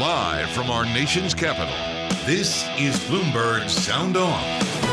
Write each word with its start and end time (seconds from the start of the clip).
Live 0.00 0.48
from 0.50 0.70
our 0.70 0.84
nation's 0.84 1.34
capital, 1.34 1.74
this 2.24 2.64
is 2.78 2.96
Bloomberg 3.08 3.68
Sound 3.68 4.16
On. 4.16 4.87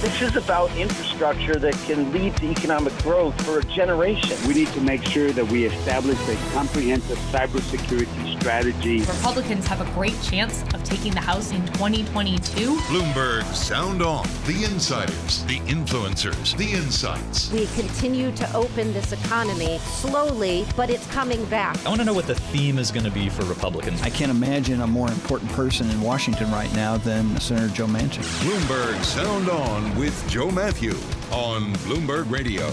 This 0.00 0.22
is 0.22 0.36
about 0.36 0.74
infrastructure 0.78 1.56
that 1.56 1.74
can 1.84 2.10
lead 2.10 2.34
to 2.38 2.50
economic 2.50 2.96
growth 3.02 3.38
for 3.44 3.58
a 3.58 3.64
generation. 3.64 4.34
We 4.48 4.54
need 4.54 4.68
to 4.68 4.80
make 4.80 5.04
sure 5.04 5.30
that 5.30 5.46
we 5.52 5.66
establish 5.66 6.18
a 6.26 6.36
comprehensive 6.54 7.18
cybersecurity 7.30 8.40
strategy. 8.40 9.00
Republicans 9.00 9.66
have 9.66 9.82
a 9.82 9.92
great 9.92 10.18
chance 10.22 10.62
of 10.72 10.82
taking 10.84 11.12
the 11.12 11.20
House 11.20 11.50
in 11.52 11.66
2022. 11.74 12.76
Bloomberg 12.76 13.44
Sound 13.54 14.00
On. 14.00 14.26
The 14.46 14.64
insiders, 14.64 15.44
the 15.44 15.58
influencers, 15.68 16.56
the 16.56 16.72
insights. 16.72 17.52
We 17.52 17.66
continue 17.66 18.32
to 18.36 18.56
open 18.56 18.94
this 18.94 19.12
economy 19.12 19.80
slowly, 19.80 20.64
but 20.78 20.88
it's 20.88 21.06
coming 21.08 21.44
back. 21.50 21.76
I 21.84 21.90
want 21.90 22.00
to 22.00 22.06
know 22.06 22.14
what 22.14 22.26
the 22.26 22.36
theme 22.36 22.78
is 22.78 22.90
going 22.90 23.04
to 23.04 23.10
be 23.10 23.28
for 23.28 23.44
Republicans. 23.44 24.00
I 24.00 24.08
can't 24.08 24.30
imagine 24.30 24.80
a 24.80 24.86
more 24.86 25.08
important 25.08 25.50
person 25.52 25.90
in 25.90 26.00
Washington 26.00 26.50
right 26.50 26.72
now 26.72 26.96
than 26.96 27.38
Senator 27.38 27.68
Joe 27.68 27.86
Manchin. 27.86 28.22
Bloomberg 28.40 29.04
Sound 29.04 29.50
On 29.50 29.89
with 29.96 30.28
Joe 30.28 30.50
Matthew 30.50 30.92
on 31.32 31.72
Bloomberg 31.84 32.30
Radio. 32.30 32.70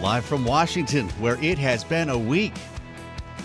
Live 0.00 0.24
from 0.24 0.44
Washington, 0.44 1.08
where 1.20 1.42
it 1.42 1.58
has 1.58 1.84
been 1.84 2.08
a 2.08 2.18
week. 2.18 2.54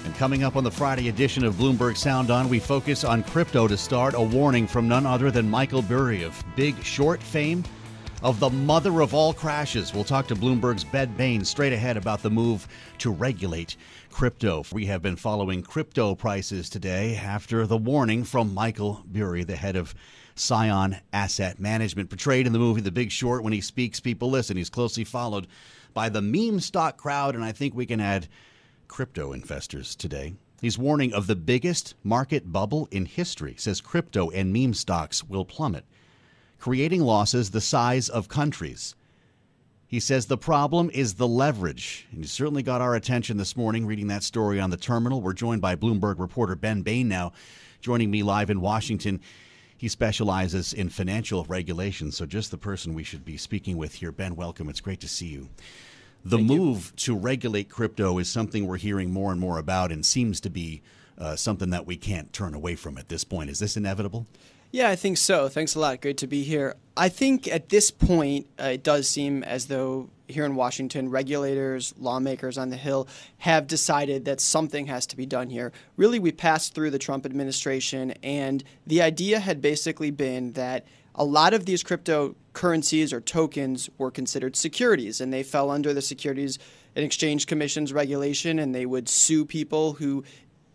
And 0.06 0.16
coming 0.16 0.44
up 0.44 0.56
on 0.56 0.64
the 0.64 0.72
Friday 0.72 1.10
edition 1.10 1.44
of 1.44 1.56
Bloomberg 1.56 1.98
Sound 1.98 2.32
On, 2.32 2.50
we 2.50 2.60
focus 2.60 3.04
on 3.04 3.24
crypto 3.24 3.68
to 3.68 3.78
start. 3.78 4.14
A 4.14 4.22
warning 4.22 4.68
from 4.68 4.88
none 4.88 5.06
other 5.06 5.32
than 5.32 5.50
Michael 5.50 5.82
Burry 5.82 6.24
of 6.24 6.44
Big 6.56 6.82
Short 6.84 7.22
fame, 7.22 7.64
of 8.24 8.40
the 8.40 8.50
mother 8.50 9.02
of 9.02 9.14
all 9.14 9.34
crashes. 9.34 9.94
We'll 9.94 10.04
talk 10.04 10.28
to 10.28 10.36
Bloomberg's 10.36 10.84
Ben 10.84 11.14
Bain 11.16 11.46
straight 11.46 11.74
ahead 11.74 11.98
about 11.98 12.24
the 12.24 12.30
move 12.30 12.68
to 13.00 13.12
regulate 13.12 13.76
crypto. 14.10 14.64
We 14.72 14.88
have 14.88 15.02
been 15.02 15.16
following 15.16 15.62
crypto 15.62 16.16
prices 16.16 16.70
today 16.70 17.16
after 17.16 17.68
the 17.68 17.78
warning 17.78 18.24
from 18.24 18.54
Michael 18.54 19.04
Burry, 19.06 19.44
the 19.44 19.56
head 19.56 19.76
of 19.76 19.94
Scion 20.40 20.98
Asset 21.14 21.60
Management. 21.60 22.10
Portrayed 22.10 22.48
in 22.48 22.54
the 22.54 22.60
movie 22.60 22.82
The 22.82 22.92
Big 22.92 23.12
Short, 23.12 23.44
when 23.44 23.54
he 23.54 23.62
speaks, 23.62 24.00
people 24.00 24.30
listen. 24.30 24.58
He's 24.58 24.70
closely 24.70 25.04
followed 25.04 25.48
by 25.94 26.10
the 26.10 26.22
meme 26.22 26.60
stock 26.60 26.98
crowd, 26.98 27.36
and 27.36 27.44
I 27.44 27.52
think 27.52 27.74
we 27.74 27.86
can 27.86 28.00
add 28.00 28.28
crypto 28.88 29.34
investors 29.34 29.96
today. 29.96 30.36
He's 30.62 30.78
warning 30.78 31.14
of 31.14 31.28
the 31.28 31.36
biggest 31.36 31.94
market 32.04 32.52
bubble 32.52 32.88
in 32.92 33.06
history, 33.06 33.56
says 33.58 33.82
crypto 33.82 34.30
and 34.32 34.52
meme 34.52 34.74
stocks 34.74 35.24
will 35.24 35.46
plummet, 35.46 35.86
creating 36.60 37.02
losses 37.02 37.52
the 37.52 37.62
size 37.62 38.10
of 38.10 38.28
countries. 38.28 38.96
He 39.88 40.00
says 40.00 40.26
the 40.26 40.38
problem 40.38 40.90
is 40.94 41.14
the 41.14 41.28
leverage. 41.28 42.08
And 42.12 42.22
he 42.22 42.28
certainly 42.28 42.64
got 42.64 42.82
our 42.82 42.96
attention 42.96 43.38
this 43.38 43.56
morning 43.56 43.86
reading 43.86 44.08
that 44.08 44.24
story 44.24 44.60
on 44.60 44.70
the 44.70 44.78
terminal. 44.78 45.22
We're 45.22 45.34
joined 45.34 45.62
by 45.62 45.76
Bloomberg 45.76 46.20
reporter 46.20 46.56
Ben 46.56 46.82
Bain 46.82 47.08
now, 47.08 47.32
joining 47.80 48.12
me 48.12 48.22
live 48.22 48.50
in 48.50 48.60
Washington. 48.60 49.22
He 49.78 49.88
specializes 49.88 50.74
in 50.74 50.90
financial 50.90 51.46
regulation, 51.46 52.12
so 52.12 52.26
just 52.26 52.50
the 52.50 52.58
person 52.58 52.96
we 52.96 53.04
should 53.04 53.24
be 53.24 53.38
speaking 53.38 53.78
with 53.78 53.94
here. 53.96 54.12
Ben, 54.12 54.36
welcome. 54.36 54.70
It's 54.70 54.82
great 54.82 55.00
to 55.02 55.08
see 55.08 55.28
you. 55.28 55.50
The 56.26 56.38
Thank 56.38 56.50
move 56.50 56.86
you. 56.88 56.98
to 56.98 57.16
regulate 57.16 57.70
crypto 57.70 58.18
is 58.18 58.28
something 58.28 58.66
we're 58.66 58.78
hearing 58.78 59.12
more 59.12 59.32
and 59.32 59.40
more 59.40 59.60
about 59.60 59.92
and 59.92 60.06
seems 60.06 60.40
to 60.42 60.50
be 60.50 60.82
uh, 61.18 61.36
something 61.36 61.70
that 61.70 61.86
we 61.86 61.96
can't 61.96 62.34
turn 62.34 62.56
away 62.56 62.76
from 62.76 62.98
at 62.98 63.10
this 63.10 63.24
point. 63.24 63.50
Is 63.50 63.60
this 63.60 63.78
inevitable? 63.78 64.26
Yeah, 64.78 64.90
I 64.90 64.96
think 64.96 65.18
so. 65.18 65.50
Thanks 65.50 65.74
a 65.74 65.80
lot. 65.80 66.02
Great 66.02 66.18
to 66.18 66.28
be 66.28 66.44
here. 66.44 66.76
I 66.96 67.10
think 67.10 67.48
at 67.48 67.70
this 67.70 67.90
point, 67.90 68.46
uh, 68.62 68.66
it 68.66 68.84
does 68.84 69.10
seem 69.10 69.42
as 69.42 69.66
though 69.66 70.12
here 70.28 70.46
in 70.46 70.54
Washington, 70.54 71.10
regulators, 71.10 71.96
lawmakers 71.98 72.60
on 72.60 72.70
the 72.70 72.76
Hill 72.76 73.08
have 73.40 73.66
decided 73.66 74.26
that 74.26 74.40
something 74.40 74.86
has 74.86 75.08
to 75.08 75.18
be 75.18 75.26
done 75.26 75.50
here. 75.50 75.72
Really, 75.96 76.20
we 76.20 76.32
passed 76.32 76.76
through 76.76 76.92
the 76.92 77.00
Trump 77.00 77.26
administration, 77.26 78.12
and 78.22 78.64
the 78.86 79.02
idea 79.02 79.40
had 79.40 79.64
basically 79.64 80.12
been 80.12 80.52
that 80.52 80.86
a 81.16 81.26
lot 81.26 81.56
of 81.56 81.66
these 81.66 81.84
cryptocurrencies 81.84 83.12
or 83.12 83.20
tokens 83.20 83.90
were 83.98 84.12
considered 84.12 84.56
securities, 84.56 85.20
and 85.20 85.34
they 85.34 85.42
fell 85.42 85.72
under 85.72 85.92
the 85.92 86.04
Securities 86.04 86.60
and 86.96 87.04
Exchange 87.04 87.48
Commission's 87.48 87.94
regulation, 87.94 88.60
and 88.60 88.76
they 88.76 88.86
would 88.86 89.10
sue 89.10 89.44
people 89.44 89.94
who 89.94 90.24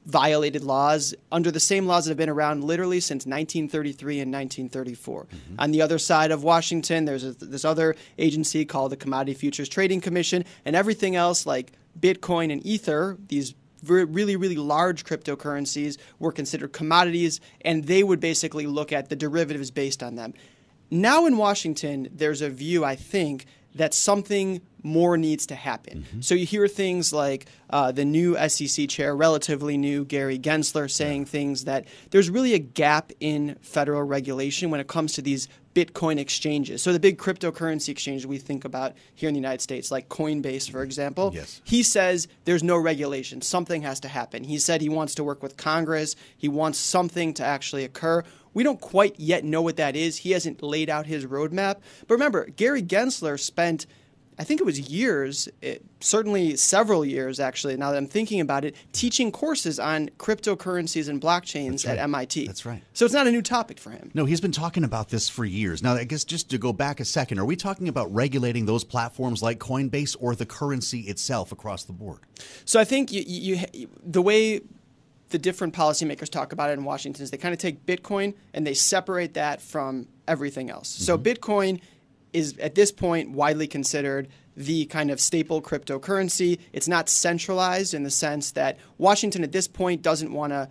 violated 0.04 0.64
laws 0.64 1.14
under 1.30 1.50
the 1.50 1.60
same 1.60 1.86
laws 1.86 2.04
that 2.04 2.10
have 2.10 2.18
been 2.18 2.28
around 2.28 2.64
literally 2.64 3.00
since 3.00 3.24
1933 3.24 4.20
and 4.20 4.32
1934. 4.32 5.24
Mm-hmm. 5.24 5.54
On 5.60 5.70
the 5.70 5.82
other 5.82 5.98
side 5.98 6.30
of 6.30 6.42
Washington, 6.42 7.04
there's 7.04 7.24
a, 7.24 7.32
this 7.32 7.64
other 7.64 7.94
agency 8.18 8.64
called 8.64 8.92
the 8.92 8.96
Commodity 8.96 9.34
Futures 9.34 9.68
Trading 9.68 10.00
Commission, 10.00 10.44
and 10.64 10.74
everything 10.74 11.14
else 11.14 11.46
like 11.46 11.72
Bitcoin 11.98 12.52
and 12.52 12.64
Ether, 12.66 13.16
these 13.28 13.54
really, 13.84 14.36
really 14.36 14.56
large 14.56 15.04
cryptocurrencies 15.04 15.98
were 16.18 16.32
considered 16.32 16.72
commodities, 16.72 17.40
and 17.62 17.84
they 17.84 18.02
would 18.02 18.20
basically 18.20 18.66
look 18.66 18.92
at 18.92 19.08
the 19.08 19.16
derivatives 19.16 19.70
based 19.70 20.02
on 20.02 20.14
them. 20.14 20.34
Now 20.90 21.26
in 21.26 21.36
Washington, 21.36 22.08
there's 22.12 22.42
a 22.42 22.50
view, 22.50 22.84
I 22.84 22.96
think, 22.96 23.46
that 23.74 23.94
something 23.94 24.60
more 24.82 25.16
needs 25.16 25.46
to 25.46 25.54
happen. 25.54 26.00
Mm-hmm. 26.02 26.20
So 26.20 26.34
you 26.34 26.46
hear 26.46 26.68
things 26.68 27.12
like 27.12 27.46
uh, 27.70 27.92
the 27.92 28.04
new 28.04 28.36
SEC 28.48 28.88
chair, 28.88 29.14
relatively 29.14 29.76
new, 29.76 30.04
Gary 30.04 30.38
Gensler, 30.38 30.90
saying 30.90 31.22
yeah. 31.22 31.28
things 31.28 31.64
that 31.64 31.86
there's 32.10 32.30
really 32.30 32.54
a 32.54 32.58
gap 32.58 33.12
in 33.20 33.56
federal 33.62 34.02
regulation 34.02 34.70
when 34.70 34.80
it 34.80 34.88
comes 34.88 35.12
to 35.14 35.22
these 35.22 35.48
Bitcoin 35.74 36.18
exchanges. 36.18 36.82
So 36.82 36.92
the 36.92 37.00
big 37.00 37.18
cryptocurrency 37.18 37.88
exchange 37.88 38.26
we 38.26 38.38
think 38.38 38.64
about 38.64 38.94
here 39.14 39.28
in 39.28 39.34
the 39.34 39.40
United 39.40 39.62
States, 39.62 39.90
like 39.90 40.08
Coinbase, 40.08 40.70
for 40.70 40.82
example, 40.82 41.30
yes. 41.34 41.62
he 41.64 41.82
says 41.82 42.28
there's 42.44 42.62
no 42.62 42.76
regulation. 42.76 43.40
Something 43.40 43.82
has 43.82 44.00
to 44.00 44.08
happen. 44.08 44.44
He 44.44 44.58
said 44.58 44.80
he 44.80 44.90
wants 44.90 45.14
to 45.14 45.24
work 45.24 45.42
with 45.42 45.56
Congress. 45.56 46.14
He 46.36 46.48
wants 46.48 46.78
something 46.78 47.32
to 47.34 47.44
actually 47.44 47.84
occur. 47.84 48.22
We 48.52 48.64
don't 48.64 48.82
quite 48.82 49.18
yet 49.18 49.44
know 49.44 49.62
what 49.62 49.76
that 49.76 49.96
is. 49.96 50.18
He 50.18 50.32
hasn't 50.32 50.62
laid 50.62 50.90
out 50.90 51.06
his 51.06 51.24
roadmap. 51.24 51.76
But 52.06 52.14
remember, 52.14 52.46
Gary 52.46 52.82
Gensler 52.82 53.40
spent– 53.40 53.86
I 54.38 54.44
think 54.44 54.60
it 54.60 54.64
was 54.64 54.80
years, 54.90 55.48
it, 55.60 55.84
certainly 56.00 56.56
several 56.56 57.04
years 57.04 57.38
actually, 57.38 57.76
now 57.76 57.90
that 57.90 57.98
I'm 57.98 58.06
thinking 58.06 58.40
about 58.40 58.64
it, 58.64 58.74
teaching 58.92 59.30
courses 59.30 59.78
on 59.78 60.08
cryptocurrencies 60.18 61.08
and 61.08 61.20
blockchains 61.20 61.86
right. 61.86 61.98
at 61.98 62.02
MIT. 62.04 62.46
That's 62.46 62.64
right. 62.64 62.82
So 62.94 63.04
it's 63.04 63.14
not 63.14 63.26
a 63.26 63.30
new 63.30 63.42
topic 63.42 63.78
for 63.78 63.90
him. 63.90 64.10
No, 64.14 64.24
he's 64.24 64.40
been 64.40 64.52
talking 64.52 64.84
about 64.84 65.10
this 65.10 65.28
for 65.28 65.44
years. 65.44 65.82
Now, 65.82 65.94
I 65.94 66.04
guess 66.04 66.24
just 66.24 66.50
to 66.50 66.58
go 66.58 66.72
back 66.72 66.98
a 67.00 67.04
second, 67.04 67.38
are 67.38 67.44
we 67.44 67.56
talking 67.56 67.88
about 67.88 68.12
regulating 68.12 68.64
those 68.66 68.84
platforms 68.84 69.42
like 69.42 69.58
Coinbase 69.58 70.16
or 70.18 70.34
the 70.34 70.46
currency 70.46 71.00
itself 71.00 71.52
across 71.52 71.84
the 71.84 71.92
board? 71.92 72.20
So 72.64 72.80
I 72.80 72.84
think 72.84 73.12
you, 73.12 73.22
you, 73.26 73.88
the 74.02 74.22
way 74.22 74.62
the 75.32 75.38
different 75.38 75.74
policymakers 75.74 76.28
talk 76.28 76.52
about 76.52 76.70
it 76.70 76.74
in 76.74 76.84
Washington 76.84 77.22
is 77.22 77.30
they 77.30 77.36
kind 77.36 77.52
of 77.52 77.58
take 77.58 77.84
Bitcoin 77.84 78.34
and 78.54 78.66
they 78.66 78.74
separate 78.74 79.34
that 79.34 79.60
from 79.60 80.06
everything 80.28 80.70
else. 80.70 80.94
Mm-hmm. 80.94 81.04
So 81.04 81.18
Bitcoin 81.18 81.80
is 82.32 82.56
at 82.58 82.74
this 82.74 82.92
point 82.92 83.30
widely 83.30 83.66
considered 83.66 84.28
the 84.56 84.84
kind 84.86 85.10
of 85.10 85.20
staple 85.20 85.62
cryptocurrency. 85.62 86.58
It's 86.72 86.88
not 86.88 87.08
centralized 87.08 87.94
in 87.94 88.02
the 88.02 88.10
sense 88.10 88.52
that 88.52 88.78
Washington 88.98 89.44
at 89.44 89.52
this 89.52 89.68
point 89.68 90.02
doesn't 90.02 90.32
want 90.32 90.52
to 90.52 90.68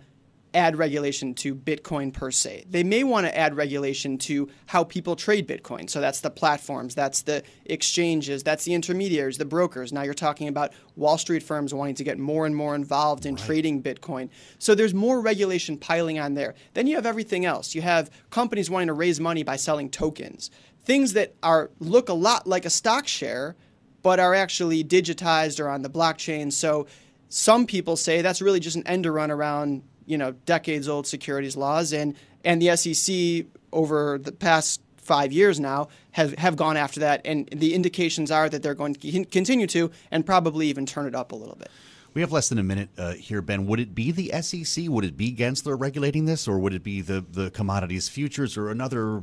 add 0.54 0.76
regulation 0.76 1.34
to 1.34 1.54
Bitcoin 1.54 2.12
per 2.12 2.30
se. 2.30 2.64
They 2.68 2.84
may 2.84 3.04
want 3.04 3.26
to 3.26 3.36
add 3.36 3.56
regulation 3.56 4.18
to 4.18 4.48
how 4.66 4.84
people 4.84 5.16
trade 5.16 5.48
Bitcoin. 5.48 5.88
So 5.88 6.00
that's 6.00 6.20
the 6.20 6.30
platforms, 6.30 6.94
that's 6.94 7.22
the 7.22 7.42
exchanges, 7.64 8.42
that's 8.42 8.64
the 8.64 8.74
intermediaries, 8.74 9.38
the 9.38 9.44
brokers. 9.44 9.92
Now 9.92 10.02
you're 10.02 10.14
talking 10.14 10.48
about 10.48 10.72
Wall 10.96 11.18
Street 11.18 11.42
firms 11.42 11.72
wanting 11.72 11.94
to 11.96 12.04
get 12.04 12.18
more 12.18 12.46
and 12.46 12.54
more 12.54 12.74
involved 12.74 13.26
in 13.26 13.34
right. 13.34 13.44
trading 13.44 13.82
Bitcoin. 13.82 14.28
So 14.58 14.74
there's 14.74 14.94
more 14.94 15.20
regulation 15.20 15.78
piling 15.78 16.18
on 16.18 16.34
there. 16.34 16.54
Then 16.74 16.86
you 16.86 16.96
have 16.96 17.06
everything 17.06 17.44
else. 17.44 17.74
You 17.74 17.82
have 17.82 18.10
companies 18.30 18.68
wanting 18.68 18.88
to 18.88 18.94
raise 18.94 19.20
money 19.20 19.42
by 19.42 19.56
selling 19.56 19.88
tokens 19.88 20.50
things 20.84 21.12
that 21.14 21.34
are 21.42 21.70
look 21.78 22.08
a 22.08 22.14
lot 22.14 22.46
like 22.46 22.64
a 22.64 22.70
stock 22.70 23.06
share, 23.06 23.56
but 24.02 24.18
are 24.18 24.34
actually 24.34 24.82
digitized 24.82 25.60
or 25.60 25.68
on 25.68 25.82
the 25.82 25.90
blockchain. 25.90 26.52
So 26.52 26.86
some 27.28 27.66
people 27.66 27.96
say 27.96 28.22
that's 28.22 28.42
really 28.42 28.60
just 28.60 28.76
an 28.76 28.86
end 28.86 29.06
run 29.06 29.30
around 29.30 29.82
you 30.06 30.18
know 30.18 30.32
decades 30.46 30.88
old 30.88 31.06
securities 31.06 31.56
laws, 31.56 31.92
and 31.92 32.16
and 32.44 32.60
the 32.60 32.76
SEC 32.76 33.46
over 33.72 34.18
the 34.18 34.32
past 34.32 34.80
five 34.96 35.32
years 35.32 35.58
now 35.58 35.88
have, 36.12 36.32
have 36.38 36.56
gone 36.56 36.76
after 36.76 37.00
that, 37.00 37.20
and 37.24 37.48
the 37.48 37.74
indications 37.74 38.30
are 38.30 38.48
that 38.48 38.62
they're 38.62 38.74
going 38.74 38.94
to 38.94 39.24
continue 39.24 39.66
to, 39.66 39.90
and 40.10 40.24
probably 40.24 40.68
even 40.68 40.86
turn 40.86 41.06
it 41.06 41.14
up 41.14 41.32
a 41.32 41.34
little 41.34 41.56
bit. 41.56 41.70
We 42.14 42.20
have 42.20 42.30
less 42.30 42.50
than 42.50 42.58
a 42.58 42.62
minute 42.62 42.90
uh, 42.98 43.14
here, 43.14 43.40
Ben. 43.40 43.66
Would 43.66 43.80
it 43.80 43.94
be 43.94 44.12
the 44.12 44.30
SEC? 44.42 44.84
Would 44.88 45.04
it 45.04 45.16
be 45.16 45.34
Gensler 45.34 45.80
regulating 45.80 46.26
this, 46.26 46.46
or 46.46 46.58
would 46.58 46.74
it 46.74 46.82
be 46.82 47.00
the, 47.00 47.24
the 47.28 47.50
commodities 47.50 48.08
futures 48.08 48.56
or 48.56 48.68
another 48.68 49.22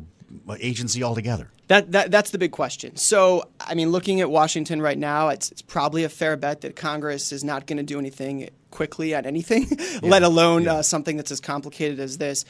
agency 0.59 1.03
altogether? 1.03 1.49
That, 1.67 1.91
that 1.91 2.11
that's 2.11 2.31
the 2.31 2.37
big 2.37 2.51
question. 2.51 2.95
So, 2.95 3.47
I 3.59 3.75
mean, 3.75 3.91
looking 3.91 4.21
at 4.21 4.29
Washington 4.29 4.81
right 4.81 4.97
now, 4.97 5.29
it's, 5.29 5.51
it's 5.51 5.61
probably 5.61 6.03
a 6.03 6.09
fair 6.09 6.35
bet 6.35 6.61
that 6.61 6.75
Congress 6.75 7.31
is 7.31 7.43
not 7.43 7.67
going 7.67 7.77
to 7.77 7.83
do 7.83 7.99
anything 7.99 8.49
quickly 8.71 9.13
at 9.13 9.25
anything, 9.25 9.67
yeah. 9.79 9.99
let 10.01 10.23
alone 10.23 10.63
yeah. 10.63 10.75
uh, 10.75 10.81
something 10.81 11.17
that's 11.17 11.31
as 11.31 11.39
complicated 11.39 11.99
as 11.99 12.17
this 12.17 12.45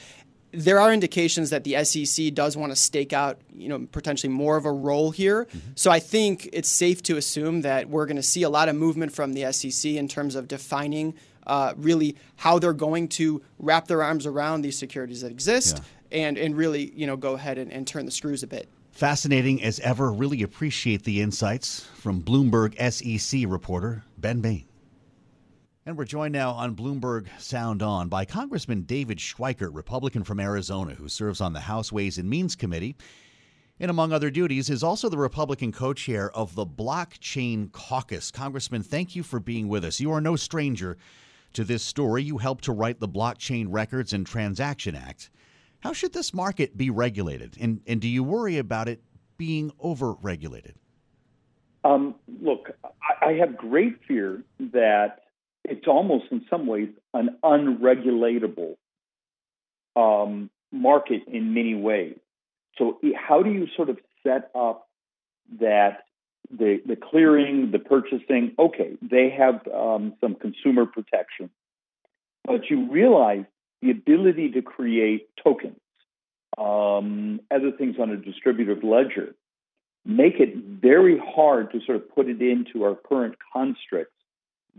there 0.52 0.80
are 0.80 0.92
indications 0.92 1.50
that 1.50 1.64
the 1.64 1.84
SEC 1.84 2.34
does 2.34 2.56
want 2.56 2.72
to 2.72 2.76
stake 2.76 3.12
out, 3.12 3.38
you 3.54 3.68
know, 3.68 3.86
potentially 3.92 4.32
more 4.32 4.56
of 4.56 4.64
a 4.64 4.72
role 4.72 5.10
here. 5.10 5.44
Mm-hmm. 5.44 5.58
So 5.74 5.90
I 5.90 6.00
think 6.00 6.48
it's 6.52 6.68
safe 6.68 7.02
to 7.04 7.16
assume 7.16 7.62
that 7.62 7.88
we're 7.88 8.06
going 8.06 8.16
to 8.16 8.22
see 8.22 8.42
a 8.42 8.50
lot 8.50 8.68
of 8.68 8.76
movement 8.76 9.12
from 9.12 9.32
the 9.32 9.52
SEC 9.52 9.92
in 9.92 10.08
terms 10.08 10.34
of 10.34 10.48
defining 10.48 11.14
uh, 11.46 11.74
really 11.76 12.16
how 12.36 12.58
they're 12.58 12.72
going 12.72 13.08
to 13.08 13.42
wrap 13.58 13.86
their 13.86 14.02
arms 14.02 14.26
around 14.26 14.62
these 14.62 14.78
securities 14.78 15.22
that 15.22 15.30
exist 15.30 15.78
yeah. 15.78 15.84
And, 16.12 16.38
and 16.38 16.56
really, 16.56 16.92
you 16.94 17.06
know, 17.06 17.16
go 17.16 17.34
ahead 17.34 17.58
and, 17.58 17.72
and 17.72 17.86
turn 17.86 18.04
the 18.04 18.12
screws 18.12 18.42
a 18.42 18.46
bit. 18.46 18.68
Fascinating 18.92 19.62
as 19.62 19.80
ever. 19.80 20.12
Really 20.12 20.42
appreciate 20.42 21.04
the 21.04 21.20
insights 21.20 21.86
from 21.94 22.22
Bloomberg 22.22 22.74
SEC 22.90 23.44
reporter 23.48 24.04
Ben 24.18 24.40
Bain. 24.40 24.66
And 25.86 25.96
we're 25.96 26.04
joined 26.04 26.34
now 26.34 26.50
on 26.50 26.76
Bloomberg 26.76 27.26
Sound 27.38 27.82
On 27.82 28.08
by 28.08 28.24
Congressman 28.24 28.82
David 28.82 29.18
Schweikert, 29.18 29.74
Republican 29.74 30.24
from 30.24 30.38
Arizona, 30.38 30.94
who 30.94 31.08
serves 31.08 31.40
on 31.40 31.52
the 31.52 31.60
House 31.60 31.90
Ways 31.90 32.18
and 32.18 32.28
Means 32.28 32.54
Committee. 32.54 32.96
And 33.80 33.90
among 33.90 34.12
other 34.12 34.30
duties, 34.30 34.68
is 34.68 34.82
also 34.82 35.08
the 35.08 35.16
Republican 35.16 35.72
co 35.72 35.94
chair 35.94 36.30
of 36.32 36.54
the 36.54 36.66
Blockchain 36.66 37.72
Caucus. 37.72 38.30
Congressman, 38.30 38.82
thank 38.82 39.16
you 39.16 39.22
for 39.22 39.40
being 39.40 39.68
with 39.68 39.84
us. 39.84 40.00
You 40.00 40.12
are 40.12 40.20
no 40.20 40.36
stranger 40.36 40.98
to 41.54 41.64
this 41.64 41.82
story. 41.82 42.22
You 42.22 42.36
helped 42.36 42.64
to 42.64 42.72
write 42.72 43.00
the 43.00 43.08
Blockchain 43.08 43.66
Records 43.70 44.12
and 44.12 44.26
Transaction 44.26 44.94
Act. 44.94 45.30
How 45.80 45.92
should 45.92 46.12
this 46.12 46.32
market 46.34 46.76
be 46.76 46.90
regulated? 46.90 47.56
And, 47.60 47.80
and 47.86 48.00
do 48.00 48.08
you 48.08 48.22
worry 48.22 48.58
about 48.58 48.88
it 48.88 49.02
being 49.36 49.72
over 49.80 50.12
regulated? 50.12 50.74
Um, 51.84 52.14
look, 52.42 52.70
I, 52.84 53.30
I 53.30 53.32
have 53.34 53.56
great 53.56 53.98
fear 54.06 54.42
that 54.72 55.20
it's 55.64 55.86
almost 55.86 56.26
in 56.30 56.44
some 56.50 56.66
ways 56.66 56.88
an 57.14 57.38
unregulatable 57.42 58.76
um, 59.96 60.50
market 60.70 61.22
in 61.26 61.54
many 61.54 61.74
ways. 61.74 62.16
So, 62.76 62.98
how 63.16 63.42
do 63.42 63.50
you 63.50 63.66
sort 63.76 63.88
of 63.88 63.98
set 64.22 64.50
up 64.54 64.88
that 65.58 66.04
the 66.50 66.80
the 66.86 66.96
clearing, 66.96 67.70
the 67.72 67.78
purchasing? 67.78 68.54
Okay, 68.58 68.96
they 69.02 69.30
have 69.30 69.66
um, 69.68 70.14
some 70.20 70.34
consumer 70.34 70.86
protection, 70.86 71.50
but 72.44 72.70
you 72.70 72.90
realize 72.90 73.44
the 73.82 73.90
ability 73.90 74.50
to 74.52 74.62
create 74.62 75.28
tokens, 75.42 75.80
um, 76.58 77.40
other 77.50 77.72
things 77.72 77.96
on 78.00 78.10
a 78.10 78.16
distributed 78.16 78.84
ledger, 78.84 79.34
make 80.04 80.40
it 80.40 80.56
very 80.56 81.18
hard 81.18 81.72
to 81.72 81.80
sort 81.84 81.96
of 81.96 82.14
put 82.14 82.28
it 82.28 82.40
into 82.40 82.84
our 82.84 82.94
current 82.94 83.36
constructs 83.52 84.12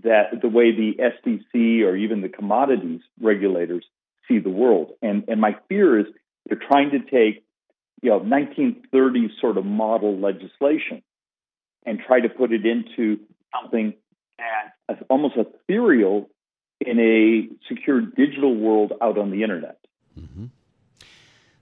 that 0.03 0.41
the 0.41 0.49
way 0.49 0.71
the 0.71 0.93
SEC 0.97 1.53
or 1.53 1.95
even 1.95 2.21
the 2.21 2.29
commodities 2.29 3.01
regulators 3.19 3.85
see 4.27 4.39
the 4.39 4.49
world. 4.49 4.91
And 5.01 5.25
and 5.27 5.41
my 5.41 5.57
fear 5.67 5.99
is 5.99 6.05
they're 6.47 6.59
trying 6.59 6.91
to 6.91 6.99
take 6.99 7.43
you 8.01 8.09
know 8.09 8.19
1930s 8.19 9.39
sort 9.39 9.57
of 9.57 9.65
model 9.65 10.17
legislation 10.17 11.03
and 11.85 11.99
try 11.99 12.19
to 12.19 12.29
put 12.29 12.51
it 12.51 12.65
into 12.65 13.19
something 13.53 13.93
that's 14.87 15.01
almost 15.09 15.35
ethereal 15.35 16.29
in 16.85 16.99
a 16.99 17.47
secure 17.67 18.01
digital 18.01 18.55
world 18.55 18.93
out 19.01 19.17
on 19.17 19.31
the 19.31 19.43
internet. 19.43 19.79
Mm-hmm. 20.19 20.45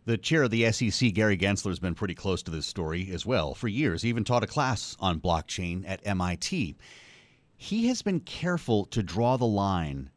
The 0.06 0.18
chair 0.18 0.44
of 0.44 0.52
the 0.52 0.72
SEC, 0.72 1.14
Gary 1.14 1.38
Gensler, 1.38 1.70
has 1.70 1.80
been 1.80 1.94
pretty 1.94 2.16
close 2.16 2.42
to 2.44 2.52
this 2.52 2.66
story 2.66 3.10
as 3.12 3.26
well 3.26 3.54
for 3.54 3.68
years. 3.68 4.02
He 4.02 4.10
even 4.10 4.24
taught 4.24 4.44
a 4.44 4.48
class 4.48 4.98
on 5.00 5.20
blockchain 5.20 5.84
at 5.88 6.06
MIT 6.06 6.78
he 7.62 7.88
has 7.88 8.02
been 8.02 8.22
careful 8.22 8.86
to 8.86 9.04
draw 9.04 9.36
the 9.36 9.46
line 9.46 10.10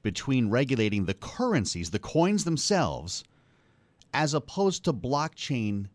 between 0.00 0.48
regulating 0.48 1.04
the 1.04 1.12
currencies, 1.12 1.90
the 1.90 1.98
coins 1.98 2.44
themselves, 2.44 3.24
as 4.14 4.32
opposed 4.32 4.84
to 4.84 4.92
blockchain 4.94 5.88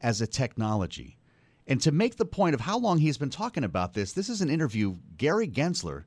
as 0.00 0.20
a 0.20 0.26
technology. 0.26 1.16
And 1.68 1.80
to 1.82 1.92
make 1.92 2.16
the 2.16 2.24
point 2.24 2.54
of 2.54 2.62
how 2.62 2.78
long 2.78 2.98
he's 2.98 3.16
been 3.16 3.30
talking 3.30 3.62
about 3.62 3.94
this, 3.94 4.12
this 4.12 4.28
is 4.28 4.40
an 4.40 4.50
interview 4.50 4.96
Gary 5.16 5.46
Gensler 5.46 6.02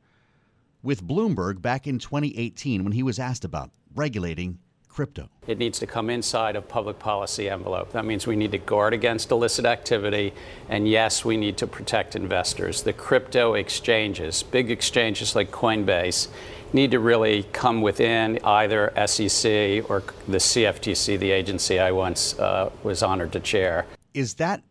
with 0.83 1.03
Bloomberg 1.03 1.62
back 1.62 1.88
in 1.88 1.97
2018 1.97 2.83
when 2.83 2.91
he 2.91 3.01
was 3.01 3.18
asked 3.18 3.45
about 3.45 3.71
regulating 3.95 4.59
crypto. 4.94 5.27
It 5.47 5.57
needs 5.57 5.80
to 5.80 5.88
come 5.88 6.09
inside 6.12 6.56
a 6.56 6.62
public 6.62 7.00
policy 7.00 7.50
envelope. 7.50 7.91
That 7.94 8.06
means 8.06 8.27
we 8.27 8.35
need 8.35 8.51
to 8.51 8.59
guard 8.59 8.94
against 8.94 9.31
illicit 9.31 9.65
activity, 9.65 10.33
and 10.69 10.88
yes, 10.88 11.25
we 11.25 11.35
need 11.35 11.57
to 11.57 11.68
protect 11.68 12.15
investors. 12.15 12.83
The 12.83 12.94
crypto 12.94 13.56
exchanges, 13.56 14.44
big 14.44 14.69
exchanges 14.69 15.35
like 15.35 15.50
Coinbase, 15.50 16.27
need 16.74 16.91
to 16.91 17.00
really 17.00 17.44
come 17.53 17.81
within 17.81 18.39
either 18.44 18.94
SEC 19.07 19.89
or 19.89 20.03
the 20.27 20.38
CFTC, 20.38 21.19
the 21.19 21.31
agency 21.31 21.80
I 21.80 21.91
once 21.91 22.38
uh, 22.38 22.69
was 22.83 23.01
honored 23.01 23.31
to 23.31 23.39
chair. 23.39 23.85
Is 24.13 24.35
that 24.35 24.62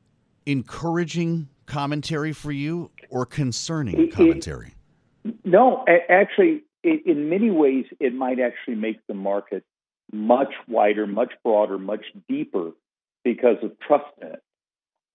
encouraging 0.47 1.49
commentary 1.67 2.33
for 2.33 2.53
you 2.53 2.91
or 3.11 3.27
concerning 3.27 4.11
commentary? 4.11 4.75
No, 5.45 5.85
actually, 6.09 6.63
in 6.83 7.29
many 7.29 7.51
ways, 7.51 7.87
it 8.01 8.15
might 8.15 8.41
actually 8.41 8.75
make 8.75 9.07
the 9.07 9.15
market 9.15 9.65
much 10.13 10.53
wider, 10.69 11.07
much 11.07 11.33
broader, 11.45 11.79
much 11.79 12.05
deeper 12.29 12.73
because 13.25 13.57
of 13.63 13.79
trust 13.79 14.07
in 14.21 14.29
it. 14.29 14.43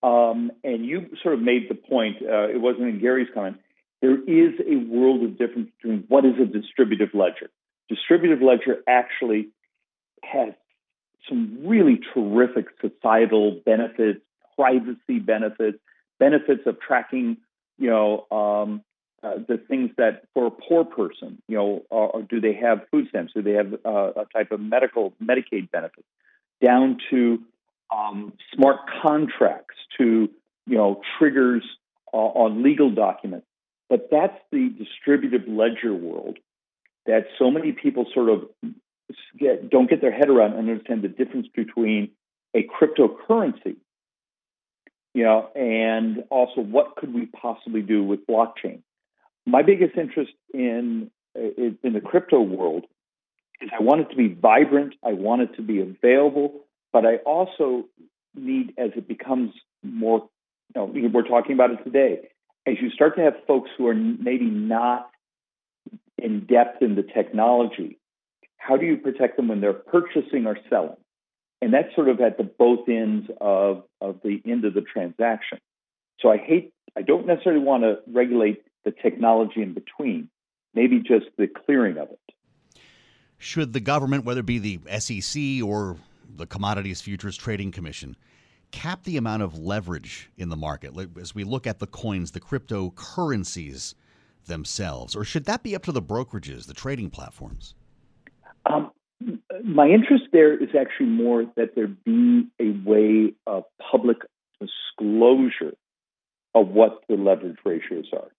Um, 0.04 0.51
and 0.63 0.86
you 0.86 1.09
sort 1.21 1.33
of 1.33 1.42
made 1.42 1.69
the 1.69 1.75
point, 1.75 2.18
uh, 2.21 2.50
it 2.50 2.62
wasn't 2.62 2.88
in 2.88 3.00
Gary's 3.00 3.27
comment, 3.33 3.57
there 4.01 4.15
is 4.15 4.54
a 4.65 4.75
world 4.75 5.24
of 5.24 5.38
difference 5.38 5.69
between 5.77 6.06
what 6.07 6.24
is 6.24 6.36
a 6.42 6.45
distributive 6.45 7.09
ledger. 7.13 7.50
Distributive 7.89 8.42
ledger 8.42 8.83
actually 8.88 9.50
has 10.24 10.54
some 11.27 11.59
really 11.65 12.00
terrific 12.13 12.68
societal 12.81 13.59
benefits, 13.65 14.21
privacy 14.56 15.19
benefits, 15.19 15.80
benefits 16.19 16.62
of 16.65 16.80
tracking, 16.80 17.38
you 17.77 17.89
know, 17.89 18.25
um, 18.31 18.81
uh, 19.24 19.36
the 19.48 19.58
things 19.58 19.90
that 19.98 20.24
for 20.34 20.46
a 20.48 20.52
poor 20.52 20.86
person, 20.86 21.42
you 21.48 21.58
know, 21.58 22.25
do 22.30 22.40
they 22.40 22.54
have 22.54 22.81
food 22.92 23.08
stamps? 23.10 23.34
Do 23.34 23.42
they 23.42 23.54
have 23.54 23.74
uh, 23.86 24.12
a 24.16 24.25
type 24.31 24.52
of 24.52 24.59
medical 24.59 25.14
Medicaid 25.24 25.71
benefit? 25.71 26.06
Down 26.64 26.97
to 27.09 27.42
um, 27.95 28.33
smart 28.54 28.81
contracts, 29.02 29.76
to 29.97 30.30
you 30.68 30.78
know 30.78 31.02
triggers 31.18 31.64
uh, 32.14 32.18
on 32.18 32.64
legal 32.64 32.92
documents. 32.92 33.47
But 33.90 34.09
that's 34.12 34.38
the 34.52 34.69
distributive 34.69 35.47
ledger 35.47 35.94
world 35.94 36.38
that 37.06 37.28
so 37.40 37.50
many 37.50 37.71
people 37.71 38.06
sort 38.14 38.30
of 38.30 38.50
get, 39.40 39.69
don't 39.69 39.90
get 39.90 40.02
their 40.02 40.12
head 40.12 40.30
around 40.30 40.54
and 40.54 40.69
understand 40.69 41.02
the 41.02 41.07
difference 41.07 41.47
between 41.56 42.09
a 42.54 42.64
cryptocurrency, 42.68 43.78
you 45.14 45.24
know, 45.24 45.50
and 45.56 46.26
also 46.30 46.62
what 46.62 46.97
could 46.97 47.14
we 47.14 47.28
possibly 47.28 47.81
do 47.81 48.04
with 48.04 48.28
blockchain 48.28 48.81
my 49.47 49.63
biggest 49.63 49.97
interest 49.97 50.33
in 50.54 51.09
in 51.33 51.94
the 51.94 52.01
crypto 52.01 52.42
world 52.42 52.85
is 53.61 53.69
I 53.77 53.81
want 53.81 54.01
it 54.01 54.09
to 54.09 54.16
be 54.16 54.27
vibrant, 54.27 54.95
I 55.04 55.13
want 55.13 55.42
it 55.42 55.56
to 55.56 55.61
be 55.61 55.80
available, 55.80 56.66
but 56.92 57.06
I 57.06 57.18
also 57.18 57.85
need 58.35 58.73
as 58.77 58.92
it 58.95 59.07
becomes 59.07 59.54
more. 59.83 60.30
You 60.75 60.81
know, 60.81 61.09
we're 61.13 61.27
talking 61.27 61.54
about 61.54 61.71
it 61.71 61.83
today. 61.83 62.30
As 62.68 62.75
you 62.81 62.89
start 62.89 63.16
to 63.16 63.21
have 63.21 63.35
folks 63.47 63.69
who 63.77 63.87
are 63.87 63.95
maybe 63.95 64.45
not 64.45 65.09
in 66.18 66.45
depth 66.45 66.81
in 66.81 66.95
the 66.95 67.04
technology, 67.04 67.97
how 68.57 68.75
do 68.75 68.85
you 68.85 68.97
protect 68.97 69.37
them 69.37 69.47
when 69.47 69.61
they're 69.61 69.73
purchasing 69.73 70.45
or 70.45 70.57
selling? 70.69 70.97
And 71.61 71.73
that's 71.73 71.95
sort 71.95 72.09
of 72.09 72.19
at 72.19 72.37
the 72.37 72.44
both 72.44 72.89
ends 72.89 73.30
of, 73.39 73.83
of 74.01 74.19
the 74.23 74.42
end 74.45 74.66
of 74.66 74.73
the 74.73 74.81
transaction. 74.81 75.59
So 76.19 76.30
I 76.30 76.37
hate, 76.37 76.73
I 76.97 77.01
don't 77.01 77.25
necessarily 77.25 77.63
want 77.63 77.83
to 77.83 77.99
regulate 78.11 78.63
the 78.86 78.92
technology 78.92 79.62
in 79.62 79.74
between, 79.74 80.30
maybe 80.74 81.00
just 81.00 81.26
the 81.38 81.48
clearing 81.48 81.98
of 81.98 82.10
it. 82.10 82.19
Should 83.38 83.74
the 83.74 83.80
government, 83.80 84.26
whether 84.26 84.40
it 84.40 84.46
be 84.46 84.60
the 84.60 85.00
SEC 85.00 85.64
or 85.64 85.98
the 86.36 86.48
Commodities 86.48 87.02
Futures 87.02 87.38
Trading 87.38 87.72
Commission, 87.72 88.16
cap 88.72 89.04
the 89.04 89.18
amount 89.18 89.44
of 89.44 89.57
leverage 89.57 90.30
in 90.38 90.50
the 90.50 90.56
market 90.56 90.94
as 91.19 91.36
we 91.36 91.44
look 91.44 91.68
at 91.68 91.80
the 91.80 91.88
coins, 91.88 92.31
the 92.31 92.40
cryptocurrencies 92.40 93.94
themselves? 94.46 95.16
Or 95.16 95.24
should 95.24 95.46
that 95.46 95.64
be 95.64 95.76
up 95.76 95.84
to 95.84 95.92
the 95.92 96.02
brokerages, 96.02 96.66
the 96.66 96.74
trading 96.74 97.10
platforms? 97.10 97.76
Um, 98.66 98.92
my 99.64 99.88
interest 99.88 100.26
there 100.31 100.54
is 100.54 100.69
actually 100.80 101.07
more 101.07 101.46
that 101.56 101.76
there 101.76 101.88
be 101.88 102.48
a 102.60 102.72
way 102.86 103.34
of 103.46 103.64
public 103.92 104.18
disclosure 104.60 105.76
of 106.56 106.69
what 106.69 107.04
the 107.07 107.16
leverage 107.16 107.57
ratios 107.64 108.07
are 108.14 108.31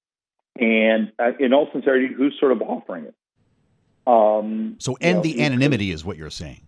And 0.58 1.12
uh, 1.18 1.32
in 1.38 1.52
all 1.52 1.68
sincerity, 1.72 2.12
who's 2.12 2.36
sort 2.38 2.52
of 2.52 2.62
offering 2.62 3.04
it? 3.04 3.14
Um, 4.06 4.76
so 4.78 4.96
end 5.00 5.18
know, 5.18 5.22
the 5.22 5.42
anonymity 5.42 5.90
is 5.90 6.04
what 6.04 6.16
you're 6.16 6.30
saying. 6.30 6.62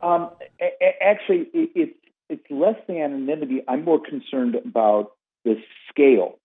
Um, 0.00 0.30
a- 0.60 1.02
actually, 1.02 1.48
it, 1.52 1.70
it's 1.74 1.98
it's 2.30 2.44
less 2.50 2.76
the 2.86 3.00
anonymity. 3.00 3.62
I'm 3.68 3.84
more 3.84 4.00
concerned 4.00 4.54
about 4.54 5.12
the 5.44 5.56
scale. 5.90 6.38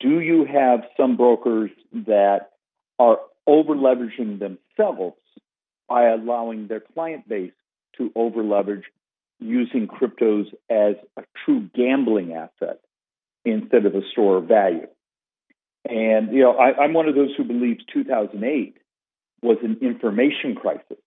Do 0.00 0.20
you 0.20 0.44
have 0.44 0.80
some 0.96 1.16
brokers 1.16 1.70
that 1.92 2.50
are 2.98 3.18
over 3.46 3.74
leveraging 3.74 4.38
themselves 4.38 5.16
by 5.88 6.08
allowing 6.08 6.66
their 6.66 6.80
client 6.80 7.28
base 7.28 7.52
to 7.98 8.10
over 8.14 8.42
leverage 8.42 8.84
using 9.38 9.86
cryptos 9.86 10.46
as 10.68 10.96
a 11.16 11.22
true 11.44 11.68
gambling 11.74 12.32
asset 12.32 12.80
instead 13.44 13.86
of 13.86 13.94
a 13.94 14.02
store 14.10 14.38
of 14.38 14.44
value? 14.44 14.86
And, 15.88 16.32
you 16.32 16.42
know, 16.42 16.52
I, 16.52 16.84
I'm 16.84 16.92
one 16.92 17.08
of 17.08 17.14
those 17.14 17.30
who 17.36 17.44
believes 17.44 17.84
2008 17.92 18.76
was 19.42 19.58
an 19.62 19.78
information 19.82 20.54
crisis. 20.54 20.98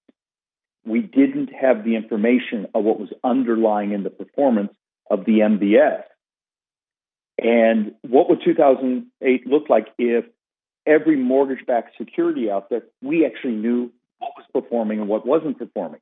We 0.86 1.02
didn't 1.02 1.50
have 1.54 1.84
the 1.84 1.96
information 1.96 2.68
of 2.76 2.84
what 2.84 3.00
was 3.00 3.10
underlying 3.24 3.92
in 3.94 4.04
the 4.04 4.10
performance 4.10 4.74
of 5.10 5.26
the 5.26 5.40
MBS. 5.40 6.04
And 7.42 7.96
what 8.02 8.30
would 8.30 8.42
2008 8.44 9.48
look 9.48 9.70
like 9.70 9.88
if 9.98 10.26
every 10.86 11.16
mortgage 11.16 11.66
backed 11.66 11.98
security 11.98 12.50
out 12.50 12.70
there, 12.70 12.84
we 13.02 13.26
actually 13.26 13.56
knew 13.56 13.92
what 14.20 14.32
was 14.38 14.46
performing 14.54 15.00
and 15.00 15.08
what 15.08 15.26
wasn't 15.26 15.58
performing? 15.58 16.02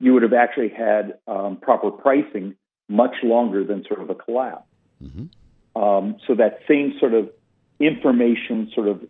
You 0.00 0.14
would 0.14 0.22
have 0.22 0.32
actually 0.32 0.70
had 0.70 1.18
um, 1.26 1.56
proper 1.56 1.90
pricing 1.90 2.54
much 2.88 3.16
longer 3.22 3.64
than 3.64 3.84
sort 3.86 4.00
of 4.00 4.10
a 4.10 4.14
collapse. 4.14 4.66
Mm-hmm. 5.02 5.80
Um, 5.80 6.16
so 6.26 6.34
that 6.34 6.60
same 6.68 6.94
sort 6.98 7.14
of 7.14 7.30
information 7.80 8.70
sort 8.74 8.88
of 8.88 9.00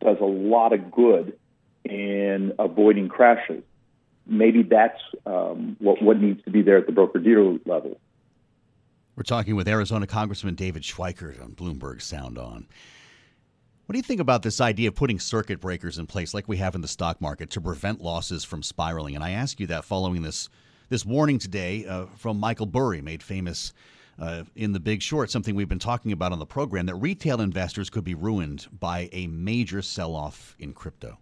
does 0.00 0.16
a 0.20 0.24
lot 0.24 0.72
of 0.72 0.90
good 0.90 1.38
in 1.84 2.52
avoiding 2.58 3.08
crashes. 3.08 3.62
Maybe 4.26 4.62
that's 4.62 5.00
um, 5.26 5.76
what, 5.80 6.02
what 6.02 6.20
needs 6.20 6.42
to 6.44 6.50
be 6.50 6.62
there 6.62 6.78
at 6.78 6.86
the 6.86 6.92
broker 6.92 7.18
dealer 7.18 7.58
level. 7.66 7.98
We're 9.16 9.22
talking 9.22 9.54
with 9.54 9.68
Arizona 9.68 10.06
Congressman 10.06 10.54
David 10.54 10.82
Schweikert 10.82 11.40
on 11.42 11.52
Bloomberg 11.52 12.02
Sound 12.02 12.38
On. 12.38 12.66
What 13.86 13.92
do 13.92 13.98
you 13.98 14.02
think 14.02 14.20
about 14.20 14.42
this 14.42 14.62
idea 14.62 14.88
of 14.88 14.94
putting 14.94 15.20
circuit 15.20 15.60
breakers 15.60 15.98
in 15.98 16.06
place 16.06 16.32
like 16.32 16.48
we 16.48 16.56
have 16.56 16.74
in 16.74 16.80
the 16.80 16.88
stock 16.88 17.20
market 17.20 17.50
to 17.50 17.60
prevent 17.60 18.00
losses 18.00 18.42
from 18.42 18.62
spiraling? 18.62 19.14
And 19.14 19.22
I 19.22 19.32
ask 19.32 19.60
you 19.60 19.66
that 19.68 19.84
following 19.84 20.22
this 20.22 20.48
this 20.88 21.04
warning 21.04 21.38
today 21.38 21.86
uh, 21.86 22.06
from 22.16 22.38
Michael 22.38 22.66
Burry, 22.66 23.02
made 23.02 23.22
famous 23.22 23.72
uh, 24.18 24.44
in 24.54 24.72
The 24.72 24.80
Big 24.80 25.02
Short, 25.02 25.30
something 25.30 25.54
we've 25.54 25.68
been 25.68 25.78
talking 25.78 26.12
about 26.12 26.32
on 26.32 26.38
the 26.38 26.46
program, 26.46 26.86
that 26.86 26.94
retail 26.96 27.40
investors 27.40 27.90
could 27.90 28.04
be 28.04 28.14
ruined 28.14 28.66
by 28.78 29.08
a 29.12 29.26
major 29.26 29.82
sell 29.82 30.14
off 30.14 30.56
in 30.58 30.72
crypto. 30.72 31.18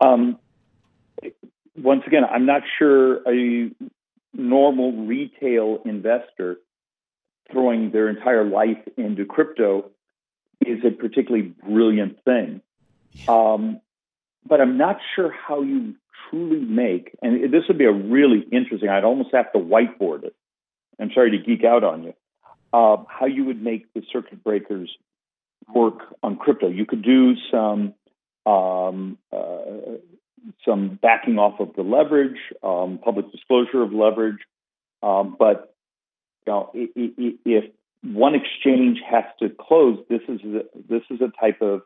Um, 0.00 0.38
once 1.76 2.02
again, 2.06 2.22
I'm 2.24 2.46
not 2.46 2.62
sure 2.78 3.28
a 3.28 3.70
normal 4.32 5.06
retail 5.06 5.80
investor 5.84 6.58
throwing 7.50 7.90
their 7.90 8.08
entire 8.08 8.44
life 8.44 8.78
into 8.96 9.24
crypto 9.24 9.90
is 10.64 10.84
a 10.84 10.90
particularly 10.90 11.52
brilliant 11.62 12.22
thing. 12.24 12.60
Um, 13.28 13.80
but 14.46 14.60
I'm 14.60 14.76
not 14.76 14.98
sure 15.14 15.30
how 15.30 15.62
you 15.62 15.94
truly 16.30 16.60
make, 16.60 17.16
and 17.22 17.52
this 17.52 17.64
would 17.68 17.78
be 17.78 17.84
a 17.84 17.92
really 17.92 18.40
interesting, 18.50 18.88
I'd 18.88 19.04
almost 19.04 19.30
have 19.32 19.52
to 19.52 19.58
whiteboard 19.58 20.24
it. 20.24 20.34
I'm 21.00 21.10
sorry 21.14 21.32
to 21.32 21.38
geek 21.38 21.64
out 21.64 21.84
on 21.84 22.04
you. 22.04 22.14
Uh, 22.72 23.04
how 23.08 23.26
you 23.26 23.44
would 23.44 23.62
make 23.62 23.92
the 23.94 24.02
circuit 24.12 24.42
breakers 24.42 24.90
work 25.72 26.00
on 26.22 26.36
crypto. 26.36 26.68
You 26.68 26.86
could 26.86 27.02
do 27.02 27.34
some 27.50 27.94
um, 28.46 29.18
uh, 29.32 29.98
some 30.64 30.98
backing 31.00 31.38
off 31.38 31.60
of 31.60 31.74
the 31.74 31.82
leverage, 31.82 32.36
um, 32.62 32.98
public 33.02 33.30
disclosure 33.32 33.82
of 33.82 33.92
leverage. 33.92 34.40
Um, 35.02 35.36
but 35.38 35.74
you 36.46 36.52
know, 36.52 36.70
if 36.74 37.64
one 38.02 38.34
exchange 38.34 38.98
has 39.08 39.24
to 39.40 39.48
close, 39.48 39.98
this 40.10 40.20
is 40.28 40.40
a, 40.44 40.62
this 40.88 41.02
is 41.10 41.20
a 41.20 41.32
type 41.40 41.62
of 41.62 41.82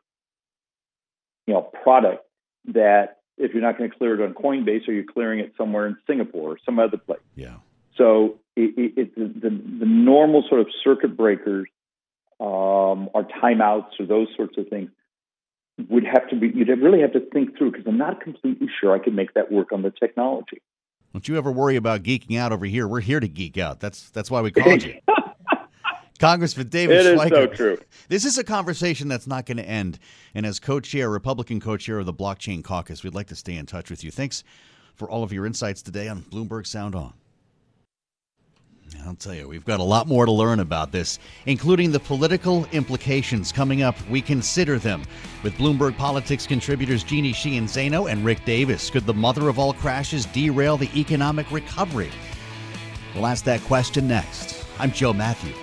you 1.47 1.55
know 1.55 1.63
product 1.63 2.25
that 2.73 3.19
if 3.37 3.53
you're 3.53 3.63
not 3.63 3.79
going 3.79 3.91
to 3.91 3.97
clear 3.97 4.21
it 4.21 4.25
on 4.25 4.35
Coinbase, 4.35 4.89
or 4.89 4.93
you're 4.93 5.05
clearing 5.05 5.39
it 5.39 5.53
somewhere 5.57 5.87
in 5.87 5.97
Singapore 6.07 6.53
or 6.53 6.59
some 6.65 6.79
other 6.79 6.97
place. 6.97 7.21
Yeah. 7.37 7.57
So 7.97 8.39
it, 8.59 8.75
it, 8.77 8.93
it 8.97 9.41
the, 9.41 9.51
the 9.51 9.87
normal 9.87 10.45
sort 10.49 10.61
of 10.61 10.67
circuit 10.83 11.17
breakers 11.17 11.69
um, 12.41 13.09
or 13.15 13.27
timeouts 13.43 14.01
or 14.01 14.07
those 14.07 14.29
sorts 14.37 14.59
of 14.59 14.69
things 14.69 14.91
would 15.89 16.05
have 16.05 16.29
to 16.29 16.37
be 16.37 16.49
you'd 16.49 16.69
really 16.69 17.01
have 17.01 17.13
to 17.13 17.21
think 17.33 17.57
through 17.57 17.71
because 17.71 17.87
I'm 17.87 17.99
not 17.99 18.21
completely 18.21 18.69
sure 18.81 18.95
I 18.95 18.99
could 18.99 19.15
make 19.15 19.35
that 19.35 19.53
work 19.53 19.73
on 19.73 19.83
the 19.83 19.91
technology. 19.91 20.61
Don't 21.13 21.27
you 21.27 21.39
ever 21.39 21.51
worry 21.51 21.77
about 21.77 22.03
geeking 22.03 22.39
out 22.39 22.53
over 22.53 22.67
here? 22.67 22.87
We're 22.87 23.01
here 23.01 23.21
to 23.21 23.29
geek 23.29 23.57
out. 23.59 23.81
That's 23.81 24.11
that's 24.11 24.31
why 24.31 24.41
we 24.41 24.51
called 24.51 24.83
you. 24.83 24.99
Congressman 26.19 26.69
David 26.69 27.07
it 27.07 27.17
Schweikert. 27.17 27.31
so 27.31 27.47
true. 27.47 27.79
This 28.09 28.25
is 28.25 28.39
a 28.39 28.45
conversation 28.45 29.07
that's 29.07 29.29
not 29.29 29.47
going 29.47 29.59
to 29.59 29.65
end. 29.69 30.01
And 30.35 30.45
as 30.45 30.59
co-chair, 30.59 31.09
Republican 31.09 31.61
co-chair 31.61 32.01
of 32.01 32.07
the 32.07 32.13
Blockchain 32.13 32.65
Caucus, 32.65 33.05
we'd 33.05 33.15
like 33.15 33.29
to 33.29 33.37
stay 33.37 33.55
in 33.55 33.67
touch 33.67 33.89
with 33.89 34.03
you. 34.03 34.11
Thanks 34.11 34.43
for 34.97 35.09
all 35.09 35.23
of 35.23 35.33
your 35.33 35.47
insights 35.47 35.81
today 35.81 36.09
on 36.09 36.23
Bloomberg 36.23 36.67
Sound 36.67 36.97
On. 36.97 37.15
I'll 39.07 39.15
tell 39.15 39.35
you, 39.35 39.49
we've 39.49 39.65
got 39.65 39.81
a 39.81 39.85
lot 39.85 40.07
more 40.07 40.27
to 40.27 40.33
learn 40.33 40.61
about 40.61 40.93
this, 40.93 41.19
including 41.47 41.93
the 41.93 42.01
political 42.01 42.67
implications 42.73 43.53
coming 43.53 43.83
up. 43.83 43.97
We 44.09 44.21
consider 44.21 44.79
them 44.79 45.03
with 45.43 45.55
Bloomberg 45.55 45.97
Politics 45.97 46.47
contributors 46.47 47.03
Jeannie 47.03 47.33
Sheehan 47.33 47.65
Zaino 47.65 48.11
and 48.11 48.25
Rick 48.25 48.45
Davis. 48.45 48.91
Could 48.91 49.07
the 49.07 49.15
mother 49.15 49.49
of 49.49 49.59
all 49.59 49.73
crashes 49.73 50.27
derail 50.27 50.77
the 50.77 50.91
economic 50.99 51.51
recovery? 51.51 52.11
We'll 53.15 53.27
ask 53.27 53.45
that 53.45 53.61
question 53.63 54.07
next. 54.07 54.65
I'm 54.79 54.93
Joe 54.93 55.13
Matthew. 55.13 55.55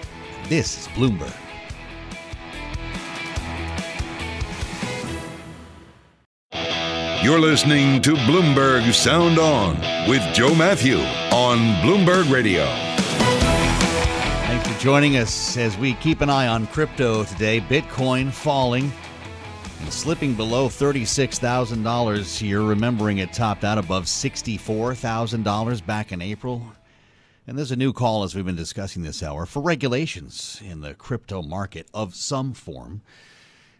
This 0.49 0.79
is 0.79 0.87
Bloomberg. 0.89 1.33
You're 7.23 7.39
listening 7.39 8.03
to 8.03 8.13
Bloomberg 8.13 8.93
Sound 8.93 9.39
On 9.39 9.79
with 10.07 10.21
Joe 10.33 10.53
Matthew 10.53 10.97
on 11.31 11.57
Bloomberg 11.81 12.31
Radio 12.31 12.94
joining 14.85 15.17
us 15.17 15.57
as 15.57 15.75
we 15.79 15.95
keep 15.95 16.21
an 16.21 16.29
eye 16.29 16.45
on 16.45 16.67
crypto 16.67 17.23
today. 17.23 17.59
Bitcoin 17.59 18.31
falling 18.31 18.93
and 19.79 19.91
slipping 19.91 20.35
below 20.35 20.67
$36,000 20.67 22.37
here. 22.37 22.61
Remembering 22.61 23.17
it 23.17 23.33
topped 23.33 23.63
out 23.63 23.79
above 23.79 24.03
$64,000 24.03 25.85
back 25.87 26.11
in 26.11 26.21
April. 26.21 26.61
And 27.47 27.57
there's 27.57 27.71
a 27.71 27.75
new 27.75 27.93
call, 27.93 28.21
as 28.21 28.35
we've 28.35 28.45
been 28.45 28.55
discussing 28.55 29.01
this 29.01 29.23
hour, 29.23 29.47
for 29.47 29.59
regulations 29.59 30.61
in 30.63 30.81
the 30.81 30.93
crypto 30.93 31.41
market 31.41 31.87
of 31.91 32.13
some 32.13 32.53
form. 32.53 33.01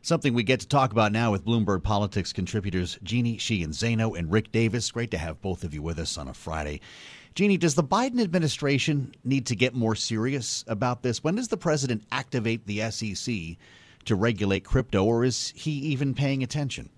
Something 0.02 0.34
we 0.34 0.42
get 0.42 0.60
to 0.62 0.68
talk 0.68 0.92
about 0.92 1.12
now 1.12 1.32
with 1.32 1.46
Bloomberg 1.46 1.84
Politics 1.84 2.34
contributors 2.34 2.98
Jeannie 3.04 3.38
Sheehan 3.38 3.72
Zaino 3.72 4.18
and 4.18 4.32
Rick 4.32 4.52
Davis. 4.52 4.90
Great 4.90 5.12
to 5.12 5.20
have 5.20 5.40
both 5.40 5.64
of 5.64 5.72
you 5.72 5.84
with 5.84 6.00
us 6.00 6.18
on 6.18 6.28
a 6.28 6.34
Friday. 6.34 6.82
Jeannie, 7.36 7.58
does 7.58 7.76
the 7.76 7.84
Biden 7.84 8.22
administration 8.22 9.14
need 9.26 9.46
to 9.48 9.58
get 9.58 9.74
more 9.74 9.94
serious 9.94 10.64
about 10.68 11.04
this? 11.04 11.22
When 11.22 11.36
does 11.36 11.50
the 11.50 11.58
president 11.58 12.06
activate 12.10 12.66
the 12.66 12.90
SEC 12.90 13.58
to 14.06 14.16
regulate 14.16 14.64
crypto, 14.64 15.04
or 15.04 15.26
is 15.26 15.52
he 15.54 15.72
even 15.72 16.14
paying 16.14 16.44
attention? 16.44 16.90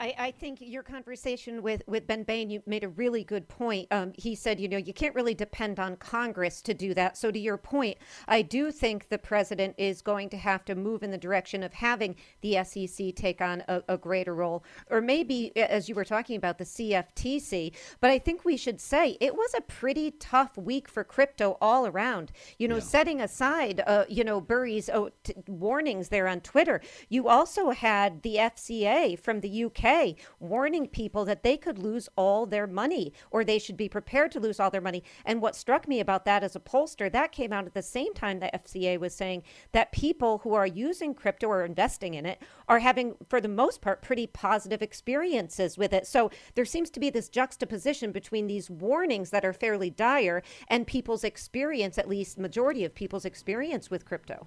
I, 0.00 0.14
I, 0.18 0.30
think 0.30 0.58
your 0.62 0.82
conversation 0.82 1.62
with, 1.62 1.82
with 1.86 2.06
Ben 2.06 2.22
Bain, 2.22 2.48
you 2.48 2.62
made 2.64 2.84
a 2.84 2.88
really 2.88 3.22
good 3.22 3.46
point. 3.48 3.86
Um, 3.90 4.12
he 4.16 4.34
said, 4.34 4.58
you 4.58 4.66
know, 4.66 4.78
you 4.78 4.94
can't 4.94 5.14
really 5.14 5.34
depend 5.34 5.78
on 5.78 5.96
Congress 5.96 6.62
to 6.62 6.72
do 6.72 6.94
that. 6.94 7.18
So, 7.18 7.30
to 7.30 7.38
your 7.38 7.58
point, 7.58 7.98
I 8.26 8.40
do 8.40 8.72
think 8.72 9.10
the 9.10 9.18
president 9.18 9.74
is 9.76 10.00
going 10.00 10.30
to 10.30 10.38
have 10.38 10.64
to 10.64 10.74
move 10.74 11.02
in 11.02 11.10
the 11.10 11.18
direction 11.18 11.62
of 11.62 11.74
having 11.74 12.16
the 12.40 12.64
SEC 12.64 13.14
take 13.14 13.42
on 13.42 13.62
a, 13.68 13.82
a 13.88 13.98
greater 13.98 14.34
role, 14.34 14.64
or 14.88 15.02
maybe, 15.02 15.54
as 15.56 15.88
you 15.88 15.94
were 15.94 16.04
talking 16.04 16.36
about, 16.36 16.56
the 16.56 16.64
CFTC. 16.64 17.72
But 18.00 18.10
I 18.10 18.18
think 18.18 18.44
we 18.46 18.56
should 18.56 18.80
say 18.80 19.18
it 19.20 19.34
was 19.34 19.54
a 19.54 19.60
pretty 19.60 20.12
tough 20.12 20.56
week 20.56 20.88
for 20.88 21.04
crypto 21.04 21.58
all 21.60 21.86
around. 21.86 22.32
You 22.58 22.68
know, 22.68 22.76
yeah. 22.76 22.82
setting 22.82 23.20
aside, 23.20 23.82
uh, 23.86 24.06
you 24.08 24.24
know, 24.24 24.40
Burry's 24.40 24.88
oh, 24.88 25.10
t- 25.24 25.34
warnings 25.46 26.08
there 26.08 26.26
on 26.26 26.40
Twitter, 26.40 26.80
you 27.10 27.28
also 27.28 27.70
had 27.70 28.22
the 28.22 28.36
FCA 28.36 29.18
from 29.18 29.40
the 29.40 29.64
UK 29.64 29.89
warning 30.38 30.86
people 30.86 31.24
that 31.24 31.42
they 31.42 31.56
could 31.56 31.78
lose 31.78 32.08
all 32.16 32.46
their 32.46 32.66
money 32.66 33.12
or 33.30 33.44
they 33.44 33.58
should 33.58 33.76
be 33.76 33.88
prepared 33.88 34.30
to 34.32 34.40
lose 34.40 34.60
all 34.60 34.70
their 34.70 34.80
money. 34.80 35.02
And 35.24 35.40
what 35.40 35.56
struck 35.56 35.88
me 35.88 36.00
about 36.00 36.24
that 36.24 36.44
as 36.44 36.56
a 36.56 36.60
pollster, 36.60 37.10
that 37.12 37.32
came 37.32 37.52
out 37.52 37.66
at 37.66 37.74
the 37.74 37.82
same 37.82 38.14
time 38.14 38.40
the 38.40 38.50
FCA 38.54 38.98
was 38.98 39.14
saying 39.14 39.42
that 39.72 39.92
people 39.92 40.38
who 40.38 40.54
are 40.54 40.66
using 40.66 41.14
crypto 41.14 41.48
or 41.48 41.64
investing 41.64 42.14
in 42.14 42.26
it 42.26 42.40
are 42.68 42.78
having, 42.78 43.14
for 43.28 43.40
the 43.40 43.48
most 43.48 43.80
part, 43.80 44.02
pretty 44.02 44.26
positive 44.26 44.82
experiences 44.82 45.76
with 45.76 45.92
it. 45.92 46.06
So 46.06 46.30
there 46.54 46.64
seems 46.64 46.90
to 46.90 47.00
be 47.00 47.10
this 47.10 47.28
juxtaposition 47.28 48.12
between 48.12 48.46
these 48.46 48.70
warnings 48.70 49.30
that 49.30 49.44
are 49.44 49.52
fairly 49.52 49.90
dire 49.90 50.42
and 50.68 50.86
people's 50.86 51.24
experience, 51.24 51.98
at 51.98 52.08
least 52.08 52.38
majority 52.38 52.84
of 52.84 52.94
people's 52.94 53.24
experience 53.24 53.90
with 53.90 54.04
crypto. 54.04 54.46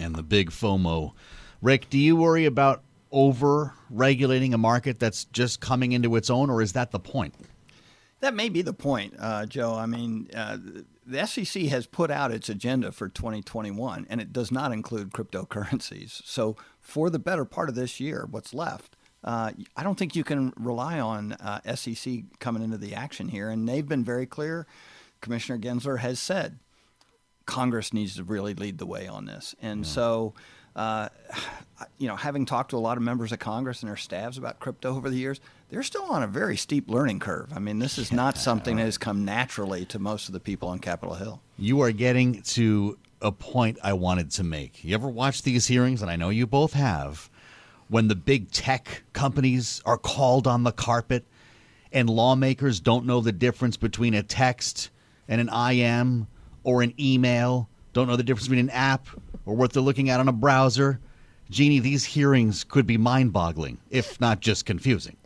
And 0.00 0.14
the 0.14 0.22
big 0.22 0.50
FOMO. 0.50 1.12
Rick, 1.62 1.90
do 1.90 1.98
you 1.98 2.16
worry 2.16 2.46
about 2.46 2.82
over 3.12 3.74
regulating 3.90 4.54
a 4.54 4.58
market 4.58 4.98
that's 4.98 5.24
just 5.26 5.60
coming 5.60 5.92
into 5.92 6.16
its 6.16 6.30
own, 6.30 6.48
or 6.48 6.62
is 6.62 6.72
that 6.72 6.90
the 6.90 6.98
point? 7.00 7.34
That 8.20 8.34
may 8.34 8.48
be 8.48 8.62
the 8.62 8.72
point, 8.72 9.14
uh, 9.18 9.46
Joe. 9.46 9.74
I 9.74 9.86
mean, 9.86 10.28
uh, 10.34 10.58
the 11.06 11.26
SEC 11.26 11.62
has 11.64 11.86
put 11.86 12.10
out 12.10 12.30
its 12.30 12.48
agenda 12.48 12.92
for 12.92 13.08
2021, 13.08 14.06
and 14.08 14.20
it 14.20 14.32
does 14.32 14.52
not 14.52 14.72
include 14.72 15.10
cryptocurrencies. 15.10 16.22
So, 16.30 16.56
for 16.80 17.10
the 17.10 17.18
better 17.18 17.44
part 17.44 17.68
of 17.68 17.74
this 17.74 17.98
year, 17.98 18.26
what's 18.30 18.54
left, 18.54 18.96
uh, 19.24 19.52
I 19.76 19.82
don't 19.82 19.98
think 19.98 20.14
you 20.14 20.24
can 20.24 20.52
rely 20.56 21.00
on 21.00 21.32
uh, 21.32 21.74
SEC 21.74 22.24
coming 22.38 22.62
into 22.62 22.78
the 22.78 22.94
action 22.94 23.28
here. 23.28 23.50
And 23.50 23.68
they've 23.68 23.86
been 23.86 24.04
very 24.04 24.26
clear. 24.26 24.66
Commissioner 25.20 25.58
Gensler 25.58 25.98
has 25.98 26.18
said 26.18 26.58
Congress 27.50 27.92
needs 27.92 28.14
to 28.14 28.22
really 28.22 28.54
lead 28.54 28.78
the 28.78 28.86
way 28.86 29.08
on 29.08 29.24
this. 29.24 29.56
And 29.60 29.84
yeah. 29.84 29.90
so, 29.90 30.34
uh, 30.76 31.08
you 31.98 32.06
know, 32.06 32.14
having 32.14 32.46
talked 32.46 32.70
to 32.70 32.76
a 32.76 32.78
lot 32.78 32.96
of 32.96 33.02
members 33.02 33.32
of 33.32 33.40
Congress 33.40 33.82
and 33.82 33.88
their 33.88 33.96
staffs 33.96 34.38
about 34.38 34.60
crypto 34.60 34.96
over 34.96 35.10
the 35.10 35.16
years, 35.16 35.40
they're 35.68 35.82
still 35.82 36.04
on 36.04 36.22
a 36.22 36.28
very 36.28 36.56
steep 36.56 36.88
learning 36.88 37.18
curve. 37.18 37.52
I 37.54 37.58
mean, 37.58 37.80
this 37.80 37.98
is 37.98 38.12
not 38.22 38.38
something 38.38 38.76
that 38.76 38.84
has 38.84 38.96
come 38.96 39.24
naturally 39.24 39.84
to 39.86 39.98
most 39.98 40.28
of 40.28 40.32
the 40.32 40.40
people 40.40 40.68
on 40.68 40.78
Capitol 40.78 41.16
Hill. 41.16 41.42
You 41.58 41.80
are 41.82 41.90
getting 41.90 42.42
to 42.42 42.96
a 43.20 43.32
point 43.32 43.78
I 43.82 43.94
wanted 43.94 44.30
to 44.32 44.44
make. 44.44 44.84
You 44.84 44.94
ever 44.94 45.08
watch 45.08 45.42
these 45.42 45.66
hearings? 45.66 46.02
And 46.02 46.10
I 46.10 46.16
know 46.16 46.30
you 46.30 46.46
both 46.46 46.72
have. 46.74 47.28
When 47.88 48.06
the 48.06 48.14
big 48.14 48.52
tech 48.52 49.02
companies 49.12 49.82
are 49.84 49.98
called 49.98 50.46
on 50.46 50.62
the 50.62 50.70
carpet 50.70 51.24
and 51.92 52.08
lawmakers 52.08 52.78
don't 52.78 53.04
know 53.04 53.20
the 53.20 53.32
difference 53.32 53.76
between 53.76 54.14
a 54.14 54.22
text 54.22 54.90
and 55.26 55.40
an 55.40 55.48
IM 55.48 56.28
or 56.64 56.82
an 56.82 56.94
email, 56.98 57.68
don't 57.92 58.08
know 58.08 58.16
the 58.16 58.22
difference 58.22 58.46
between 58.46 58.66
an 58.66 58.70
app 58.70 59.06
or 59.46 59.54
what 59.54 59.72
they're 59.72 59.82
looking 59.82 60.10
at 60.10 60.20
on 60.20 60.28
a 60.28 60.32
browser. 60.32 61.00
Jeannie, 61.50 61.80
these 61.80 62.04
hearings 62.04 62.62
could 62.62 62.86
be 62.86 62.96
mind 62.96 63.32
boggling, 63.32 63.76
if 63.90 64.20
not 64.20 64.38
just 64.38 64.64
confusing. 64.64 65.16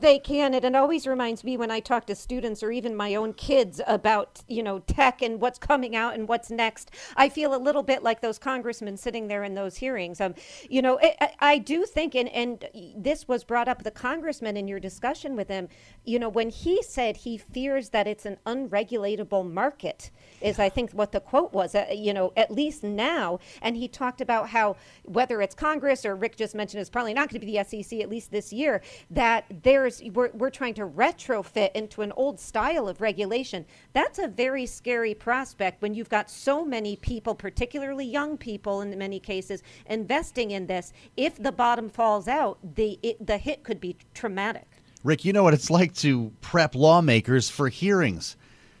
They 0.00 0.18
can. 0.18 0.54
And 0.54 0.64
it 0.64 0.74
always 0.74 1.06
reminds 1.06 1.42
me 1.42 1.56
when 1.56 1.70
I 1.70 1.80
talk 1.80 2.06
to 2.06 2.14
students 2.14 2.62
or 2.62 2.70
even 2.70 2.94
my 2.94 3.14
own 3.14 3.32
kids 3.34 3.80
about, 3.86 4.42
you 4.46 4.62
know, 4.62 4.80
tech 4.80 5.22
and 5.22 5.40
what's 5.40 5.58
coming 5.58 5.96
out 5.96 6.14
and 6.14 6.28
what's 6.28 6.50
next. 6.50 6.90
I 7.16 7.28
feel 7.28 7.54
a 7.54 7.56
little 7.56 7.82
bit 7.82 8.02
like 8.02 8.20
those 8.20 8.38
congressmen 8.38 8.96
sitting 8.96 9.28
there 9.28 9.44
in 9.44 9.54
those 9.54 9.76
hearings. 9.76 10.20
Um, 10.20 10.34
you 10.68 10.82
know, 10.82 10.98
I, 11.02 11.32
I 11.40 11.58
do 11.58 11.84
think, 11.84 12.14
and, 12.14 12.28
and 12.30 12.64
this 12.96 13.26
was 13.28 13.44
brought 13.44 13.68
up, 13.68 13.82
the 13.82 13.90
congressman 13.90 14.56
in 14.56 14.68
your 14.68 14.80
discussion 14.80 15.36
with 15.36 15.48
him, 15.48 15.68
you 16.04 16.18
know, 16.18 16.28
when 16.28 16.50
he 16.50 16.82
said 16.82 17.18
he 17.18 17.36
fears 17.38 17.90
that 17.90 18.06
it's 18.06 18.26
an 18.26 18.38
unregulatable 18.46 19.50
market, 19.50 20.10
is 20.40 20.58
I 20.58 20.68
think 20.68 20.92
what 20.92 21.12
the 21.12 21.20
quote 21.20 21.52
was, 21.52 21.74
uh, 21.74 21.86
you 21.92 22.14
know, 22.14 22.32
at 22.36 22.50
least 22.50 22.82
now. 22.82 23.38
And 23.60 23.76
he 23.76 23.88
talked 23.88 24.20
about 24.20 24.50
how 24.50 24.76
whether 25.04 25.42
it's 25.42 25.54
Congress 25.70 26.04
or 26.04 26.16
Rick 26.16 26.34
just 26.34 26.56
mentioned 26.56 26.80
it's 26.80 26.90
probably 26.90 27.14
not 27.14 27.28
going 27.28 27.40
to 27.40 27.46
be 27.46 27.56
the 27.56 27.64
SEC, 27.64 28.00
at 28.00 28.08
least 28.08 28.32
this 28.32 28.52
year, 28.52 28.82
that 29.08 29.44
there's 29.62 30.02
we're, 30.12 30.30
we're 30.30 30.50
trying 30.50 30.74
to 30.74 30.84
retrofit 30.84 31.70
into 31.76 32.02
an 32.02 32.10
old 32.16 32.40
style 32.40 32.88
of 32.88 33.00
regulation. 33.00 33.64
That's 33.92 34.18
a 34.18 34.26
very 34.26 34.66
scary 34.66 35.14
prospect 35.14 35.80
when 35.80 35.94
you've 35.94 36.08
got 36.08 36.28
so 36.28 36.64
many 36.64 36.96
people, 36.96 37.36
particularly 37.36 38.04
young 38.04 38.36
people 38.36 38.80
in 38.80 38.98
many 38.98 39.20
cases, 39.20 39.62
investing 39.86 40.50
in 40.50 40.66
this. 40.66 40.92
If 41.16 41.40
the 41.40 41.52
bottom 41.52 41.88
falls 41.88 42.26
out, 42.26 42.58
the 42.74 42.98
it, 43.04 43.24
the 43.24 43.38
hit 43.38 43.62
could 43.62 43.80
be 43.80 43.96
traumatic. 44.12 44.66
Rick, 45.04 45.24
you 45.24 45.32
know 45.32 45.44
what 45.44 45.54
it's 45.54 45.70
like 45.70 45.94
to 45.98 46.32
prep 46.40 46.74
lawmakers 46.74 47.48
for 47.48 47.68
hearings. 47.68 48.36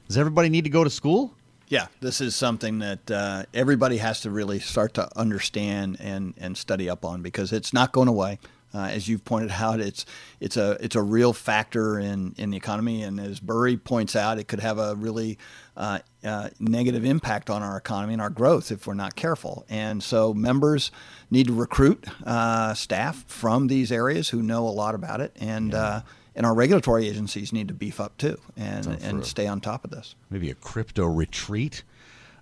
Does 0.08 0.18
everybody 0.18 0.48
need 0.48 0.64
to 0.64 0.70
go 0.70 0.82
to 0.82 0.90
school? 0.90 1.36
Yeah, 1.70 1.86
this 2.00 2.20
is 2.20 2.34
something 2.34 2.80
that 2.80 3.08
uh, 3.08 3.44
everybody 3.54 3.98
has 3.98 4.22
to 4.22 4.30
really 4.30 4.58
start 4.58 4.94
to 4.94 5.08
understand 5.16 5.98
and, 6.00 6.34
and 6.36 6.58
study 6.58 6.90
up 6.90 7.04
on 7.04 7.22
because 7.22 7.52
it's 7.52 7.72
not 7.72 7.92
going 7.92 8.08
away. 8.08 8.40
Uh, 8.74 8.88
as 8.90 9.08
you've 9.08 9.24
pointed 9.24 9.52
out, 9.52 9.78
it's 9.80 10.04
it's 10.40 10.56
a 10.56 10.76
it's 10.80 10.96
a 10.96 11.02
real 11.02 11.32
factor 11.32 11.98
in, 11.98 12.34
in 12.38 12.50
the 12.50 12.56
economy, 12.56 13.02
and 13.04 13.20
as 13.20 13.38
Burry 13.38 13.76
points 13.76 14.14
out, 14.16 14.38
it 14.38 14.48
could 14.48 14.60
have 14.60 14.78
a 14.78 14.96
really 14.96 15.38
uh, 15.76 16.00
uh, 16.24 16.50
negative 16.58 17.04
impact 17.04 17.50
on 17.50 17.62
our 17.62 17.76
economy 17.76 18.14
and 18.14 18.22
our 18.22 18.30
growth 18.30 18.70
if 18.72 18.86
we're 18.86 18.94
not 18.94 19.16
careful. 19.16 19.64
And 19.68 20.02
so, 20.02 20.34
members 20.34 20.92
need 21.32 21.48
to 21.48 21.52
recruit 21.52 22.04
uh, 22.24 22.74
staff 22.74 23.24
from 23.26 23.66
these 23.66 23.90
areas 23.90 24.28
who 24.28 24.42
know 24.42 24.66
a 24.66 24.70
lot 24.70 24.94
about 24.96 25.20
it, 25.20 25.36
and 25.40 25.72
yeah. 25.72 26.02
And 26.40 26.46
our 26.46 26.54
regulatory 26.54 27.06
agencies 27.06 27.52
need 27.52 27.68
to 27.68 27.74
beef 27.74 28.00
up 28.00 28.16
too 28.16 28.40
and 28.56 28.86
and 29.02 29.26
stay 29.26 29.46
on 29.46 29.60
top 29.60 29.84
of 29.84 29.90
this. 29.90 30.14
Maybe 30.30 30.50
a 30.50 30.54
crypto 30.54 31.04
retreat. 31.04 31.82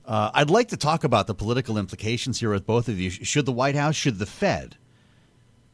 Uh, 0.07 0.31
I'd 0.35 0.51
like 0.51 0.69
to 0.69 0.77
talk 0.77 1.03
about 1.03 1.27
the 1.27 1.35
political 1.35 1.77
implications 1.77 2.39
here 2.39 2.53
with 2.53 2.65
both 2.65 2.87
of 2.87 3.01
you. 3.01 3.11
Should 3.11 3.45
the 3.45 3.51
White 3.51 3.75
House, 3.75 3.97
should 3.97 4.21
the 4.21 4.25
Fed? 4.25 4.77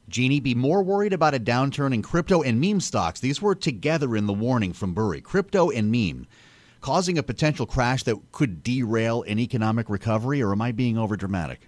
Jeannie, 0.09 0.41
be 0.41 0.55
more 0.55 0.83
worried 0.83 1.13
about 1.13 1.35
a 1.35 1.39
downturn 1.39 1.93
in 1.93 2.01
crypto 2.01 2.41
and 2.41 2.59
meme 2.59 2.81
stocks. 2.81 3.21
These 3.21 3.43
were 3.43 3.55
together 3.55 4.17
in 4.17 4.25
the 4.25 4.33
warning 4.33 4.73
from 4.73 4.95
Burry. 4.95 5.21
Crypto 5.21 5.69
and 5.69 5.93
meme 5.93 6.27
causing 6.81 7.19
a 7.19 7.23
potential 7.23 7.67
crash 7.67 8.05
that 8.05 8.17
could 8.33 8.63
derail 8.63 9.23
an 9.25 9.39
economic 9.39 9.91
recovery, 9.91 10.41
or 10.43 10.53
am 10.53 10.63
I 10.63 10.73
being 10.73 10.97
overdramatic? 10.97 11.59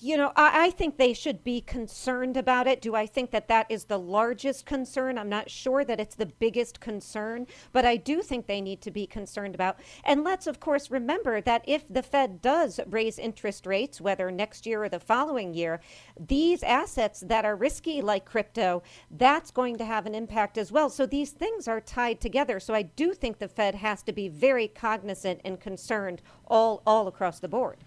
You 0.00 0.16
know, 0.16 0.32
I, 0.36 0.66
I, 0.66 0.70
think 0.70 0.96
they 0.96 1.12
should 1.12 1.42
be 1.42 1.60
concerned 1.60 2.36
about 2.36 2.66
it. 2.66 2.80
Do 2.80 2.94
I 2.94 3.06
think 3.06 3.30
that 3.30 3.48
that 3.48 3.66
is 3.70 3.84
the 3.84 3.98
largest 3.98 4.66
concern? 4.66 5.18
I'm 5.18 5.28
not 5.28 5.50
sure 5.50 5.84
that 5.84 6.00
it's 6.00 6.14
the 6.14 6.26
biggest 6.26 6.80
concern, 6.80 7.46
but 7.72 7.84
I 7.84 7.96
do 7.96 8.22
think 8.22 8.46
they 8.46 8.60
need 8.60 8.80
to 8.82 8.90
be 8.90 9.06
concerned 9.06 9.54
about. 9.54 9.80
And 10.04 10.24
let's, 10.24 10.46
of 10.46 10.60
course, 10.60 10.90
remember 10.90 11.40
that 11.40 11.62
if 11.66 11.84
the 11.88 12.02
Fed 12.02 12.42
does 12.42 12.80
raise 12.88 13.18
interest 13.18 13.66
rates, 13.66 14.00
whether 14.00 14.30
next 14.30 14.66
year 14.66 14.84
or 14.84 14.88
the 14.88 15.00
following 15.00 15.54
year, 15.54 15.80
these 16.18 16.62
assets 16.62 17.20
that 17.26 17.44
are 17.44 17.56
risky, 17.56 18.02
like 18.02 18.24
crypto, 18.24 18.82
that's 19.10 19.50
going 19.50 19.76
to 19.78 19.84
have 19.84 20.06
an 20.06 20.14
impact 20.14 20.58
as 20.58 20.70
well. 20.70 20.90
So 20.90 21.06
these 21.06 21.30
things 21.30 21.68
are 21.68 21.80
tied 21.80 22.20
together. 22.20 22.60
So 22.60 22.74
I 22.74 22.82
do 22.82 23.14
think 23.14 23.38
the 23.38 23.48
Fed 23.48 23.74
has 23.76 24.02
to 24.04 24.12
be 24.12 24.28
very 24.28 24.68
cognizant 24.68 25.40
and 25.44 25.60
concerned 25.60 26.22
all, 26.46 26.82
all 26.86 27.08
across 27.08 27.40
the 27.40 27.48
board. 27.48 27.78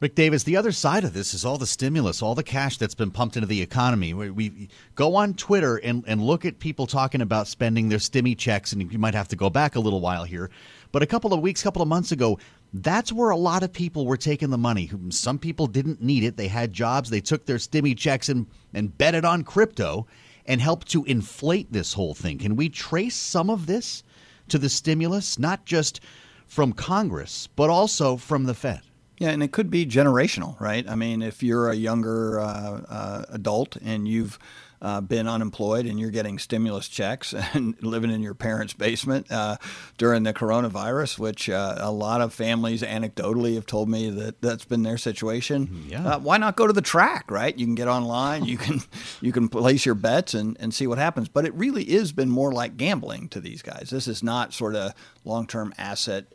Rick 0.00 0.14
Davis, 0.14 0.44
the 0.44 0.56
other 0.56 0.70
side 0.70 1.02
of 1.02 1.12
this 1.12 1.34
is 1.34 1.44
all 1.44 1.58
the 1.58 1.66
stimulus, 1.66 2.22
all 2.22 2.36
the 2.36 2.44
cash 2.44 2.78
that's 2.78 2.94
been 2.94 3.10
pumped 3.10 3.36
into 3.36 3.48
the 3.48 3.60
economy. 3.60 4.14
We, 4.14 4.30
we, 4.30 4.68
go 4.94 5.16
on 5.16 5.34
Twitter 5.34 5.76
and, 5.78 6.04
and 6.06 6.22
look 6.22 6.44
at 6.44 6.60
people 6.60 6.86
talking 6.86 7.20
about 7.20 7.48
spending 7.48 7.88
their 7.88 7.98
stimmy 7.98 8.38
checks, 8.38 8.72
and 8.72 8.92
you 8.92 8.98
might 9.00 9.14
have 9.14 9.26
to 9.28 9.36
go 9.36 9.50
back 9.50 9.74
a 9.74 9.80
little 9.80 10.00
while 10.00 10.22
here. 10.22 10.50
But 10.92 11.02
a 11.02 11.06
couple 11.06 11.34
of 11.34 11.40
weeks, 11.40 11.64
couple 11.64 11.82
of 11.82 11.88
months 11.88 12.12
ago, 12.12 12.38
that's 12.72 13.12
where 13.12 13.30
a 13.30 13.36
lot 13.36 13.64
of 13.64 13.72
people 13.72 14.06
were 14.06 14.16
taking 14.16 14.50
the 14.50 14.56
money. 14.58 14.88
Some 15.08 15.36
people 15.36 15.66
didn't 15.66 16.00
need 16.00 16.22
it. 16.22 16.36
They 16.36 16.46
had 16.46 16.72
jobs. 16.72 17.10
They 17.10 17.20
took 17.20 17.46
their 17.46 17.56
stimmy 17.56 17.96
checks 17.96 18.28
and, 18.28 18.46
and 18.72 18.96
bet 18.96 19.16
it 19.16 19.24
on 19.24 19.42
crypto 19.42 20.06
and 20.46 20.60
helped 20.60 20.88
to 20.92 21.04
inflate 21.06 21.72
this 21.72 21.92
whole 21.92 22.14
thing. 22.14 22.38
Can 22.38 22.54
we 22.54 22.68
trace 22.68 23.16
some 23.16 23.50
of 23.50 23.66
this 23.66 24.04
to 24.46 24.58
the 24.58 24.68
stimulus, 24.68 25.40
not 25.40 25.64
just 25.64 26.00
from 26.46 26.72
Congress, 26.72 27.48
but 27.56 27.68
also 27.68 28.16
from 28.16 28.44
the 28.44 28.54
Fed? 28.54 28.82
Yeah, 29.18 29.30
and 29.30 29.42
it 29.42 29.52
could 29.52 29.70
be 29.70 29.84
generational, 29.84 30.58
right? 30.60 30.88
I 30.88 30.94
mean, 30.94 31.22
if 31.22 31.42
you're 31.42 31.70
a 31.70 31.74
younger 31.74 32.40
uh, 32.40 32.80
uh, 32.88 33.24
adult 33.30 33.76
and 33.76 34.06
you've 34.06 34.38
uh, 34.80 35.00
been 35.00 35.26
unemployed 35.26 35.86
and 35.86 35.98
you're 35.98 36.10
getting 36.10 36.38
stimulus 36.38 36.88
checks 36.88 37.34
and 37.52 37.80
living 37.82 38.10
in 38.10 38.22
your 38.22 38.34
parents' 38.34 38.72
basement 38.72 39.30
uh, 39.30 39.56
during 39.96 40.22
the 40.22 40.32
coronavirus, 40.32 41.18
which 41.18 41.50
uh, 41.50 41.76
a 41.78 41.90
lot 41.90 42.20
of 42.20 42.32
families 42.32 42.82
anecdotally 42.82 43.54
have 43.54 43.66
told 43.66 43.88
me 43.88 44.10
that 44.10 44.40
that's 44.40 44.64
been 44.64 44.82
their 44.82 44.98
situation. 44.98 45.66
Mm-hmm, 45.66 45.88
yeah. 45.90 46.08
Uh, 46.08 46.18
why 46.18 46.38
not 46.38 46.56
go 46.56 46.66
to 46.66 46.72
the 46.72 46.82
track, 46.82 47.30
right? 47.30 47.56
You 47.58 47.66
can 47.66 47.74
get 47.74 47.88
online, 47.88 48.44
you 48.44 48.56
can 48.56 48.80
you 49.20 49.32
can 49.32 49.48
place 49.48 49.84
your 49.84 49.94
bets 49.94 50.34
and, 50.34 50.56
and 50.60 50.72
see 50.72 50.86
what 50.86 50.98
happens. 50.98 51.28
But 51.28 51.44
it 51.44 51.54
really 51.54 51.84
is 51.84 52.12
been 52.12 52.30
more 52.30 52.52
like 52.52 52.76
gambling 52.76 53.28
to 53.30 53.40
these 53.40 53.62
guys. 53.62 53.90
This 53.90 54.06
is 54.06 54.22
not 54.22 54.54
sort 54.54 54.76
of 54.76 54.94
long 55.24 55.46
term 55.46 55.74
asset 55.76 56.26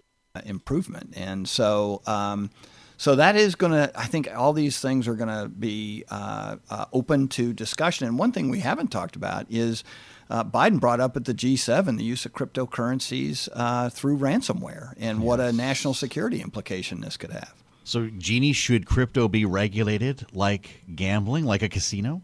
improvement, 0.46 1.14
and 1.16 1.48
so. 1.48 2.02
Um, 2.06 2.50
so 2.96 3.16
that 3.16 3.36
is 3.36 3.56
going 3.56 3.74
to, 3.74 3.92
I 4.00 4.06
think 4.06 4.30
all 4.34 4.54
these 4.54 4.80
things 4.80 5.10
are 5.10 5.16
going 5.16 5.28
to 5.28 5.50
be 5.50 6.06
uh, 6.10 6.56
uh, 6.70 6.86
open 6.94 7.28
to 7.30 7.52
discussion. 7.52 8.08
And 8.08 8.18
one 8.18 8.32
thing 8.32 8.50
we 8.50 8.60
haven't 8.60 8.90
talked 8.92 9.18
about 9.18 9.46
is 9.50 9.84
uh, 10.30 10.46
Biden 10.46 10.80
brought 10.80 11.02
up 11.02 11.18
at 11.18 11.26
the 11.26 11.34
G7 11.34 11.98
the 11.98 12.04
use 12.04 12.26
of 12.26 12.32
cryptocurrencies 12.32 13.50
uh, 13.52 13.90
through 13.90 14.20
ransomware 14.20 14.94
and 14.98 15.18
yes. 15.18 15.26
what 15.26 15.42
a 15.42 15.52
national 15.52 15.96
security 15.96 16.40
implication 16.40 17.02
this 17.02 17.18
could 17.18 17.32
have. 17.32 17.56
So, 17.84 18.10
Jeannie, 18.18 18.54
should 18.54 18.86
crypto 18.86 19.28
be 19.28 19.44
regulated 19.44 20.26
like 20.32 20.84
gambling, 20.96 21.44
like 21.44 21.64
a 21.64 21.68
casino? 21.70 22.22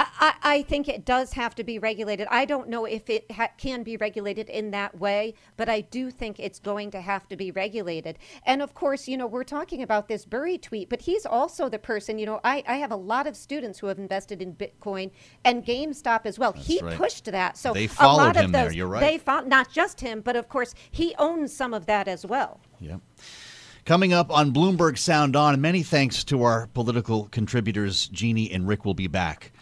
I, 0.00 0.34
I, 0.42 0.62
think 0.62 0.88
it 0.88 1.04
does 1.04 1.32
have 1.34 1.54
to 1.56 1.64
be 1.64 1.78
regulated. 1.78 2.26
I 2.30 2.44
don't 2.44 2.68
know 2.68 2.84
if 2.84 3.10
it 3.10 3.30
ha- 3.30 3.50
can 3.58 3.82
be 3.82 3.96
regulated 3.96 4.48
in 4.48 4.70
that 4.70 4.98
way, 4.98 5.34
but 5.56 5.68
I 5.68 5.82
do 5.82 6.10
think 6.10 6.38
it's 6.38 6.58
going 6.58 6.90
to 6.92 7.00
have 7.00 7.28
to 7.28 7.36
be 7.36 7.50
regulated. 7.50 8.18
And 8.44 8.62
of 8.62 8.74
course, 8.74 9.08
you 9.08 9.16
know, 9.16 9.26
we're 9.26 9.44
talking 9.44 9.82
about 9.82 10.08
this 10.08 10.24
Burry 10.24 10.58
tweet, 10.58 10.88
but 10.88 11.02
he's 11.02 11.26
also 11.26 11.68
the 11.68 11.78
person, 11.78 12.18
you 12.18 12.26
know, 12.26 12.40
I, 12.44 12.62
I 12.66 12.76
have 12.76 12.92
a 12.92 12.96
lot 12.96 13.26
of 13.26 13.36
students 13.36 13.78
who 13.78 13.88
have 13.88 13.98
invested 13.98 14.40
in 14.40 14.54
Bitcoin 14.54 15.10
and 15.44 15.64
GameStop 15.64 16.24
as 16.24 16.38
well. 16.38 16.52
That's 16.52 16.66
he 16.66 16.80
right. 16.80 16.96
pushed 16.96 17.24
that. 17.26 17.56
So 17.56 17.72
They 17.72 17.84
a 17.84 17.88
followed 17.88 18.22
lot 18.22 18.36
of 18.36 18.44
him 18.44 18.52
those, 18.52 18.62
there. 18.62 18.72
You're 18.72 18.86
right. 18.86 19.00
They 19.00 19.18
found 19.18 19.48
not 19.48 19.70
just 19.70 20.00
him, 20.00 20.20
but 20.20 20.36
of 20.36 20.48
course, 20.48 20.74
he 20.90 21.14
owns 21.18 21.54
some 21.54 21.74
of 21.74 21.86
that 21.86 22.08
as 22.08 22.24
well. 22.24 22.60
Yep. 22.80 23.00
Coming 23.84 24.12
up 24.12 24.30
on 24.30 24.52
Bloomberg 24.52 24.98
Sound 24.98 25.34
On, 25.34 25.60
many 25.60 25.82
thanks 25.82 26.22
to 26.24 26.42
our 26.42 26.68
political 26.68 27.24
contributors, 27.30 28.08
Jeannie 28.08 28.50
and 28.52 28.68
Rick 28.68 28.84
will 28.84 28.94
be 28.94 29.06
back. 29.06 29.52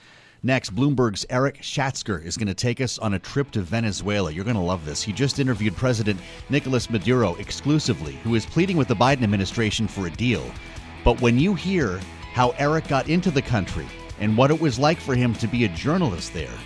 Next, 0.49 0.75
Bloomberg's 0.75 1.27
Eric 1.29 1.61
Schatzker 1.61 2.25
is 2.25 2.39
going 2.39 2.47
to 2.47 2.55
take 2.55 2.81
us 2.81 2.99
on 2.99 3.13
a 3.13 3.19
trip 3.19 3.51
to 3.51 3.61
Venezuela. 3.61 4.31
You're 4.31 4.47
going 4.47 4.57
to 4.57 4.63
love 4.63 4.87
this. 4.87 5.03
He 5.03 5.13
just 5.13 5.41
interviewed 5.41 5.77
President 5.77 6.19
Nicolas 6.49 6.89
Maduro 6.89 7.35
exclusively, 7.35 8.15
who 8.25 8.35
is 8.35 8.47
pleading 8.47 8.79
with 8.79 8.89
the 8.89 8.97
Biden 8.97 9.23
administration 9.23 9.87
for 9.87 10.07
a 10.07 10.11
deal. 10.11 10.43
But 11.05 11.21
when 11.21 11.39
you 11.39 11.55
hear 11.55 12.01
how 12.33 12.55
Eric 12.57 12.89
got 12.89 13.11
into 13.11 13.31
the 13.31 13.43
country 13.43 13.85
and 14.21 14.39
what 14.39 14.51
it 14.51 14.59
was 14.59 14.79
like 14.79 14.99
for 14.99 15.15
him 15.15 15.35
to 15.35 15.47
be 15.47 15.67
a 15.67 15.69
journalist 15.69 16.33
there, 16.33 16.59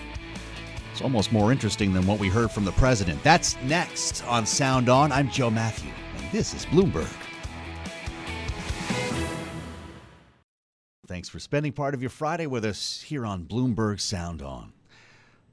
it's 0.92 1.03
almost 1.03 1.33
more 1.33 1.51
interesting 1.51 1.92
than 1.92 2.07
what 2.07 2.21
we 2.21 2.29
heard 2.29 2.53
from 2.53 2.64
the 2.64 2.71
president. 2.71 3.21
That's 3.25 3.61
next 3.62 4.25
on 4.29 4.47
Sound 4.47 4.90
On. 4.90 5.11
I'm 5.11 5.29
Joe 5.29 5.51
Matthew, 5.51 5.90
and 6.18 6.31
this 6.31 6.55
is 6.55 6.66
Bloomberg. 6.66 7.21
Thanks 11.22 11.30
for 11.30 11.38
spending 11.38 11.70
part 11.70 11.94
of 11.94 12.02
your 12.02 12.11
Friday 12.11 12.48
with 12.48 12.64
us 12.64 13.00
here 13.02 13.24
on 13.24 13.44
Bloomberg 13.44 14.00
Sound 14.00 14.42
On. 14.42 14.72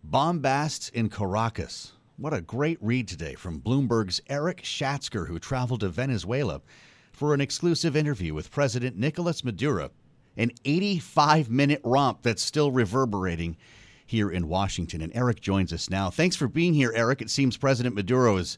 Bombast 0.04 0.92
in 0.94 1.10
Caracas. 1.10 1.92
What 2.18 2.34
a 2.34 2.42
great 2.42 2.80
read 2.82 3.08
today 3.08 3.36
from 3.36 3.62
Bloomberg's 3.62 4.20
Eric 4.28 4.64
Schatzker, 4.64 5.28
who 5.28 5.38
traveled 5.38 5.82
to 5.82 5.90
Venezuela 5.90 6.64
for 7.12 7.36
an 7.36 7.40
exclusive 7.40 7.96
interview 7.96 8.34
with 8.34 8.50
President 8.50 8.98
Nicolas 8.98 9.44
Maduro. 9.44 9.92
An 10.36 10.50
85 10.66 11.52
minute 11.52 11.82
romp 11.84 12.24
that's 12.24 12.42
still 12.42 12.72
reverberating 12.72 13.56
here 14.08 14.32
in 14.32 14.48
Washington. 14.48 15.04
And 15.04 15.16
Eric 15.16 15.40
joins 15.40 15.72
us 15.72 15.88
now. 15.88 16.10
Thanks 16.10 16.36
for 16.36 16.48
being 16.48 16.74
here, 16.74 16.92
Eric. 16.96 17.22
It 17.22 17.30
seems 17.30 17.58
President 17.58 17.94
Maduro 17.94 18.38
is 18.38 18.58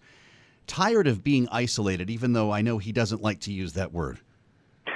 tired 0.66 1.08
of 1.08 1.26
being 1.26 1.50
isolated, 1.52 2.10
even 2.10 2.32
though 2.32 2.52
I 2.54 2.62
know 2.62 2.78
he 2.78 2.94
doesn't 2.94 3.22
like 3.22 3.42
to 3.42 3.52
use 3.52 3.74
that 3.74 3.92
word. 3.92 4.22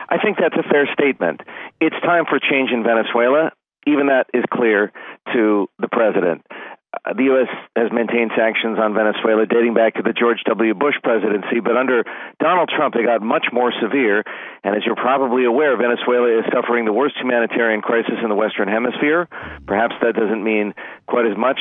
I 0.10 0.18
think 0.18 0.38
that's 0.38 0.56
a 0.56 0.64
fair 0.64 0.88
statement. 0.94 1.42
It's 1.82 1.96
time 2.04 2.26
for 2.30 2.40
change 2.40 2.72
in 2.72 2.84
Venezuela. 2.84 3.52
Even 3.88 4.08
that 4.08 4.28
is 4.34 4.44
clear 4.52 4.92
to 5.34 5.70
the 5.78 5.88
president. 5.88 6.42
Uh, 7.06 7.14
the 7.14 7.24
U.S. 7.36 7.52
has 7.76 7.92
maintained 7.92 8.32
sanctions 8.38 8.80
on 8.80 8.94
Venezuela 8.94 9.46
dating 9.46 9.74
back 9.74 9.96
to 9.96 10.02
the 10.02 10.14
George 10.14 10.40
W. 10.48 10.74
Bush 10.74 10.96
presidency, 11.04 11.60
but 11.60 11.76
under 11.76 12.04
Donald 12.40 12.70
Trump, 12.74 12.96
they 12.96 13.04
got 13.04 13.22
much 13.22 13.48
more 13.52 13.74
severe. 13.82 14.24
And 14.64 14.76
as 14.76 14.84
you're 14.86 14.96
probably 14.96 15.46
aware, 15.46 15.76
Venezuela 15.78 16.40
is 16.40 16.46
suffering 16.54 16.86
the 16.86 16.94
worst 16.94 17.16
humanitarian 17.20 17.82
crisis 17.82 18.16
in 18.24 18.30
the 18.30 18.36
Western 18.36 18.68
Hemisphere. 18.68 19.28
Perhaps 19.68 19.96
that 20.02 20.16
doesn't 20.16 20.44
mean 20.44 20.74
quite 21.08 21.26
as 21.26 21.38
much 21.38 21.60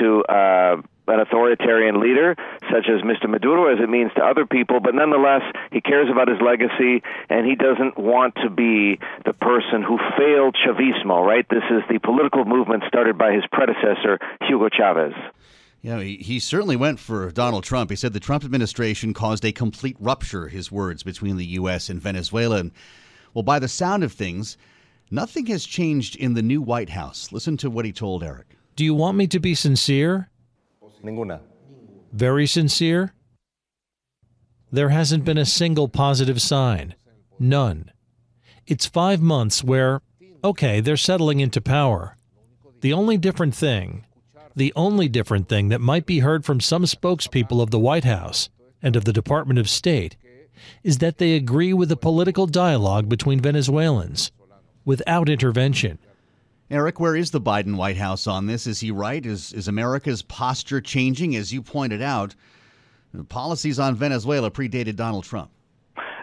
to 0.00 0.24
uh, 0.28 0.82
an 1.06 1.20
authoritarian 1.20 2.00
leader 2.00 2.34
such 2.72 2.88
as 2.88 3.02
Mr. 3.02 3.28
Maduro 3.28 3.72
as 3.72 3.82
it 3.82 3.88
means 3.88 4.10
to 4.16 4.22
other 4.24 4.46
people, 4.46 4.80
but 4.80 4.94
nonetheless, 4.94 5.42
he 5.70 5.80
cares 5.80 6.08
about 6.10 6.28
his 6.28 6.38
legacy 6.40 7.02
and 7.28 7.46
he 7.46 7.54
doesn't 7.54 7.98
want 7.98 8.34
to 8.42 8.50
be 8.50 8.98
the 9.24 9.32
person 9.32 9.82
who 9.82 9.98
failed 10.16 10.56
Chavismo, 10.56 11.24
right? 11.24 11.46
This 11.48 11.64
is 11.70 11.82
the 11.88 11.98
political 11.98 12.44
movement 12.44 12.84
started 12.88 13.18
by 13.18 13.32
his 13.32 13.44
predecessor, 13.52 14.18
Hugo 14.48 14.68
Chavez. 14.68 15.14
Yeah, 15.82 16.00
he, 16.00 16.16
he 16.16 16.38
certainly 16.38 16.76
went 16.76 16.98
for 16.98 17.30
Donald 17.30 17.62
Trump. 17.62 17.90
He 17.90 17.96
said 17.96 18.14
the 18.14 18.20
Trump 18.20 18.42
administration 18.42 19.12
caused 19.12 19.44
a 19.44 19.52
complete 19.52 19.96
rupture, 20.00 20.48
his 20.48 20.72
words, 20.72 21.02
between 21.02 21.36
the 21.36 21.44
U.S. 21.44 21.90
and 21.90 22.00
Venezuela. 22.00 22.56
And, 22.56 22.72
well, 23.34 23.42
by 23.42 23.58
the 23.58 23.68
sound 23.68 24.02
of 24.02 24.10
things, 24.10 24.56
nothing 25.10 25.44
has 25.46 25.66
changed 25.66 26.16
in 26.16 26.32
the 26.32 26.40
new 26.40 26.62
White 26.62 26.88
House. 26.88 27.32
Listen 27.32 27.58
to 27.58 27.68
what 27.68 27.84
he 27.84 27.92
told 27.92 28.24
Eric. 28.24 28.56
Do 28.76 28.84
you 28.84 28.94
want 28.94 29.18
me 29.18 29.26
to 29.26 29.38
be 29.38 29.54
sincere? 29.54 30.30
Ninguna. 31.04 31.40
Very 32.12 32.46
sincere? 32.46 33.12
There 34.72 34.88
hasn't 34.88 35.24
been 35.24 35.38
a 35.38 35.44
single 35.44 35.88
positive 35.88 36.40
sign. 36.40 36.94
None. 37.38 37.90
It's 38.66 38.86
five 38.86 39.20
months 39.20 39.62
where, 39.62 40.00
okay, 40.42 40.80
they're 40.80 40.96
settling 40.96 41.40
into 41.40 41.60
power. 41.60 42.16
The 42.80 42.92
only 42.92 43.18
different 43.18 43.54
thing, 43.54 44.06
the 44.56 44.72
only 44.74 45.08
different 45.08 45.48
thing 45.48 45.68
that 45.68 45.80
might 45.80 46.06
be 46.06 46.20
heard 46.20 46.44
from 46.44 46.60
some 46.60 46.84
spokespeople 46.84 47.60
of 47.60 47.70
the 47.70 47.78
White 47.78 48.04
House 48.04 48.48
and 48.82 48.96
of 48.96 49.04
the 49.04 49.12
Department 49.12 49.58
of 49.58 49.68
State 49.68 50.16
is 50.82 50.98
that 50.98 51.18
they 51.18 51.34
agree 51.34 51.72
with 51.72 51.88
the 51.88 51.96
political 51.96 52.46
dialogue 52.46 53.08
between 53.08 53.40
Venezuelans 53.40 54.32
without 54.84 55.28
intervention. 55.28 55.98
Eric, 56.74 56.98
where 56.98 57.14
is 57.14 57.30
the 57.30 57.40
Biden 57.40 57.76
White 57.76 57.96
House 57.96 58.26
on 58.26 58.46
this? 58.46 58.66
Is 58.66 58.80
he 58.80 58.90
right? 58.90 59.24
Is, 59.24 59.52
is 59.52 59.68
America's 59.68 60.22
posture 60.22 60.80
changing? 60.80 61.36
As 61.36 61.52
you 61.52 61.62
pointed 61.62 62.02
out, 62.02 62.34
policies 63.28 63.78
on 63.78 63.94
Venezuela 63.94 64.50
predated 64.50 64.96
Donald 64.96 65.22
Trump. 65.22 65.52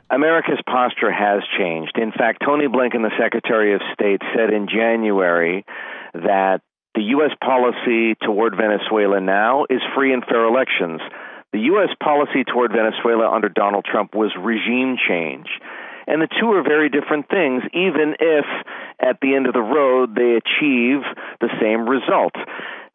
America's 0.09 0.59
posture 0.65 1.09
has 1.09 1.41
changed. 1.57 1.97
In 1.97 2.11
fact, 2.11 2.43
Tony 2.45 2.67
Blinken, 2.67 3.01
the 3.01 3.15
Secretary 3.17 3.73
of 3.73 3.81
State, 3.93 4.21
said 4.35 4.53
in 4.53 4.67
January 4.67 5.65
that 6.13 6.59
the 6.95 7.03
U.S. 7.15 7.31
policy 7.41 8.15
toward 8.21 8.57
Venezuela 8.57 9.21
now 9.21 9.63
is 9.69 9.79
free 9.95 10.13
and 10.13 10.21
fair 10.25 10.43
elections. 10.43 10.99
The 11.53 11.59
U.S. 11.59 11.95
policy 12.03 12.43
toward 12.43 12.73
Venezuela 12.73 13.31
under 13.33 13.47
Donald 13.47 13.85
Trump 13.89 14.13
was 14.13 14.31
regime 14.37 14.97
change. 15.07 15.47
And 16.11 16.21
the 16.21 16.27
two 16.27 16.51
are 16.51 16.61
very 16.61 16.89
different 16.89 17.29
things, 17.29 17.63
even 17.71 18.19
if 18.19 18.43
at 18.99 19.21
the 19.21 19.33
end 19.33 19.47
of 19.47 19.53
the 19.53 19.63
road 19.63 20.13
they 20.13 20.35
achieve 20.35 21.07
the 21.39 21.47
same 21.61 21.87
result. 21.87 22.35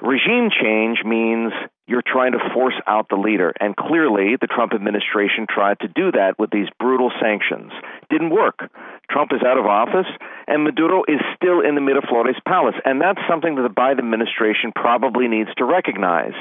Regime 0.05 0.51
change 0.53 0.99
means 1.03 1.55
you're 1.89 2.05
trying 2.05 2.33
to 2.33 2.51
force 2.53 2.77
out 2.87 3.09
the 3.09 3.17
leader. 3.17 3.55
And 3.59 3.75
clearly, 3.75 4.37
the 4.39 4.47
Trump 4.47 4.75
administration 4.75 5.47
tried 5.49 5.81
to 5.81 5.89
do 5.89 6.13
that 6.13 6.39
with 6.39 6.51
these 6.51 6.69
brutal 6.79 7.11
sanctions. 7.19 7.73
Didn't 8.11 8.37
work. 8.37 8.69
Trump 9.09 9.33
is 9.33 9.41
out 9.41 9.57
of 9.57 9.65
office, 9.65 10.11
and 10.47 10.65
Maduro 10.65 11.05
is 11.09 11.21
still 11.37 11.61
in 11.65 11.75
the 11.75 11.81
Miraflores 11.81 12.37
palace. 12.45 12.77
And 12.85 13.01
that's 13.01 13.21
something 13.27 13.55
that 13.55 13.63
the 13.63 13.73
Biden 13.73 14.01
administration 14.01 14.73
probably 14.75 15.27
needs 15.27 15.49
to 15.57 15.65
recognize 15.65 16.37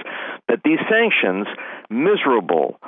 that 0.49 0.59
these 0.65 0.83
sanctions, 0.91 1.47
miserable, 1.89 2.81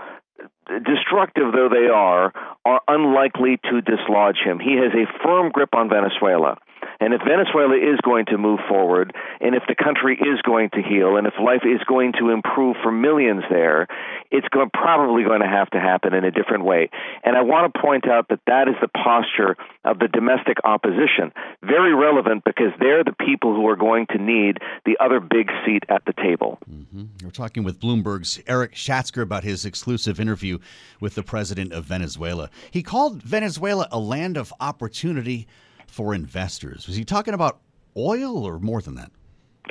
destructive 0.67 1.53
though 1.53 1.69
they 1.69 1.87
are, 1.87 2.33
are 2.65 2.81
unlikely 2.87 3.59
to 3.69 3.81
dislodge 3.81 4.37
him. 4.43 4.59
He 4.59 4.75
has 4.77 4.91
a 4.93 5.05
firm 5.23 5.51
grip 5.51 5.73
on 5.73 5.89
Venezuela. 5.89 6.57
And 6.99 7.13
if 7.13 7.21
Venezuela 7.21 7.75
is 7.75 7.99
going 8.03 8.25
to 8.27 8.37
move 8.37 8.59
forward, 8.67 9.13
and 9.39 9.55
if 9.55 9.63
the 9.67 9.75
country 9.75 10.15
is 10.15 10.41
going 10.41 10.69
to 10.71 10.81
heal, 10.81 11.17
and 11.17 11.27
if 11.27 11.33
life 11.41 11.61
is 11.63 11.81
going 11.87 12.13
to 12.19 12.29
improve 12.29 12.75
for 12.81 12.91
millions 12.91 13.43
there, 13.49 13.87
it's 14.31 14.47
going, 14.49 14.69
probably 14.71 15.23
going 15.23 15.41
to 15.41 15.47
have 15.47 15.69
to 15.71 15.79
happen 15.79 16.13
in 16.13 16.23
a 16.23 16.31
different 16.31 16.65
way. 16.65 16.89
And 17.23 17.35
I 17.35 17.41
want 17.41 17.73
to 17.73 17.79
point 17.79 18.07
out 18.07 18.29
that 18.29 18.39
that 18.47 18.67
is 18.67 18.75
the 18.81 18.87
posture 18.87 19.55
of 19.85 19.99
the 19.99 20.07
domestic 20.07 20.57
opposition. 20.63 21.31
Very 21.63 21.93
relevant 21.93 22.43
because 22.43 22.71
they're 22.79 23.03
the 23.03 23.13
people 23.13 23.53
who 23.55 23.67
are 23.67 23.75
going 23.75 24.07
to 24.07 24.17
need 24.17 24.57
the 24.85 24.97
other 24.99 25.19
big 25.19 25.49
seat 25.65 25.83
at 25.89 26.03
the 26.05 26.13
table. 26.13 26.59
Mm-hmm. 26.69 27.05
We're 27.23 27.31
talking 27.31 27.63
with 27.63 27.79
Bloomberg's 27.79 28.41
Eric 28.47 28.73
Schatzker 28.73 29.21
about 29.21 29.43
his 29.43 29.65
exclusive 29.65 30.19
interview 30.19 30.59
with 30.99 31.15
the 31.15 31.23
president 31.23 31.73
of 31.73 31.85
Venezuela. 31.85 32.49
He 32.71 32.83
called 32.83 33.21
Venezuela 33.21 33.87
a 33.91 33.99
land 33.99 34.37
of 34.37 34.53
opportunity 34.59 35.47
for 35.87 36.13
investors. 36.13 36.87
Was 36.87 36.95
he 36.95 37.03
talking 37.03 37.33
about 37.33 37.59
oil 37.95 38.45
or 38.45 38.59
more 38.59 38.81
than 38.81 38.95
that? 38.95 39.11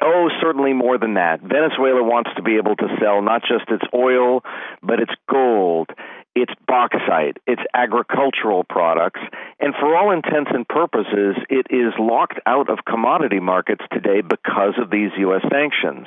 Oh, 0.03 0.29
certainly 0.43 0.75
more 0.75 0.99
than 0.99 1.15
that. 1.15 1.41
Venezuela 1.41 2.03
wants 2.03 2.31
to 2.37 2.43
be 2.43 2.57
able 2.57 2.77
to 2.77 2.89
sell 3.01 3.23
not 3.23 3.43
just 3.43 3.71
its 3.71 3.85
oil, 3.95 4.43
but 4.83 5.01
its 5.01 5.13
gold, 5.31 5.89
its 6.35 6.53
bauxite, 6.67 7.39
its 7.47 7.63
agricultural 7.73 8.65
products, 8.65 9.21
and 9.59 9.75
for 9.81 9.97
all 9.97 10.13
intents 10.13 10.51
and 10.53 10.69
purposes, 10.69 11.37
it 11.49 11.67
is 11.71 11.95
locked 11.99 12.39
out 12.45 12.69
of 12.69 12.85
commodity 12.87 13.41
markets 13.41 13.85
today 13.91 14.21
because 14.21 14.75
of 14.79 14.91
these 14.91 15.11
U.S. 15.19 15.43
sanctions. 15.51 16.07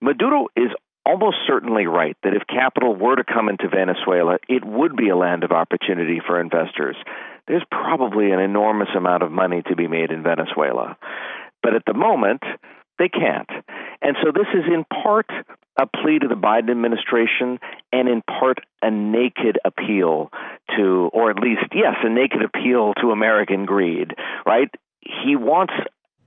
Maduro 0.00 0.46
is 0.56 0.70
almost 1.04 1.36
certainly 1.46 1.86
right 1.86 2.16
that 2.22 2.34
if 2.34 2.46
capital 2.46 2.94
were 2.96 3.16
to 3.16 3.24
come 3.24 3.48
into 3.48 3.68
Venezuela, 3.68 4.38
it 4.48 4.64
would 4.64 4.96
be 4.96 5.08
a 5.08 5.16
land 5.16 5.44
of 5.44 5.52
opportunity 5.52 6.20
for 6.24 6.40
investors. 6.40 6.96
There's 7.50 7.66
probably 7.68 8.30
an 8.30 8.38
enormous 8.38 8.90
amount 8.96 9.24
of 9.24 9.32
money 9.32 9.62
to 9.68 9.74
be 9.74 9.88
made 9.88 10.12
in 10.12 10.22
Venezuela. 10.22 10.96
But 11.64 11.74
at 11.74 11.82
the 11.84 11.94
moment, 11.94 12.42
they 12.96 13.08
can't. 13.08 13.50
And 14.00 14.16
so 14.22 14.30
this 14.30 14.46
is 14.54 14.72
in 14.72 14.84
part 14.84 15.26
a 15.76 15.86
plea 15.86 16.20
to 16.20 16.28
the 16.28 16.36
Biden 16.36 16.70
administration 16.70 17.58
and 17.92 18.08
in 18.08 18.22
part 18.22 18.58
a 18.82 18.90
naked 18.92 19.58
appeal 19.64 20.30
to, 20.76 21.10
or 21.12 21.30
at 21.30 21.40
least, 21.40 21.74
yes, 21.74 21.96
a 22.04 22.08
naked 22.08 22.40
appeal 22.40 22.94
to 23.00 23.10
American 23.10 23.64
greed, 23.66 24.14
right? 24.46 24.70
He 25.00 25.34
wants 25.34 25.72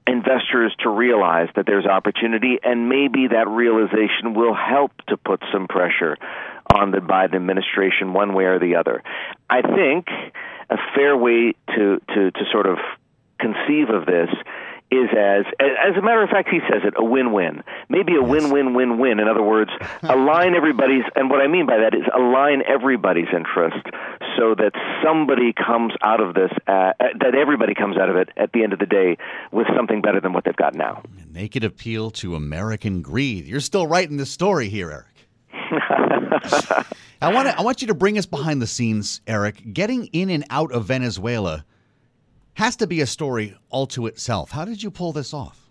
investors 0.05 0.75
to 0.79 0.89
realize 0.89 1.47
that 1.55 1.65
there's 1.65 1.86
opportunity, 1.86 2.59
and 2.62 2.89
maybe 2.89 3.27
that 3.31 3.47
realization 3.47 4.33
will 4.33 4.53
help 4.53 4.91
to 5.07 5.15
put 5.15 5.41
some 5.53 5.67
pressure 5.69 6.17
on 6.73 6.91
the 6.91 6.97
Biden 6.97 7.36
administration 7.36 8.13
one 8.13 8.33
way 8.33 8.45
or 8.45 8.59
the 8.59 8.75
other. 8.75 9.03
I 9.49 9.62
think 9.62 10.07
a 10.69 10.77
fair 10.95 11.15
way 11.15 11.53
to, 11.75 12.01
to, 12.13 12.31
to 12.31 12.43
sort 12.51 12.65
of 12.65 12.77
conceive 13.39 13.89
of 13.89 14.05
this 14.05 14.29
is 14.93 15.09
as 15.17 15.45
as 15.59 15.97
a 15.97 16.01
matter 16.01 16.21
of 16.21 16.29
fact 16.29 16.49
he 16.49 16.59
says 16.69 16.81
it 16.83 16.93
a 16.97 17.03
win-win. 17.03 17.63
Maybe 17.89 18.15
a 18.15 18.21
win-win-win-win. 18.21 19.19
In 19.19 19.27
other 19.27 19.41
words 19.41 19.71
align 20.03 20.53
everybody's 20.53 21.03
and 21.15 21.29
what 21.29 21.41
i 21.41 21.47
mean 21.47 21.65
by 21.65 21.77
that 21.77 21.95
is 21.95 22.05
align 22.13 22.62
everybody's 22.67 23.27
interest 23.36 23.86
so 24.38 24.53
that 24.55 24.71
somebody 25.03 25.53
comes 25.53 25.93
out 26.03 26.21
of 26.21 26.36
this 26.36 26.51
uh, 26.67 26.93
that 26.99 27.36
everybody 27.36 27.73
comes 27.73 27.97
out 27.97 28.09
of 28.09 28.15
it 28.15 28.29
at 28.38 28.51
the 28.53 28.63
end 28.63 28.73
of 28.73 28.79
the 28.79 28.86
day 28.86 29.17
with 29.51 29.67
something 29.75 30.01
better 30.01 30.21
than 30.21 30.33
what 30.33 30.43
they've 30.45 30.55
got 30.55 30.75
now. 30.75 31.01
Naked 31.31 31.63
appeal 31.63 32.12
to 32.12 32.36
american 32.36 33.01
greed. 33.01 33.45
You're 33.45 33.62
still 33.62 33.88
writing 33.88 34.17
the 34.17 34.25
story 34.25 34.69
here 34.69 34.91
eric 34.91 35.12
I 37.21 37.33
want 37.33 37.47
to, 37.47 37.57
I 37.57 37.62
want 37.62 37.81
you 37.81 37.88
to 37.88 37.93
bring 37.93 38.17
us 38.17 38.25
behind 38.25 38.62
the 38.62 38.67
scenes, 38.67 39.21
Eric. 39.27 39.73
Getting 39.73 40.07
in 40.07 40.29
and 40.29 40.45
out 40.49 40.71
of 40.71 40.86
Venezuela 40.86 41.65
has 42.55 42.75
to 42.77 42.88
be 42.88 43.01
a 43.01 43.07
story 43.07 43.57
all 43.69 43.88
to 43.88 44.07
itself. 44.07 44.51
How 44.51 44.65
did 44.65 44.83
you 44.83 44.91
pull 44.91 45.13
this 45.13 45.33
off? 45.33 45.69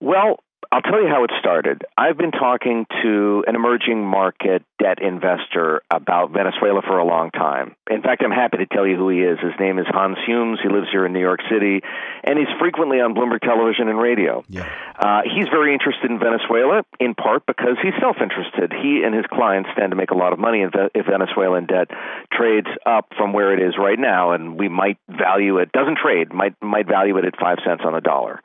Well, 0.00 0.36
I'll 0.70 0.82
tell 0.82 1.00
you 1.00 1.08
how 1.08 1.24
it 1.24 1.30
started. 1.40 1.82
I've 1.96 2.18
been 2.18 2.30
talking 2.30 2.84
to 3.02 3.42
an 3.46 3.56
emerging 3.56 4.04
market 4.04 4.62
debt 4.78 5.00
investor 5.00 5.80
about 5.90 6.30
Venezuela 6.30 6.82
for 6.82 6.98
a 6.98 7.06
long 7.06 7.30
time. 7.30 7.74
In 7.90 8.02
fact, 8.02 8.22
I'm 8.22 8.30
happy 8.30 8.58
to 8.58 8.66
tell 8.66 8.86
you 8.86 8.94
who 8.94 9.08
he 9.08 9.20
is. 9.20 9.38
His 9.40 9.56
name 9.58 9.78
is 9.78 9.86
Hans 9.88 10.18
Humes. 10.26 10.60
He 10.62 10.68
lives 10.68 10.88
here 10.92 11.06
in 11.06 11.14
New 11.14 11.24
York 11.24 11.40
City, 11.50 11.80
and 12.22 12.38
he's 12.38 12.52
frequently 12.60 13.00
on 13.00 13.14
Bloomberg 13.14 13.40
Television 13.40 13.88
and 13.88 13.98
radio. 13.98 14.44
Yeah. 14.50 14.68
Uh, 14.98 15.22
he's 15.24 15.48
very 15.48 15.72
interested 15.72 16.10
in 16.10 16.18
Venezuela, 16.18 16.82
in 17.00 17.14
part 17.14 17.46
because 17.46 17.80
he's 17.82 17.96
self 17.98 18.16
interested. 18.20 18.70
He 18.70 19.02
and 19.04 19.14
his 19.14 19.24
clients 19.32 19.70
stand 19.72 19.92
to 19.92 19.96
make 19.96 20.10
a 20.10 20.16
lot 20.16 20.34
of 20.34 20.38
money 20.38 20.66
if 20.68 21.06
Venezuelan 21.06 21.64
debt 21.64 21.88
trades 22.30 22.68
up 22.84 23.08
from 23.16 23.32
where 23.32 23.56
it 23.56 23.62
is 23.66 23.74
right 23.78 23.98
now, 23.98 24.32
and 24.32 24.58
we 24.60 24.68
might 24.68 24.98
value 25.08 25.58
it, 25.58 25.72
doesn't 25.72 25.96
trade, 25.96 26.30
might, 26.30 26.54
might 26.60 26.86
value 26.86 27.16
it 27.16 27.24
at 27.24 27.40
five 27.40 27.56
cents 27.64 27.82
on 27.86 27.94
the 27.94 28.02
dollar. 28.02 28.42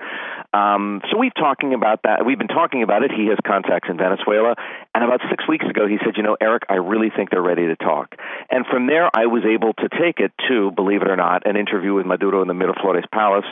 Um, 0.54 1.02
so 1.10 1.18
we've 1.18 1.34
talking 1.34 1.74
about 1.74 2.04
that. 2.04 2.26
We've 2.26 2.38
been 2.38 2.48
talking 2.48 2.84
about 2.84 3.04
it. 3.04 3.12
He 3.12 3.28
has 3.28 3.38
contacts 3.46 3.90
in 3.90 3.98
Venezuela, 3.98 4.56
and 4.94 5.04
about 5.04 5.22
six 5.30 5.48
weeks 5.48 5.66
ago, 5.66 5.88
he 5.88 5.98
said, 6.06 6.16
"You 6.16 6.22
know, 6.24 6.38
Eric, 6.40 6.64
I 6.70 6.76
really 6.76 7.10
think 7.10 7.32
they're 7.32 7.42
ready 7.42 7.66
to 7.68 7.76
talk." 7.76 8.16
And 8.52 8.66
from 8.68 8.86
there, 8.86 9.10
I 9.14 9.26
was 9.26 9.44
able 9.46 9.74
to 9.74 9.90
take 9.90 10.20
it 10.20 10.32
to, 10.48 10.72
believe 10.72 11.02
it 11.02 11.10
or 11.10 11.16
not, 11.16 11.48
an 11.48 11.58
interview 11.58 11.96
with 11.96 12.06
Maduro 12.06 12.44
in 12.44 12.48
the 12.48 12.54
Miraflores 12.54 13.10
Palace 13.12 13.46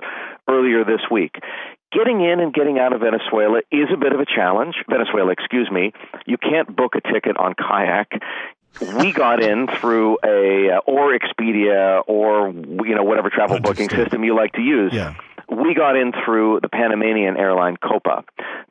earlier 0.47 0.85
this 0.85 1.01
week. 1.09 1.35
Getting 1.91 2.21
in 2.21 2.39
and 2.39 2.53
getting 2.53 2.77
out 2.77 2.93
of 2.93 3.01
Venezuela 3.01 3.61
is 3.71 3.89
a 3.91 3.97
bit 3.97 4.13
of 4.13 4.19
a 4.19 4.25
challenge. 4.25 4.75
Venezuela, 4.87 5.31
excuse 5.31 5.69
me. 5.71 5.91
You 6.25 6.37
can't 6.37 6.73
book 6.73 6.93
a 6.95 7.01
ticket 7.01 7.35
on 7.35 7.55
kayak 7.55 8.21
we 8.95 9.11
got 9.11 9.43
in 9.43 9.67
through 9.81 10.17
a 10.23 10.69
uh, 10.69 10.79
or 10.85 11.17
Expedia 11.17 12.01
or 12.07 12.51
you 12.51 12.95
know 12.95 13.03
whatever 13.03 13.29
travel 13.29 13.59
booking 13.59 13.89
system 13.89 14.23
you 14.23 14.35
like 14.35 14.53
to 14.53 14.61
use. 14.61 14.93
Yeah 14.93 15.15
we 15.51 15.75
got 15.75 15.97
in 15.97 16.13
through 16.23 16.59
the 16.61 16.69
Panamanian 16.69 17.35
airline 17.35 17.75
Copa. 17.75 18.23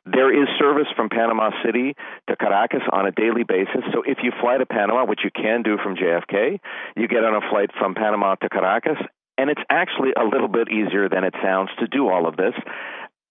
There 0.05 0.33
is 0.33 0.49
service 0.57 0.87
from 0.95 1.09
Panama 1.09 1.51
City 1.63 1.95
to 2.27 2.35
Caracas 2.35 2.81
on 2.91 3.05
a 3.05 3.11
daily 3.11 3.43
basis. 3.43 3.85
So 3.93 4.01
if 4.01 4.17
you 4.23 4.31
fly 4.41 4.57
to 4.57 4.65
Panama, 4.65 5.05
which 5.05 5.21
you 5.23 5.29
can 5.29 5.61
do 5.61 5.77
from 5.77 5.95
JFK, 5.95 6.59
you 6.97 7.07
get 7.07 7.23
on 7.23 7.35
a 7.35 7.49
flight 7.51 7.69
from 7.77 7.93
Panama 7.93 8.35
to 8.35 8.49
Caracas, 8.49 8.97
and 9.37 9.49
it's 9.49 9.61
actually 9.69 10.11
a 10.19 10.25
little 10.25 10.47
bit 10.47 10.69
easier 10.69 11.07
than 11.07 11.23
it 11.23 11.35
sounds 11.43 11.69
to 11.79 11.87
do 11.87 12.09
all 12.09 12.27
of 12.27 12.35
this. 12.35 12.53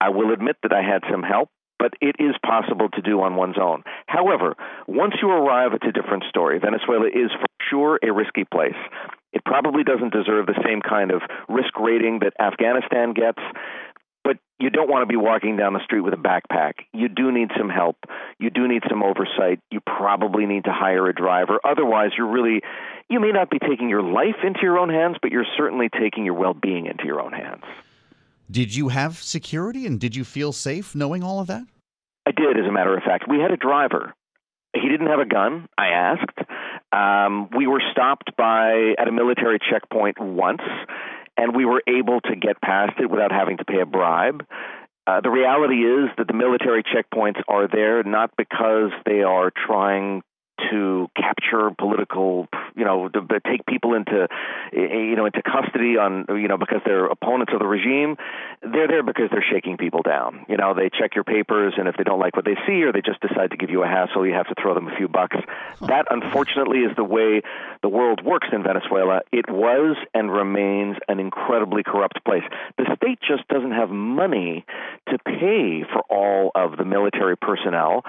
I 0.00 0.10
will 0.10 0.32
admit 0.32 0.56
that 0.62 0.72
I 0.72 0.82
had 0.82 1.02
some 1.10 1.22
help 1.22 1.50
but 1.80 1.94
it 2.02 2.14
is 2.20 2.36
possible 2.44 2.90
to 2.90 3.00
do 3.00 3.22
on 3.22 3.36
one's 3.36 3.56
own. 3.58 3.82
However, 4.06 4.54
once 4.86 5.14
you 5.22 5.30
arrive, 5.30 5.72
it's 5.72 5.88
a 5.88 5.98
different 5.98 6.24
story. 6.28 6.60
Venezuela 6.60 7.08
is 7.08 7.32
sure 7.70 7.98
a 8.02 8.12
risky 8.12 8.44
place. 8.44 8.78
It 9.32 9.44
probably 9.44 9.84
doesn't 9.84 10.12
deserve 10.12 10.46
the 10.46 10.60
same 10.64 10.80
kind 10.82 11.10
of 11.10 11.22
risk 11.48 11.78
rating 11.78 12.20
that 12.20 12.32
Afghanistan 12.40 13.14
gets, 13.14 13.38
but 14.24 14.38
you 14.58 14.70
don't 14.70 14.90
want 14.90 15.02
to 15.02 15.06
be 15.06 15.16
walking 15.16 15.56
down 15.56 15.72
the 15.72 15.84
street 15.84 16.00
with 16.00 16.12
a 16.14 16.16
backpack. 16.16 16.72
You 16.92 17.08
do 17.08 17.30
need 17.30 17.50
some 17.56 17.68
help. 17.68 17.96
You 18.38 18.50
do 18.50 18.66
need 18.66 18.82
some 18.88 19.02
oversight. 19.02 19.60
You 19.70 19.80
probably 19.80 20.46
need 20.46 20.64
to 20.64 20.72
hire 20.72 21.08
a 21.08 21.14
driver. 21.14 21.60
Otherwise, 21.64 22.10
you're 22.18 22.30
really, 22.30 22.60
you 23.08 23.20
may 23.20 23.30
not 23.30 23.50
be 23.50 23.58
taking 23.58 23.88
your 23.88 24.02
life 24.02 24.36
into 24.44 24.60
your 24.62 24.78
own 24.78 24.90
hands, 24.90 25.16
but 25.22 25.30
you're 25.30 25.46
certainly 25.56 25.88
taking 25.88 26.24
your 26.24 26.34
well 26.34 26.54
being 26.54 26.86
into 26.86 27.04
your 27.04 27.20
own 27.20 27.32
hands. 27.32 27.62
Did 28.50 28.74
you 28.74 28.88
have 28.88 29.16
security 29.16 29.86
and 29.86 30.00
did 30.00 30.16
you 30.16 30.24
feel 30.24 30.52
safe 30.52 30.94
knowing 30.94 31.22
all 31.22 31.38
of 31.38 31.46
that? 31.46 31.62
I 32.26 32.32
did, 32.32 32.58
as 32.58 32.66
a 32.68 32.72
matter 32.72 32.96
of 32.96 33.02
fact. 33.04 33.24
We 33.28 33.38
had 33.38 33.52
a 33.52 33.56
driver. 33.56 34.12
He 34.74 34.88
didn't 34.88 35.06
have 35.06 35.20
a 35.20 35.24
gun, 35.24 35.68
I 35.78 35.88
asked. 35.88 36.38
Um, 36.92 37.48
we 37.56 37.66
were 37.66 37.82
stopped 37.92 38.36
by 38.36 38.94
at 38.98 39.06
a 39.06 39.12
military 39.12 39.58
checkpoint 39.58 40.18
once, 40.20 40.62
and 41.36 41.54
we 41.54 41.64
were 41.64 41.82
able 41.86 42.20
to 42.22 42.36
get 42.36 42.60
past 42.60 42.98
it 42.98 43.08
without 43.08 43.32
having 43.32 43.58
to 43.58 43.64
pay 43.64 43.80
a 43.80 43.86
bribe. 43.86 44.44
Uh, 45.06 45.20
the 45.20 45.30
reality 45.30 45.76
is 45.76 46.10
that 46.18 46.26
the 46.26 46.34
military 46.34 46.82
checkpoints 46.82 47.40
are 47.48 47.66
there 47.68 48.02
not 48.02 48.30
because 48.36 48.90
they 49.06 49.22
are 49.22 49.50
trying 49.66 50.22
to 50.70 51.08
capture 51.16 51.70
political, 51.78 52.48
you 52.76 52.84
know, 52.84 53.08
to, 53.08 53.20
to 53.20 53.40
take 53.40 53.64
people 53.66 53.94
into, 53.94 54.28
eh, 54.72 54.80
eh, 54.80 54.96
you 54.96 55.16
know, 55.16 55.26
into 55.26 55.42
custody 55.42 55.96
on, 55.96 56.26
you 56.28 56.48
know, 56.48 56.58
because 56.58 56.80
they're 56.84 57.06
opponents 57.06 57.52
of 57.52 57.60
the 57.60 57.66
regime. 57.66 58.16
They're 58.62 58.88
there 58.88 59.02
because 59.02 59.28
they're 59.30 59.44
shaking 59.50 59.76
people 59.76 60.02
down. 60.02 60.46
You 60.48 60.56
know, 60.56 60.74
they 60.74 60.90
check 60.90 61.14
your 61.14 61.24
papers, 61.24 61.74
and 61.76 61.88
if 61.88 61.96
they 61.96 62.04
don't 62.04 62.20
like 62.20 62.36
what 62.36 62.44
they 62.44 62.56
see, 62.66 62.82
or 62.82 62.92
they 62.92 63.00
just 63.00 63.20
decide 63.20 63.50
to 63.50 63.56
give 63.56 63.70
you 63.70 63.82
a 63.82 63.86
hassle, 63.86 64.26
you 64.26 64.34
have 64.34 64.48
to 64.48 64.54
throw 64.60 64.74
them 64.74 64.88
a 64.88 64.96
few 64.96 65.08
bucks. 65.08 65.36
That, 65.80 66.06
unfortunately, 66.10 66.80
is 66.80 66.94
the 66.96 67.04
way 67.04 67.42
the 67.82 67.88
world 67.88 68.24
works 68.24 68.48
in 68.52 68.62
Venezuela. 68.62 69.20
It 69.32 69.48
was 69.48 69.96
and 70.14 70.30
remains 70.30 70.96
an 71.08 71.20
incredibly 71.20 71.82
corrupt 71.82 72.24
place. 72.24 72.42
The 72.76 72.84
state 72.96 73.18
just 73.26 73.46
doesn't 73.48 73.72
have 73.72 73.90
money 73.90 74.64
to 75.08 75.18
pay 75.18 75.84
for 75.90 76.02
all 76.10 76.50
of 76.54 76.76
the 76.76 76.84
military 76.84 77.36
personnel 77.36 78.04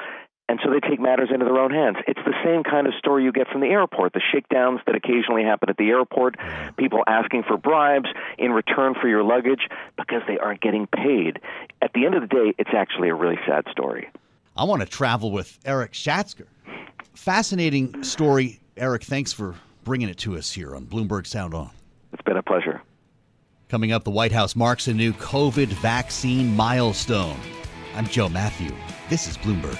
and 0.50 0.60
so 0.64 0.70
they 0.70 0.80
take 0.80 1.00
matters 1.00 1.30
into 1.32 1.46
their 1.46 1.58
own 1.58 1.72
hands. 1.72 1.98
It's 2.08 2.20
the 2.26 2.34
same 2.44 2.64
kind 2.64 2.88
of 2.88 2.94
story 2.96 3.24
you 3.24 3.32
get 3.32 3.48
from 3.48 3.62
the 3.62 3.68
airport, 3.68 4.14
the 4.14 4.22
shakedowns 4.32 4.82
that 4.86 4.96
occasionally 4.96 5.44
happen 5.44 5.70
at 5.70 5.78
the 5.78 5.90
airport, 5.90 6.36
people 6.78 7.04
asking 7.08 7.44
for 7.44 7.58
bribes 7.58 8.10
in 8.38 8.52
return 8.52 8.94
for 9.00 9.08
your 9.08 9.24
luggage 9.24 9.70
because 9.98 10.22
they 10.28 10.38
aren't 10.38 10.62
getting 10.62 10.88
paid. 10.88 11.40
At 11.82 11.94
the 11.94 12.06
end 12.06 12.16
of 12.16 12.22
the 12.22 12.28
day, 12.28 12.54
it's 12.58 12.72
actually 12.76 13.10
a 13.10 13.16
really 13.16 13.40
sad 13.48 13.66
story. 13.72 14.10
I 14.58 14.66
want 14.66 14.82
to 14.82 14.88
travel 14.88 15.32
with 15.32 15.58
Eric 15.66 15.94
Schatzker. 15.94 16.48
Fascinating 17.14 18.04
story. 18.04 18.60
Eric, 18.76 19.04
thanks 19.04 19.32
for 19.32 19.56
bringing 19.84 20.10
it 20.10 20.18
to 20.20 20.38
us 20.38 20.52
here 20.52 20.76
on 20.76 20.86
Bloomberg 20.86 21.28
Sound 21.28 21.54
On. 21.54 21.70
It's 22.14 22.22
been 22.24 22.38
a 22.38 22.44
pleasure. 22.44 22.82
Coming 23.70 23.94
up, 23.94 24.04
the 24.04 24.12
White 24.12 24.34
House 24.34 24.54
marks 24.54 24.90
a 24.90 24.94
new 24.94 25.14
COVID 25.14 25.68
vaccine 25.68 26.56
milestone. 26.58 27.38
I'm 27.96 28.06
Joe 28.06 28.28
Matthew. 28.28 28.76
This 29.10 29.28
is 29.28 29.38
Bloomberg. 29.38 29.80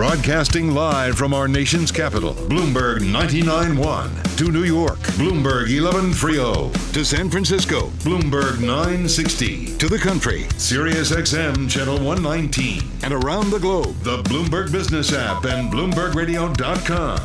Broadcasting 0.00 0.70
live 0.70 1.18
from 1.18 1.34
our 1.34 1.46
nation's 1.46 1.92
capital, 1.92 2.32
Bloomberg 2.32 3.00
99.1. 3.00 4.38
To 4.38 4.50
New 4.50 4.64
York, 4.64 4.98
Bloomberg 5.18 5.66
11.30. 5.66 6.94
To 6.94 7.04
San 7.04 7.28
Francisco, 7.28 7.88
Bloomberg 7.98 8.60
960. 8.60 9.76
To 9.76 9.88
the 9.88 9.98
country, 9.98 10.46
Sirius 10.56 11.12
XM 11.12 11.68
Channel 11.68 11.96
119. 11.96 12.80
And 13.02 13.12
around 13.12 13.50
the 13.50 13.58
globe, 13.58 13.94
the 13.96 14.22
Bloomberg 14.22 14.72
Business 14.72 15.12
app 15.12 15.44
and 15.44 15.70
BloombergRadio.com. 15.70 17.18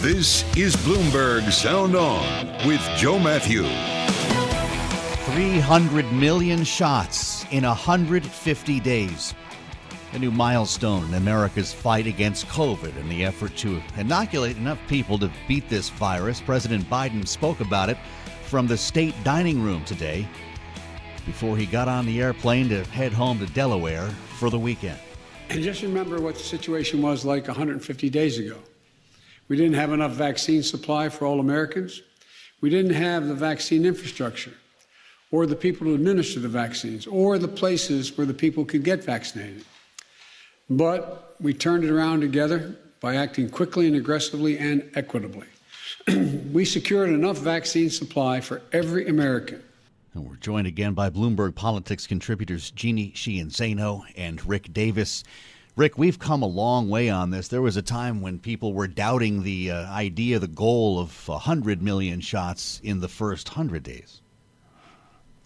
This 0.00 0.56
is 0.56 0.74
Bloomberg 0.76 1.52
Sound 1.52 1.94
On 1.94 2.66
with 2.66 2.80
Joe 2.96 3.18
Matthew. 3.18 3.64
300 5.34 6.10
million 6.14 6.64
shots 6.64 7.44
in 7.50 7.64
150 7.64 8.80
days. 8.80 9.34
A 10.14 10.18
new 10.18 10.30
milestone 10.30 11.06
in 11.06 11.14
America's 11.14 11.72
fight 11.72 12.06
against 12.06 12.46
COVID 12.48 12.94
and 12.98 13.10
the 13.10 13.24
effort 13.24 13.56
to 13.56 13.80
inoculate 13.96 14.58
enough 14.58 14.78
people 14.86 15.18
to 15.18 15.30
beat 15.48 15.70
this 15.70 15.88
virus. 15.88 16.38
President 16.38 16.84
Biden 16.90 17.26
spoke 17.26 17.60
about 17.60 17.88
it 17.88 17.96
from 18.44 18.66
the 18.66 18.76
state 18.76 19.14
dining 19.24 19.62
room 19.62 19.82
today 19.86 20.28
before 21.24 21.56
he 21.56 21.64
got 21.64 21.88
on 21.88 22.04
the 22.04 22.20
airplane 22.20 22.68
to 22.68 22.84
head 22.90 23.14
home 23.14 23.38
to 23.38 23.46
Delaware 23.46 24.06
for 24.38 24.50
the 24.50 24.58
weekend. 24.58 24.98
And 25.48 25.62
just 25.62 25.80
remember 25.80 26.20
what 26.20 26.34
the 26.34 26.42
situation 26.42 27.00
was 27.00 27.24
like 27.24 27.46
150 27.46 28.10
days 28.10 28.38
ago. 28.38 28.58
We 29.48 29.56
didn't 29.56 29.74
have 29.74 29.92
enough 29.92 30.12
vaccine 30.12 30.62
supply 30.62 31.08
for 31.08 31.24
all 31.24 31.40
Americans. 31.40 32.02
We 32.60 32.68
didn't 32.68 32.94
have 32.94 33.28
the 33.28 33.34
vaccine 33.34 33.86
infrastructure 33.86 34.52
or 35.30 35.46
the 35.46 35.56
people 35.56 35.86
to 35.86 35.94
administer 35.94 36.38
the 36.38 36.48
vaccines 36.48 37.06
or 37.06 37.38
the 37.38 37.48
places 37.48 38.18
where 38.18 38.26
the 38.26 38.34
people 38.34 38.66
could 38.66 38.84
get 38.84 39.02
vaccinated. 39.02 39.64
But 40.76 41.36
we 41.38 41.52
turned 41.52 41.84
it 41.84 41.90
around 41.90 42.20
together 42.20 42.76
by 43.00 43.16
acting 43.16 43.50
quickly 43.50 43.86
and 43.86 43.96
aggressively 43.96 44.58
and 44.58 44.88
equitably. 44.94 45.46
we 46.52 46.64
secured 46.64 47.10
enough 47.10 47.38
vaccine 47.38 47.90
supply 47.90 48.40
for 48.40 48.62
every 48.72 49.06
American. 49.06 49.62
And 50.14 50.26
we're 50.26 50.36
joined 50.36 50.66
again 50.66 50.94
by 50.94 51.10
Bloomberg 51.10 51.54
Politics 51.54 52.06
contributors 52.06 52.70
Jeannie 52.70 53.12
Sheehan 53.14 53.48
Zaino 53.48 54.02
and 54.16 54.44
Rick 54.46 54.72
Davis. 54.72 55.24
Rick, 55.76 55.98
we've 55.98 56.18
come 56.18 56.42
a 56.42 56.46
long 56.46 56.88
way 56.88 57.10
on 57.10 57.30
this. 57.30 57.48
There 57.48 57.62
was 57.62 57.76
a 57.76 57.82
time 57.82 58.22
when 58.22 58.38
people 58.38 58.72
were 58.72 58.88
doubting 58.88 59.42
the 59.42 59.70
uh, 59.70 59.90
idea, 59.90 60.38
the 60.38 60.48
goal 60.48 60.98
of 60.98 61.28
100 61.28 61.82
million 61.82 62.20
shots 62.20 62.80
in 62.82 63.00
the 63.00 63.08
first 63.08 63.50
100 63.50 63.82
days. 63.82 64.22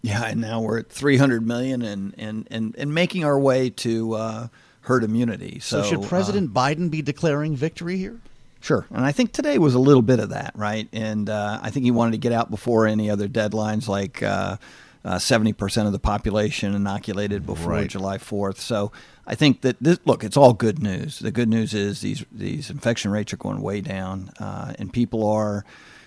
Yeah, 0.02 0.26
and 0.26 0.40
now 0.40 0.60
we're 0.60 0.78
at 0.78 0.90
300 0.90 1.44
million 1.44 1.82
and, 1.82 2.14
and, 2.16 2.46
and, 2.50 2.74
and 2.78 2.94
making 2.94 3.24
our 3.24 3.38
way 3.38 3.70
to 3.70 4.14
uh, 4.14 4.48
herd 4.86 5.02
immunity. 5.02 5.58
So, 5.60 5.82
so 5.82 5.88
should 5.88 6.02
President 6.04 6.50
uh, 6.50 6.60
Biden 6.60 6.90
be 6.90 7.02
declaring 7.02 7.56
victory 7.56 7.98
here? 7.98 8.20
Sure. 8.60 8.86
And 8.90 9.04
I 9.04 9.12
think 9.12 9.32
today 9.32 9.58
was 9.58 9.74
a 9.74 9.78
little 9.78 10.02
bit 10.02 10.20
of 10.20 10.30
that, 10.30 10.52
right? 10.54 10.88
And 10.92 11.28
uh, 11.28 11.58
I 11.60 11.70
think 11.70 11.84
he 11.84 11.90
wanted 11.90 12.12
to 12.12 12.18
get 12.18 12.32
out 12.32 12.50
before 12.50 12.86
any 12.86 13.10
other 13.10 13.28
deadlines 13.28 13.88
like 13.88 14.22
uh, 14.22 14.56
uh, 15.04 15.16
70% 15.16 15.86
of 15.86 15.92
the 15.92 15.98
population 15.98 16.74
inoculated 16.74 17.44
before 17.46 17.72
right. 17.72 17.88
July 17.88 18.18
4th. 18.18 18.58
So 18.58 18.92
I 19.26 19.34
think 19.34 19.62
that 19.62 19.76
this, 19.80 19.98
look, 20.04 20.22
it's 20.22 20.36
all 20.36 20.52
good 20.52 20.80
news. 20.80 21.18
The 21.18 21.32
good 21.32 21.48
news 21.48 21.74
is 21.74 22.00
these 22.00 22.24
these 22.30 22.70
infection 22.70 23.10
rates 23.10 23.32
are 23.32 23.36
going 23.36 23.60
way 23.60 23.80
down, 23.80 24.30
uh, 24.38 24.72
and 24.78 24.92
people 24.92 25.28
are, 25.28 25.64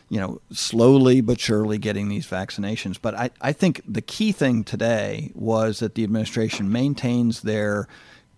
you 0.09 0.19
know, 0.19 0.41
slowly 0.51 1.19
but 1.19 1.39
surely 1.39 1.77
getting 1.77 2.07
these 2.07 2.27
vaccinations. 2.27 2.97
But 3.01 3.15
I, 3.15 3.29
I 3.41 3.51
think 3.51 3.81
the 3.87 4.01
key 4.01 4.31
thing 4.31 4.63
today 4.63 5.31
was 5.35 5.79
that 5.79 5.95
the 5.95 6.03
administration 6.03 6.71
maintains 6.71 7.41
their 7.41 7.87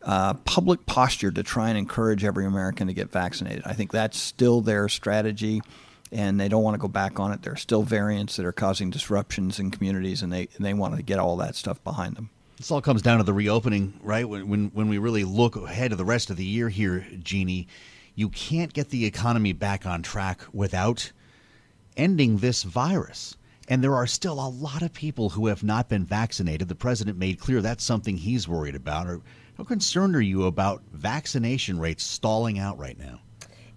uh, 0.03 0.33
public 0.33 0.85
posture 0.85 1.31
to 1.31 1.43
try 1.43 1.69
and 1.69 1.77
encourage 1.77 2.23
every 2.23 2.45
American 2.45 2.87
to 2.87 2.93
get 2.93 3.11
vaccinated. 3.11 3.63
I 3.65 3.73
think 3.73 3.91
that's 3.91 4.17
still 4.17 4.61
their 4.61 4.89
strategy, 4.89 5.61
and 6.11 6.39
they 6.39 6.49
don't 6.49 6.63
want 6.63 6.75
to 6.75 6.79
go 6.79 6.87
back 6.87 7.19
on 7.19 7.31
it. 7.31 7.43
There 7.43 7.53
are 7.53 7.57
still 7.57 7.83
variants 7.83 8.35
that 8.37 8.45
are 8.45 8.51
causing 8.51 8.89
disruptions 8.89 9.59
in 9.59 9.71
communities, 9.71 10.21
and 10.21 10.31
they 10.31 10.47
and 10.55 10.65
they 10.65 10.73
want 10.73 10.95
to 10.95 11.03
get 11.03 11.19
all 11.19 11.37
that 11.37 11.55
stuff 11.55 11.83
behind 11.83 12.15
them. 12.15 12.29
This 12.57 12.71
all 12.71 12.81
comes 12.81 13.01
down 13.01 13.17
to 13.17 13.23
the 13.23 13.33
reopening, 13.33 13.99
right? 14.01 14.27
When 14.27 14.47
when 14.47 14.71
when 14.73 14.89
we 14.89 14.97
really 14.97 15.23
look 15.23 15.55
ahead 15.55 15.91
to 15.91 15.95
the 15.95 16.05
rest 16.05 16.29
of 16.29 16.37
the 16.37 16.45
year 16.45 16.69
here, 16.69 17.05
Jeannie, 17.21 17.67
you 18.15 18.29
can't 18.29 18.73
get 18.73 18.89
the 18.89 19.05
economy 19.05 19.53
back 19.53 19.85
on 19.85 20.01
track 20.01 20.41
without 20.53 21.11
ending 21.97 22.37
this 22.37 22.63
virus. 22.63 23.35
And 23.67 23.83
there 23.83 23.95
are 23.95 24.07
still 24.07 24.33
a 24.33 24.49
lot 24.49 24.81
of 24.81 24.91
people 24.91 25.29
who 25.29 25.47
have 25.47 25.63
not 25.63 25.87
been 25.87 26.03
vaccinated. 26.03 26.67
The 26.67 26.75
president 26.75 27.17
made 27.17 27.39
clear 27.39 27.61
that's 27.61 27.83
something 27.83 28.17
he's 28.17 28.47
worried 28.47 28.75
about. 28.75 29.07
Or 29.07 29.21
how 29.61 29.65
concerned 29.65 30.15
are 30.15 30.21
you 30.21 30.45
about 30.45 30.81
vaccination 30.91 31.79
rates 31.79 32.03
stalling 32.03 32.57
out 32.57 32.79
right 32.79 32.97
now? 32.97 33.19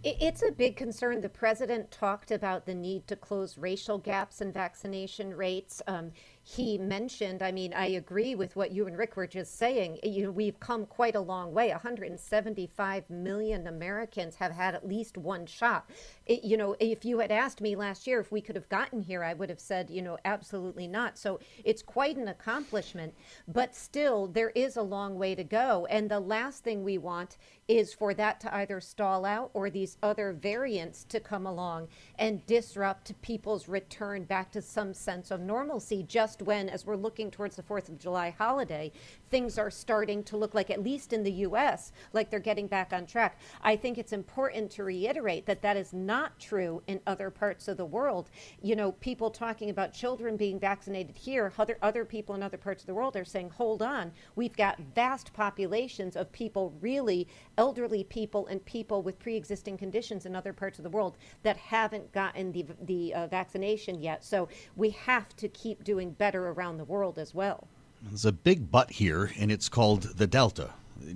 It's 0.02 0.42
a 0.42 0.50
big 0.50 0.76
concern. 0.76 1.20
The 1.20 1.28
president 1.28 1.90
talked 1.90 2.30
about 2.30 2.64
the 2.64 2.74
need 2.74 3.06
to 3.06 3.16
close 3.16 3.58
racial 3.58 3.98
gaps 3.98 4.40
in 4.40 4.50
vaccination 4.50 5.36
rates. 5.36 5.82
Um, 5.86 6.12
he 6.46 6.76
mentioned, 6.76 7.42
I 7.42 7.52
mean, 7.52 7.72
I 7.72 7.86
agree 7.86 8.34
with 8.34 8.54
what 8.54 8.70
you 8.70 8.86
and 8.86 8.98
Rick 8.98 9.16
were 9.16 9.26
just 9.26 9.56
saying. 9.56 9.98
You 10.02 10.24
know, 10.24 10.30
we've 10.30 10.60
come 10.60 10.84
quite 10.84 11.14
a 11.14 11.20
long 11.20 11.54
way. 11.54 11.70
175 11.70 13.08
million 13.08 13.66
Americans 13.66 14.36
have 14.36 14.52
had 14.52 14.74
at 14.74 14.86
least 14.86 15.16
one 15.16 15.46
shot. 15.46 15.88
It, 16.26 16.44
you 16.44 16.58
know, 16.58 16.76
if 16.78 17.02
you 17.02 17.20
had 17.20 17.32
asked 17.32 17.62
me 17.62 17.74
last 17.74 18.06
year 18.06 18.20
if 18.20 18.30
we 18.30 18.42
could 18.42 18.56
have 18.56 18.68
gotten 18.68 19.00
here, 19.00 19.24
I 19.24 19.32
would 19.32 19.48
have 19.48 19.58
said, 19.58 19.88
you 19.88 20.02
know, 20.02 20.18
absolutely 20.26 20.86
not. 20.86 21.16
So 21.16 21.40
it's 21.64 21.82
quite 21.82 22.18
an 22.18 22.28
accomplishment, 22.28 23.14
but 23.48 23.74
still, 23.74 24.26
there 24.26 24.50
is 24.50 24.76
a 24.76 24.82
long 24.82 25.18
way 25.18 25.34
to 25.34 25.44
go. 25.44 25.86
And 25.88 26.10
the 26.10 26.20
last 26.20 26.62
thing 26.62 26.84
we 26.84 26.98
want 26.98 27.38
is 27.68 27.94
for 27.94 28.12
that 28.14 28.40
to 28.40 28.54
either 28.54 28.80
stall 28.80 29.24
out 29.24 29.50
or 29.54 29.70
these 29.70 29.96
other 30.02 30.32
variants 30.32 31.04
to 31.04 31.20
come 31.20 31.46
along 31.46 31.88
and 32.18 32.44
disrupt 32.46 33.20
people's 33.22 33.68
return 33.68 34.24
back 34.24 34.52
to 34.52 34.60
some 34.60 34.92
sense 34.92 35.30
of 35.30 35.40
normalcy 35.40 36.02
just 36.02 36.42
when, 36.42 36.68
as 36.68 36.84
we're 36.84 36.96
looking 36.96 37.30
towards 37.30 37.56
the 37.56 37.62
4th 37.62 37.88
of 37.88 37.98
July 37.98 38.30
holiday, 38.30 38.92
things 39.30 39.58
are 39.58 39.70
starting 39.70 40.22
to 40.22 40.36
look 40.36 40.54
like, 40.54 40.70
at 40.70 40.82
least 40.82 41.12
in 41.12 41.22
the 41.22 41.32
U.S., 41.32 41.92
like 42.12 42.30
they're 42.30 42.38
getting 42.38 42.66
back 42.66 42.92
on 42.92 43.06
track. 43.06 43.38
I 43.62 43.76
think 43.76 43.98
it's 43.98 44.12
important 44.12 44.70
to 44.72 44.84
reiterate 44.84 45.46
that 45.46 45.62
that 45.62 45.76
is 45.76 45.92
not 45.92 46.38
true 46.38 46.82
in 46.86 47.00
other 47.06 47.30
parts 47.30 47.66
of 47.68 47.76
the 47.76 47.84
world. 47.84 48.30
You 48.62 48.76
know, 48.76 48.92
people 48.92 49.30
talking 49.30 49.70
about 49.70 49.92
children 49.92 50.36
being 50.36 50.58
vaccinated 50.58 51.16
here, 51.16 51.52
other, 51.58 51.78
other 51.82 52.04
people 52.04 52.34
in 52.34 52.42
other 52.42 52.56
parts 52.56 52.82
of 52.82 52.86
the 52.86 52.94
world 52.94 53.16
are 53.16 53.24
saying, 53.24 53.50
hold 53.50 53.82
on, 53.82 54.12
we've 54.36 54.56
got 54.56 54.78
vast 54.94 55.32
populations 55.32 56.14
of 56.16 56.30
people 56.30 56.74
really 56.80 57.26
elderly 57.58 58.04
people 58.04 58.46
and 58.46 58.64
people 58.64 59.02
with 59.02 59.18
pre-existing 59.18 59.76
conditions 59.76 60.26
in 60.26 60.34
other 60.34 60.52
parts 60.52 60.78
of 60.78 60.82
the 60.82 60.90
world 60.90 61.16
that 61.42 61.56
haven't 61.56 62.12
gotten 62.12 62.52
the, 62.52 62.66
the 62.82 63.14
uh, 63.14 63.26
vaccination 63.26 64.02
yet. 64.02 64.24
So 64.24 64.48
we 64.76 64.90
have 64.90 65.34
to 65.36 65.48
keep 65.48 65.84
doing 65.84 66.10
better 66.12 66.48
around 66.48 66.78
the 66.78 66.84
world 66.84 67.18
as 67.18 67.34
well. 67.34 67.68
There's 68.02 68.24
a 68.24 68.32
big 68.32 68.70
but 68.70 68.90
here, 68.90 69.30
and 69.38 69.50
it's 69.50 69.68
called 69.68 70.02
the 70.02 70.26
Delta. 70.26 70.70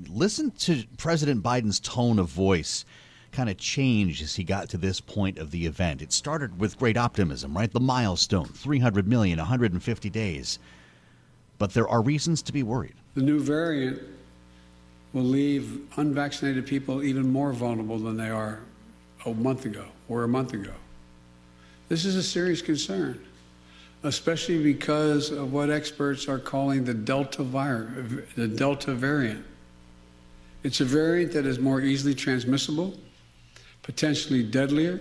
Listen 0.08 0.50
to 0.52 0.84
President 0.96 1.42
Biden's 1.42 1.80
tone 1.80 2.18
of 2.18 2.28
voice 2.28 2.84
kind 3.30 3.50
of 3.50 3.58
change 3.58 4.22
as 4.22 4.36
he 4.36 4.44
got 4.44 4.70
to 4.70 4.78
this 4.78 5.00
point 5.00 5.38
of 5.38 5.50
the 5.50 5.66
event. 5.66 6.00
It 6.00 6.12
started 6.12 6.58
with 6.58 6.78
great 6.78 6.96
optimism, 6.96 7.56
right? 7.56 7.70
The 7.70 7.80
milestone 7.80 8.46
300 8.46 9.06
million, 9.06 9.38
150 9.38 10.10
days. 10.10 10.58
But 11.58 11.74
there 11.74 11.88
are 11.88 12.00
reasons 12.00 12.40
to 12.42 12.52
be 12.52 12.62
worried. 12.62 12.94
The 13.14 13.22
new 13.22 13.40
variant 13.40 14.00
will 15.12 15.22
leave 15.22 15.80
unvaccinated 15.96 16.66
people 16.66 17.02
even 17.02 17.30
more 17.30 17.52
vulnerable 17.52 17.98
than 17.98 18.16
they 18.16 18.30
are 18.30 18.60
a 19.24 19.34
month 19.34 19.64
ago 19.64 19.86
or 20.08 20.24
a 20.24 20.28
month 20.28 20.52
ago. 20.52 20.72
This 21.88 22.04
is 22.04 22.16
a 22.16 22.22
serious 22.22 22.60
concern, 22.60 23.24
especially 24.02 24.62
because 24.62 25.30
of 25.30 25.52
what 25.52 25.70
experts 25.70 26.28
are 26.28 26.38
calling 26.38 26.84
the 26.84 26.94
Delta 26.94 27.42
virus, 27.42 28.24
the 28.36 28.48
Delta 28.48 28.94
variant. 28.94 29.44
It's 30.62 30.80
a 30.80 30.84
variant 30.84 31.32
that 31.32 31.46
is 31.46 31.58
more 31.58 31.80
easily 31.80 32.14
transmissible, 32.14 32.94
potentially 33.82 34.42
deadlier, 34.42 35.00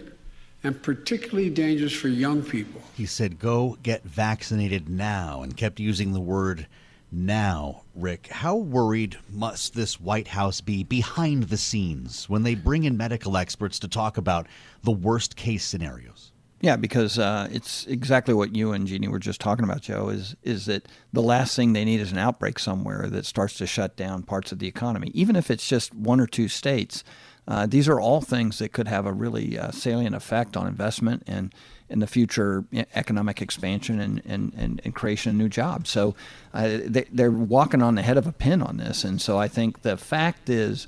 and 0.63 0.81
particularly 0.81 1.49
dangerous 1.49 1.93
for 1.93 2.07
young 2.07 2.41
people. 2.41 2.81
He 2.95 3.05
said, 3.05 3.39
Go 3.39 3.77
get 3.83 4.03
vaccinated 4.03 4.89
now, 4.89 5.41
and 5.41 5.55
kept 5.55 5.79
using 5.79 6.13
the 6.13 6.19
word 6.19 6.67
now, 7.11 7.83
Rick, 7.95 8.27
how 8.27 8.55
worried 8.55 9.17
must 9.29 9.73
this 9.73 9.99
White 9.99 10.29
House 10.29 10.59
be 10.59 10.83
behind 10.83 11.43
the 11.43 11.57
scenes 11.57 12.27
when 12.29 12.43
they 12.43 12.53
bring 12.53 12.83
in 12.83 12.97
medical 12.97 13.37
experts 13.37 13.79
to 13.79 13.87
talk 13.87 14.17
about 14.17 14.47
the 14.83 14.91
worst 14.91 15.35
case 15.35 15.63
scenarios? 15.63 16.33
Yeah, 16.59 16.75
because 16.75 17.19
uh, 17.19 17.47
it's 17.51 17.85
exactly 17.85 18.33
what 18.33 18.55
you 18.55 18.71
and 18.71 18.87
Jeannie 18.87 19.07
were 19.07 19.19
just 19.19 19.39
talking 19.39 19.63
about, 19.63 19.81
Joe. 19.81 20.09
Is 20.09 20.35
is 20.41 20.65
that 20.65 20.87
the 21.13 21.21
last 21.21 21.55
thing 21.55 21.73
they 21.73 21.85
need 21.85 21.99
is 21.99 22.11
an 22.11 22.17
outbreak 22.17 22.57
somewhere 22.57 23.07
that 23.09 23.25
starts 23.25 23.57
to 23.59 23.67
shut 23.67 23.95
down 23.95 24.23
parts 24.23 24.51
of 24.51 24.59
the 24.59 24.67
economy, 24.67 25.11
even 25.13 25.35
if 25.35 25.51
it's 25.51 25.67
just 25.67 25.93
one 25.93 26.19
or 26.19 26.27
two 26.27 26.47
states. 26.47 27.03
Uh, 27.47 27.65
these 27.65 27.87
are 27.87 27.99
all 27.99 28.19
things 28.19 28.59
that 28.59 28.73
could 28.73 28.89
have 28.89 29.05
a 29.05 29.13
really 29.13 29.57
uh, 29.57 29.71
salient 29.71 30.15
effect 30.15 30.57
on 30.57 30.67
investment 30.67 31.23
and 31.27 31.53
in 31.89 31.99
the 31.99 32.07
future 32.07 32.65
economic 32.95 33.41
expansion 33.41 33.99
and, 33.99 34.21
and, 34.25 34.53
and, 34.57 34.81
and 34.83 34.95
creation 34.95 35.31
of 35.31 35.35
new 35.35 35.49
jobs. 35.49 35.89
So 35.89 36.15
uh, 36.53 36.79
they, 36.83 37.05
they're 37.11 37.31
walking 37.31 37.81
on 37.81 37.95
the 37.95 38.01
head 38.01 38.17
of 38.17 38.27
a 38.27 38.31
pin 38.31 38.61
on 38.61 38.77
this. 38.77 39.03
And 39.03 39.21
so 39.21 39.37
I 39.37 39.47
think 39.47 39.81
the 39.81 39.97
fact 39.97 40.49
is 40.49 40.87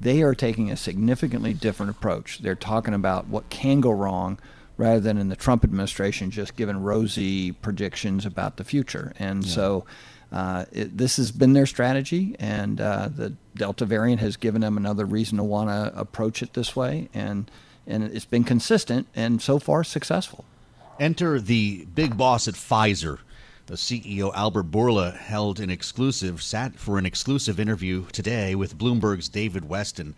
they 0.00 0.22
are 0.22 0.34
taking 0.34 0.70
a 0.70 0.76
significantly 0.76 1.52
different 1.52 1.90
approach. 1.90 2.38
They're 2.38 2.54
talking 2.54 2.94
about 2.94 3.26
what 3.28 3.50
can 3.50 3.80
go 3.80 3.90
wrong 3.90 4.38
rather 4.76 5.00
than 5.00 5.18
in 5.18 5.28
the 5.28 5.36
Trump 5.36 5.64
administration 5.64 6.30
just 6.30 6.56
giving 6.56 6.78
rosy 6.82 7.52
predictions 7.52 8.24
about 8.24 8.56
the 8.56 8.64
future. 8.64 9.12
And 9.18 9.44
yeah. 9.44 9.52
so 9.52 9.84
uh, 10.30 10.64
it, 10.72 10.96
this 10.96 11.16
has 11.16 11.32
been 11.32 11.52
their 11.52 11.66
strategy, 11.66 12.36
and 12.38 12.80
uh, 12.80 13.08
the 13.14 13.34
Delta 13.56 13.84
variant 13.84 14.20
has 14.20 14.36
given 14.36 14.60
them 14.60 14.76
another 14.76 15.04
reason 15.04 15.38
to 15.38 15.44
want 15.44 15.70
to 15.70 15.98
approach 15.98 16.42
it 16.42 16.52
this 16.54 16.76
way. 16.76 17.08
And 17.12 17.50
and 17.88 18.04
it's 18.04 18.26
been 18.26 18.44
consistent 18.44 19.08
and 19.16 19.42
so 19.42 19.58
far 19.58 19.82
successful. 19.82 20.44
Enter 21.00 21.40
the 21.40 21.86
big 21.94 22.16
boss 22.16 22.46
at 22.46 22.54
Pfizer, 22.54 23.18
The 23.66 23.74
CEO 23.74 24.32
Albert 24.34 24.70
Bourla 24.70 25.16
held 25.16 25.58
an 25.58 25.70
exclusive 25.70 26.42
sat 26.42 26.74
for 26.76 26.98
an 26.98 27.06
exclusive 27.06 27.58
interview 27.58 28.04
today 28.12 28.54
with 28.54 28.78
Bloomberg's 28.78 29.28
David 29.28 29.64
Westin. 29.64 30.14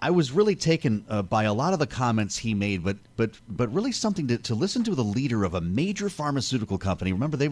I 0.00 0.10
was 0.10 0.30
really 0.30 0.54
taken 0.54 1.04
uh, 1.08 1.22
by 1.22 1.44
a 1.44 1.52
lot 1.52 1.72
of 1.72 1.80
the 1.80 1.86
comments 1.86 2.38
he 2.38 2.54
made, 2.54 2.84
but 2.84 2.96
but 3.16 3.32
but 3.48 3.72
really 3.72 3.90
something 3.90 4.28
to, 4.28 4.38
to 4.38 4.54
listen 4.54 4.84
to 4.84 4.94
the 4.94 5.02
leader 5.02 5.42
of 5.44 5.54
a 5.54 5.60
major 5.60 6.08
pharmaceutical 6.08 6.78
company. 6.78 7.12
Remember 7.12 7.36
they 7.36 7.48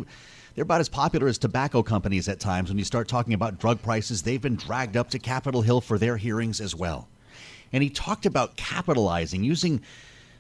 they're 0.55 0.63
about 0.63 0.81
as 0.81 0.89
popular 0.89 1.27
as 1.27 1.39
tobacco 1.39 1.83
companies 1.83 2.29
at 2.29 2.39
times. 2.39 2.71
When 2.71 2.79
you 2.79 2.85
start 2.85 3.09
talking 3.09 3.35
about 3.35 3.59
drug 3.59 3.83
prices, 3.83 4.23
they've 4.23 4.41
been 4.41 4.57
dragged 4.57 4.97
up 4.97 5.11
to 5.11 5.19
Capitol 5.19 5.63
Hill 5.63 5.81
for 5.81 5.99
their 5.99 6.17
hearings 6.17 6.61
as 6.61 6.75
well. 6.75 7.09
And 7.73 7.83
he 7.83 7.91
talked 7.91 8.27
about 8.27 8.57
capitalizing 8.57 9.45
using 9.45 9.81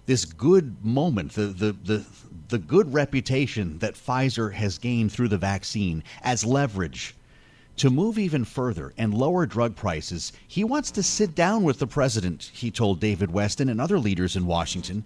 this 0.07 0.25
good 0.25 0.85
moment, 0.85 1.33
the 1.33 1.47
the 1.47 1.73
the 1.73 2.05
the 2.49 2.59
good 2.59 2.93
reputation 2.93 3.79
that 3.79 3.95
Pfizer 3.95 4.53
has 4.53 4.79
gained 4.79 5.13
through 5.13 5.29
the 5.29 5.39
vaccine 5.39 6.05
as 6.23 6.45
leverage 6.45 7.15
to 7.77 7.91
move 7.91 8.19
even 8.19 8.45
further 8.45 8.93
and 8.97 9.13
lower 9.13 9.47
drug 9.47 9.77
prices, 9.77 10.33
he 10.49 10.65
wants 10.65 10.91
to 10.93 11.03
sit 11.03 11.35
down 11.35 11.63
with 11.63 11.79
the 11.79 11.87
president, 11.87 12.51
he 12.55 12.71
told 12.71 13.01
David 13.01 13.31
Westin 13.31 13.71
and 13.71 13.81
other 13.81 13.99
leaders 13.99 14.37
in 14.37 14.47
Washington, 14.47 15.05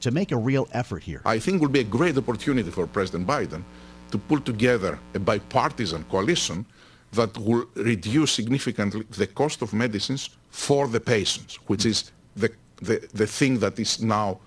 to 0.00 0.10
make 0.10 0.32
a 0.32 0.36
real 0.36 0.68
effort 0.72 1.02
here. 1.02 1.20
I 1.24 1.38
think 1.38 1.60
will 1.60 1.68
be 1.68 1.80
a 1.80 1.84
great 1.84 2.16
opportunity 2.16 2.70
for 2.70 2.86
President 2.86 3.26
Biden 3.26 3.62
to 4.10 4.18
pull 4.18 4.40
together 4.40 4.98
a 5.14 5.18
bipartisan 5.18 6.04
coalition 6.04 6.64
that 7.12 7.36
will 7.38 7.66
reduce 7.74 8.32
significantly 8.32 9.04
the 9.10 9.26
cost 9.26 9.62
of 9.62 9.72
medicines 9.72 10.30
for 10.56 10.88
the 10.88 10.98
patients, 10.98 11.56
which 11.66 11.84
is 11.84 12.10
the, 12.34 12.50
the, 12.80 13.06
the 13.12 13.26
thing 13.26 13.58
that 13.58 13.78
is 13.78 14.00
now 14.00 14.40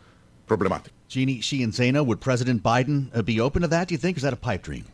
problematic. 0.47 0.91
Jeannie 1.07 1.39
Sheehan 1.39 1.71
Zaino, 1.71 2.03
would 2.03 2.19
President 2.19 2.63
Biden 2.63 3.23
be 3.23 3.39
open 3.39 3.61
to 3.61 3.67
that, 3.67 3.87
do 3.87 3.93
you 3.93 3.99
think? 3.99 4.17
Is 4.17 4.23
that 4.23 4.33
a 4.33 4.35
pipe 4.35 4.63
dream? 4.63 4.85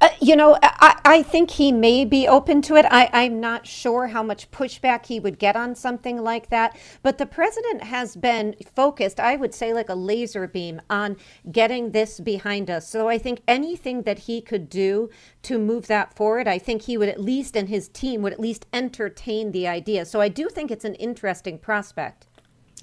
Uh, 0.00 0.08
you 0.20 0.36
know, 0.36 0.58
I, 0.62 0.98
I, 1.04 1.22
think 1.22 1.50
he 1.50 1.72
may 1.72 2.04
be 2.04 2.26
open 2.28 2.60
to 2.62 2.76
it. 2.76 2.84
I, 2.90 3.08
I'm 3.12 3.40
not 3.40 3.66
sure 3.66 4.08
how 4.08 4.22
much 4.22 4.50
pushback 4.50 5.06
he 5.06 5.20
would 5.20 5.38
get 5.38 5.56
on 5.56 5.74
something 5.74 6.22
like 6.22 6.50
that. 6.50 6.76
But 7.02 7.18
the 7.18 7.26
president 7.26 7.82
has 7.84 8.16
been 8.16 8.54
focused, 8.74 9.20
I 9.20 9.36
would 9.36 9.54
say, 9.54 9.72
like 9.72 9.88
a 9.88 9.94
laser 9.94 10.46
beam 10.46 10.82
on 10.90 11.16
getting 11.50 11.92
this 11.92 12.20
behind 12.20 12.70
us. 12.70 12.88
So 12.88 13.08
I 13.08 13.18
think 13.18 13.40
anything 13.46 14.02
that 14.02 14.20
he 14.20 14.40
could 14.40 14.68
do 14.68 15.10
to 15.42 15.58
move 15.58 15.86
that 15.86 16.14
forward, 16.14 16.48
I 16.48 16.58
think 16.58 16.82
he 16.82 16.96
would 16.96 17.08
at 17.08 17.20
least, 17.20 17.56
and 17.56 17.68
his 17.68 17.88
team 17.88 18.22
would 18.22 18.32
at 18.32 18.40
least 18.40 18.66
entertain 18.72 19.52
the 19.52 19.68
idea. 19.68 20.04
So 20.04 20.20
I 20.20 20.28
do 20.28 20.48
think 20.48 20.70
it's 20.70 20.84
an 20.84 20.94
interesting 20.96 21.58
prospect. 21.58 22.26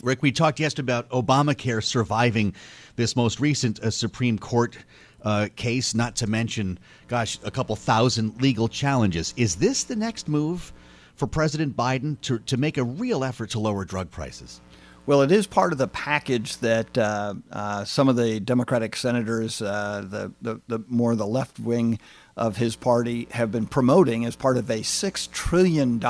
Rick, 0.01 0.21
we 0.21 0.31
talked 0.31 0.59
yesterday 0.59 0.91
about 0.91 1.09
Obamacare 1.09 1.83
surviving 1.83 2.53
this 2.95 3.15
most 3.15 3.39
recent 3.39 3.79
uh, 3.79 3.89
Supreme 3.89 4.37
Court 4.37 4.77
uh, 5.23 5.47
case, 5.55 5.95
not 5.95 6.15
to 6.17 6.27
mention, 6.27 6.77
gosh, 7.07 7.39
a 7.43 7.51
couple 7.51 7.75
thousand 7.75 8.41
legal 8.41 8.67
challenges. 8.67 9.33
Is 9.37 9.55
this 9.55 9.83
the 9.83 9.95
next 9.95 10.27
move 10.27 10.73
for 11.15 11.27
President 11.27 11.75
Biden 11.75 12.19
to, 12.21 12.39
to 12.39 12.57
make 12.57 12.77
a 12.77 12.83
real 12.83 13.23
effort 13.23 13.49
to 13.51 13.59
lower 13.59 13.85
drug 13.85 14.11
prices? 14.11 14.61
Well, 15.05 15.21
it 15.21 15.33
is 15.33 15.47
part 15.47 15.73
of 15.73 15.77
the 15.77 15.89
package 15.89 16.57
that 16.57 16.97
uh, 16.97 17.33
uh, 17.51 17.83
some 17.83 18.07
of 18.07 18.15
the 18.15 18.39
Democratic 18.39 18.95
senators, 18.95 19.61
uh, 19.61 20.05
the, 20.07 20.31
the, 20.41 20.61
the, 20.69 20.85
more 20.87 21.13
the 21.17 21.27
left 21.27 21.59
wing 21.59 21.99
of 22.37 22.55
his 22.55 22.77
party, 22.77 23.27
have 23.31 23.51
been 23.51 23.67
promoting 23.67 24.23
as 24.23 24.37
part 24.37 24.55
of 24.55 24.69
a 24.69 24.79
$6 24.79 25.31
trillion 25.31 26.01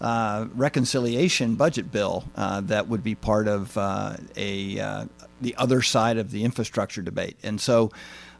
uh, 0.00 0.46
reconciliation 0.54 1.56
budget 1.56 1.90
bill 1.90 2.24
uh, 2.36 2.60
that 2.60 2.86
would 2.86 3.02
be 3.02 3.16
part 3.16 3.48
of 3.48 3.76
uh, 3.76 4.16
a, 4.36 5.08
the 5.40 5.56
other 5.56 5.82
side 5.82 6.16
of 6.16 6.30
the 6.30 6.44
infrastructure 6.44 7.02
debate. 7.02 7.36
And 7.42 7.60
so 7.60 7.90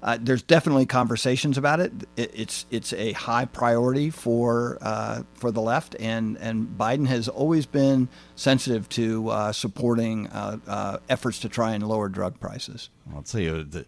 uh, 0.02 0.18
there's 0.20 0.42
definitely 0.42 0.86
conversations 0.86 1.58
about 1.58 1.80
it. 1.80 1.92
it. 2.16 2.30
It's 2.34 2.66
it's 2.70 2.92
a 2.92 3.12
high 3.12 3.44
priority 3.44 4.10
for 4.10 4.78
uh, 4.80 5.22
for 5.34 5.50
the 5.50 5.60
left, 5.60 5.96
and 5.98 6.36
and 6.38 6.66
Biden 6.78 7.06
has 7.06 7.28
always 7.28 7.66
been 7.66 8.08
sensitive 8.34 8.88
to 8.90 9.28
uh, 9.28 9.52
supporting 9.52 10.28
uh, 10.28 10.58
uh, 10.66 10.98
efforts 11.08 11.40
to 11.40 11.48
try 11.48 11.72
and 11.72 11.86
lower 11.86 12.08
drug 12.08 12.38
prices. 12.40 12.90
I'll 13.14 13.22
tell 13.22 13.40
you, 13.40 13.64
the 13.64 13.86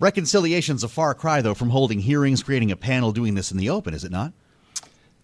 reconciliation's 0.00 0.84
a 0.84 0.88
far 0.88 1.14
cry 1.14 1.42
though 1.42 1.54
from 1.54 1.70
holding 1.70 2.00
hearings, 2.00 2.42
creating 2.42 2.70
a 2.70 2.76
panel, 2.76 3.12
doing 3.12 3.34
this 3.34 3.50
in 3.50 3.58
the 3.58 3.70
open, 3.70 3.94
is 3.94 4.04
it 4.04 4.12
not? 4.12 4.32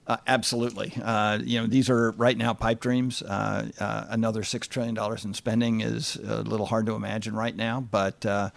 Uh, 0.06 0.18
absolutely. 0.26 0.92
Uh, 1.02 1.38
you 1.42 1.58
know, 1.58 1.66
these 1.66 1.88
are 1.88 2.10
right 2.12 2.36
now 2.36 2.52
pipe 2.52 2.80
dreams. 2.80 3.22
Uh, 3.22 3.70
uh 3.80 4.04
another 4.10 4.42
six 4.42 4.68
trillion 4.68 4.94
dollars 4.94 5.24
in 5.24 5.32
spending 5.32 5.80
is 5.80 6.16
a 6.16 6.42
little 6.42 6.66
hard 6.66 6.84
to 6.86 6.94
imagine 6.94 7.34
right 7.34 7.56
now. 7.56 7.80
But, 7.80 8.26
uh, 8.26 8.50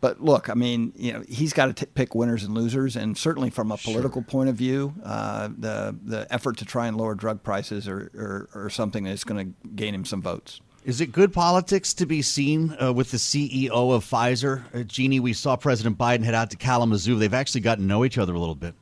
but 0.00 0.22
look, 0.22 0.48
I 0.48 0.54
mean, 0.54 0.92
you 0.96 1.12
know, 1.12 1.24
he's 1.28 1.52
got 1.52 1.74
to 1.76 1.86
pick 1.86 2.14
winners 2.14 2.44
and 2.44 2.54
losers, 2.54 2.96
and 2.96 3.16
certainly 3.16 3.50
from 3.50 3.70
a 3.70 3.76
political 3.76 4.22
sure. 4.22 4.30
point 4.30 4.48
of 4.48 4.56
view, 4.56 4.94
uh, 5.04 5.48
the 5.56 5.96
the 6.02 6.26
effort 6.30 6.56
to 6.58 6.64
try 6.64 6.86
and 6.86 6.96
lower 6.96 7.14
drug 7.14 7.42
prices 7.42 7.86
or 7.86 8.10
or, 8.14 8.48
or 8.54 8.70
something 8.70 9.04
that's 9.04 9.24
going 9.24 9.54
to 9.54 9.68
gain 9.70 9.94
him 9.94 10.04
some 10.04 10.22
votes. 10.22 10.60
Is 10.84 11.02
it 11.02 11.12
good 11.12 11.32
politics 11.32 11.92
to 11.94 12.06
be 12.06 12.22
seen 12.22 12.74
uh, 12.80 12.92
with 12.92 13.10
the 13.10 13.18
CEO 13.18 13.70
of 13.70 14.04
Pfizer? 14.04 14.62
Uh, 14.74 14.82
Jeannie, 14.82 15.20
we 15.20 15.34
saw 15.34 15.54
President 15.56 15.98
Biden 15.98 16.24
head 16.24 16.34
out 16.34 16.50
to 16.52 16.56
Kalamazoo. 16.56 17.16
They've 17.16 17.34
actually 17.34 17.60
gotten 17.60 17.84
to 17.84 17.88
know 17.88 18.04
each 18.04 18.16
other 18.16 18.32
a 18.32 18.38
little 18.38 18.54
bit. 18.54 18.74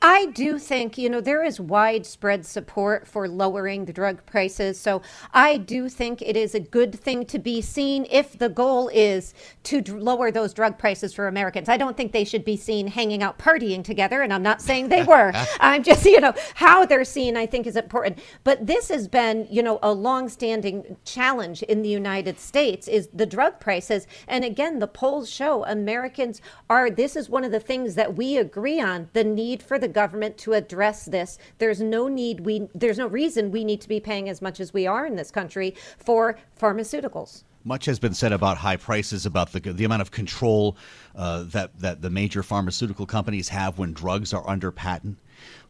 I 0.00 0.26
do 0.26 0.58
think, 0.58 0.96
you 0.96 1.10
know, 1.10 1.20
there 1.20 1.44
is 1.44 1.60
widespread 1.60 2.46
support 2.46 3.06
for 3.06 3.28
lowering 3.28 3.84
the 3.84 3.92
drug 3.92 4.24
prices. 4.24 4.80
So 4.80 5.02
I 5.32 5.58
do 5.58 5.88
think 5.88 6.22
it 6.22 6.36
is 6.36 6.54
a 6.54 6.60
good 6.60 6.98
thing 6.98 7.26
to 7.26 7.38
be 7.38 7.60
seen 7.60 8.06
if 8.10 8.38
the 8.38 8.48
goal 8.48 8.88
is 8.88 9.34
to 9.64 9.82
lower 9.82 10.30
those 10.30 10.54
drug 10.54 10.78
prices 10.78 11.12
for 11.12 11.28
Americans. 11.28 11.68
I 11.68 11.76
don't 11.76 11.96
think 11.96 12.12
they 12.12 12.24
should 12.24 12.44
be 12.44 12.56
seen 12.56 12.86
hanging 12.86 13.22
out 13.22 13.38
partying 13.38 13.84
together. 13.84 14.22
And 14.22 14.32
I'm 14.32 14.42
not 14.42 14.62
saying 14.62 14.88
they 14.88 15.02
were. 15.02 15.32
I'm 15.60 15.82
just, 15.82 16.04
you 16.04 16.20
know, 16.20 16.34
how 16.54 16.86
they're 16.86 17.04
seen, 17.04 17.36
I 17.36 17.46
think, 17.46 17.66
is 17.66 17.76
important. 17.76 18.18
But 18.44 18.66
this 18.66 18.88
has 18.88 19.06
been, 19.06 19.46
you 19.50 19.62
know, 19.62 19.78
a 19.82 19.92
longstanding 19.92 20.96
challenge 21.04 21.62
in 21.62 21.82
the 21.82 21.88
United 21.88 22.40
States 22.40 22.88
is 22.88 23.08
the 23.12 23.26
drug 23.26 23.60
prices. 23.60 24.06
And 24.26 24.44
again, 24.44 24.78
the 24.78 24.86
polls 24.86 25.28
show 25.28 25.64
Americans 25.66 26.40
are, 26.70 26.90
this 26.90 27.16
is 27.16 27.28
one 27.28 27.44
of 27.44 27.52
the 27.52 27.60
things 27.60 27.94
that 27.96 28.16
we 28.16 28.36
agree 28.36 28.80
on 28.80 29.10
the 29.12 29.24
need 29.24 29.41
for 29.62 29.78
the 29.78 29.88
government 29.88 30.38
to 30.38 30.52
address 30.52 31.06
this. 31.06 31.38
There's 31.58 31.80
no 31.80 32.06
need 32.06 32.40
we 32.40 32.68
there's 32.74 32.98
no 32.98 33.06
reason 33.08 33.50
we 33.50 33.64
need 33.64 33.80
to 33.80 33.88
be 33.88 34.00
paying 34.00 34.28
as 34.28 34.40
much 34.40 34.60
as 34.60 34.72
we 34.72 34.86
are 34.86 35.04
in 35.04 35.16
this 35.16 35.30
country 35.30 35.74
for 35.98 36.38
pharmaceuticals. 36.58 37.44
Much 37.64 37.84
has 37.84 37.98
been 37.98 38.14
said 38.14 38.32
about 38.32 38.58
high 38.58 38.76
prices, 38.76 39.26
about 39.26 39.52
the 39.52 39.60
the 39.60 39.84
amount 39.84 40.02
of 40.02 40.10
control 40.10 40.76
uh, 41.16 41.42
that 41.44 41.78
that 41.80 42.02
the 42.02 42.10
major 42.10 42.42
pharmaceutical 42.42 43.06
companies 43.06 43.48
have 43.48 43.78
when 43.78 43.92
drugs 43.92 44.32
are 44.32 44.48
under 44.48 44.70
patent. 44.70 45.18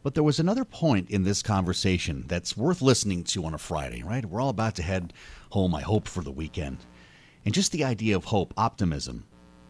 But 0.03 0.13
there 0.13 0.23
was 0.23 0.39
another 0.39 0.65
point 0.65 1.09
in 1.09 1.23
this 1.23 1.41
conversation 1.41 2.25
that's 2.27 2.57
worth 2.57 2.81
listening 2.81 3.23
to 3.25 3.45
on 3.45 3.53
a 3.53 3.57
Friday. 3.57 4.03
Right, 4.03 4.25
we're 4.25 4.41
all 4.41 4.49
about 4.49 4.75
to 4.75 4.83
head 4.83 5.13
home. 5.49 5.73
I 5.73 5.81
hope 5.81 6.07
for 6.07 6.23
the 6.23 6.31
weekend, 6.31 6.77
and 7.45 7.53
just 7.53 7.71
the 7.71 7.83
idea 7.83 8.15
of 8.15 8.25
hope, 8.25 8.53
optimism, 8.57 9.25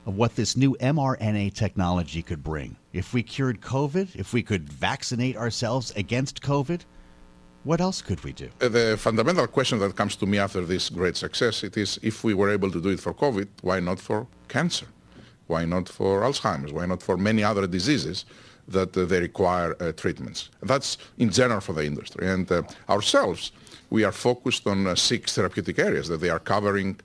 of 0.06 0.16
what 0.16 0.36
this 0.36 0.58
new 0.58 0.76
mRNA 0.82 1.54
technology 1.54 2.22
could 2.22 2.44
bring. 2.44 2.76
If 2.92 3.14
we 3.14 3.24
cured 3.24 3.62
COVID, 3.62 4.16
if 4.16 4.34
we 4.34 4.44
could 4.44 4.70
vaccinate 4.70 5.38
ourselves 5.38 5.92
against 5.96 6.42
COVID, 6.42 6.82
what 7.64 7.80
else 7.80 8.02
could 8.02 8.22
we 8.24 8.34
do? 8.34 8.50
Uh, 8.62 8.68
the 8.68 8.98
fundamental 8.98 9.48
question 9.48 9.80
that 9.80 9.96
comes 9.96 10.16
to 10.18 10.26
me 10.26 10.38
after 10.38 10.62
this 10.66 10.90
great 10.90 11.16
success 11.16 11.64
it 11.64 11.78
is 11.78 11.98
if 12.04 12.24
we 12.24 12.34
were 12.34 12.50
able 12.50 12.70
to 12.72 12.82
do 12.82 12.90
it 12.90 13.00
for 13.00 13.14
COVID, 13.14 13.48
why 13.62 13.80
not 13.80 14.00
for 14.00 14.28
cancer? 14.50 14.88
Why 15.48 15.66
not 15.66 15.88
for 15.88 16.22
Alzheimer's? 16.22 16.74
Why 16.74 16.86
not 16.86 17.02
for 17.02 17.16
many 17.16 17.44
other 17.44 17.66
diseases 17.68 18.26
that 18.68 18.96
uh, 18.98 19.06
they 19.06 19.22
require 19.22 19.76
uh, 19.80 19.94
treatments? 19.94 20.50
That's 20.62 20.98
in 21.18 21.30
general 21.30 21.62
for 21.62 21.74
the 21.74 21.86
industry. 21.86 22.28
And 22.28 22.52
uh, 22.52 22.64
ourselves, 22.90 23.52
we 23.90 24.04
are 24.04 24.12
focused 24.12 24.68
on 24.68 24.88
uh, 24.88 24.96
six 24.96 25.36
therapeutic 25.36 25.80
areas 25.80 26.08
that 26.10 26.20
they 26.20 26.30
are 26.30 26.40
covering 26.40 27.00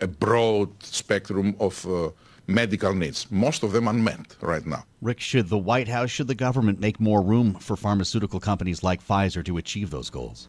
a 0.00 0.06
broad 0.06 0.70
spectrum 0.82 1.54
of 1.60 1.86
uh, 1.86 2.10
medical 2.54 2.94
needs, 2.94 3.30
most 3.30 3.62
of 3.62 3.72
them 3.72 3.88
unmet 3.88 4.36
right 4.40 4.66
now. 4.66 4.84
Rick, 5.00 5.20
should 5.20 5.48
the 5.48 5.58
White 5.58 5.88
House, 5.88 6.10
should 6.10 6.28
the 6.28 6.34
government 6.34 6.80
make 6.80 7.00
more 7.00 7.22
room 7.22 7.54
for 7.54 7.76
pharmaceutical 7.76 8.40
companies 8.40 8.82
like 8.82 9.06
Pfizer 9.06 9.44
to 9.44 9.56
achieve 9.58 9.90
those 9.90 10.10
goals? 10.10 10.48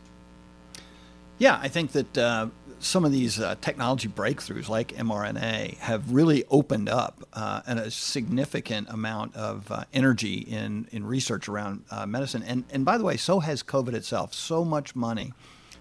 Yeah, 1.40 1.60
I 1.62 1.68
think 1.68 1.92
that 1.94 2.18
uh, 2.18 2.48
some 2.80 3.06
of 3.06 3.12
these 3.12 3.40
uh, 3.40 3.56
technology 3.62 4.08
breakthroughs, 4.08 4.70
like 4.70 4.90
mRNA, 4.90 5.78
have 5.78 6.12
really 6.12 6.44
opened 6.50 6.90
up 6.90 7.28
uh, 7.34 7.62
a 7.66 7.90
significant 7.90 8.90
amount 8.90 9.36
of 9.36 9.72
uh, 9.72 9.86
energy 9.94 10.40
in, 10.40 10.88
in 10.92 11.06
research 11.06 11.48
around 11.50 11.84
uh, 11.90 12.06
medicine. 12.06 12.44
And, 12.44 12.66
and 12.72 12.86
by 12.86 12.98
the 12.98 13.04
way, 13.04 13.18
so 13.18 13.40
has 13.40 13.64
COVID 13.64 13.94
itself. 13.94 14.34
So 14.34 14.64
much 14.64 14.96
money 14.96 15.34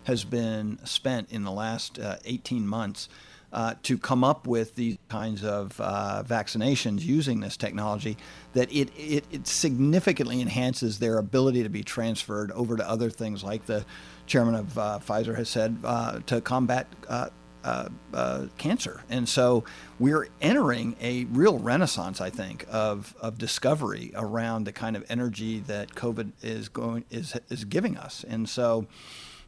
has 0.04 0.24
been 0.24 0.78
spent 0.84 1.30
in 1.30 1.44
the 1.44 1.52
last 1.52 1.98
uh, 1.98 2.16
18 2.24 2.66
months 2.66 3.08
uh, 3.53 3.74
to 3.82 3.98
come 3.98 4.24
up 4.24 4.46
with 4.46 4.74
these 4.74 4.96
kinds 5.09 5.44
of 5.44 5.78
uh, 5.80 6.22
vaccinations 6.26 7.03
using 7.03 7.40
this 7.40 7.57
technology 7.57 8.16
that 8.55 8.72
it, 8.72 8.90
it, 8.96 9.24
it, 9.30 9.46
significantly 9.46 10.40
enhances 10.40 10.98
their 10.98 11.18
ability 11.18 11.62
to 11.62 11.68
be 11.68 11.82
transferred 11.82 12.50
over 12.53 12.76
to 12.76 12.88
other 12.88 13.11
things 13.11 13.44
like 13.44 13.66
the 13.66 13.84
chairman 14.26 14.55
of 14.55 14.78
uh, 14.78 14.98
Pfizer 15.07 15.36
has 15.36 15.48
said 15.48 15.76
uh, 15.84 16.20
to 16.26 16.40
combat 16.40 16.86
uh, 17.09 17.28
uh, 17.64 18.46
cancer. 18.59 19.03
And 19.09 19.28
so 19.28 19.64
we're 19.98 20.28
entering 20.40 20.96
a 21.00 21.24
real 21.24 21.59
renaissance, 21.59 22.20
I 22.20 22.30
think, 22.30 22.66
of, 22.70 23.14
of 23.20 23.38
discovery 23.38 24.12
around 24.14 24.64
the 24.64 24.72
kind 24.72 24.96
of 24.96 25.05
energy 25.09 25.61
that 25.61 25.94
COVID 25.94 26.32
is 26.42 26.68
going 26.68 27.05
is 27.11 27.38
is 27.48 27.64
giving 27.64 27.96
us. 27.96 28.24
And 28.28 28.48
so, 28.48 28.86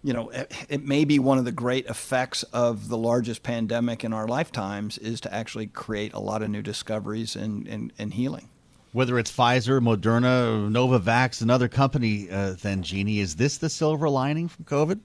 you 0.05 0.13
know, 0.13 0.29
it, 0.29 0.53
it 0.69 0.85
may 0.85 1.05
be 1.05 1.19
one 1.19 1.39
of 1.39 1.47
the 1.47 1.53
great 1.53 1.87
effects 1.87 2.43
of 2.45 2.89
the 2.89 2.99
largest 2.99 3.43
pandemic 3.43 4.05
in 4.05 4.13
our 4.13 4.29
lifetimes 4.29 4.99
is 4.99 5.21
to 5.23 5.35
actually 5.35 5.67
create 5.67 6.13
a 6.13 6.21
lot 6.21 6.43
of 6.43 6.51
new 6.51 6.63
discoveries 6.63 7.35
and, 7.35 7.67
and, 7.67 7.93
and 7.99 8.15
healing 8.15 8.51
whether 8.93 9.19
it's 9.19 9.33
Pfizer, 9.33 9.81
Moderna, 9.81 10.71
Novavax, 10.71 11.43
another 11.43 11.67
company, 11.67 12.31
uh, 12.31 12.55
then 12.63 12.81
Jeannie, 12.85 13.19
is 13.19 13.35
this 13.35 13.59
the 13.59 13.69
silver 13.69 14.09
lining 14.09 14.47
from 14.47 14.65
COVID? 14.67 15.01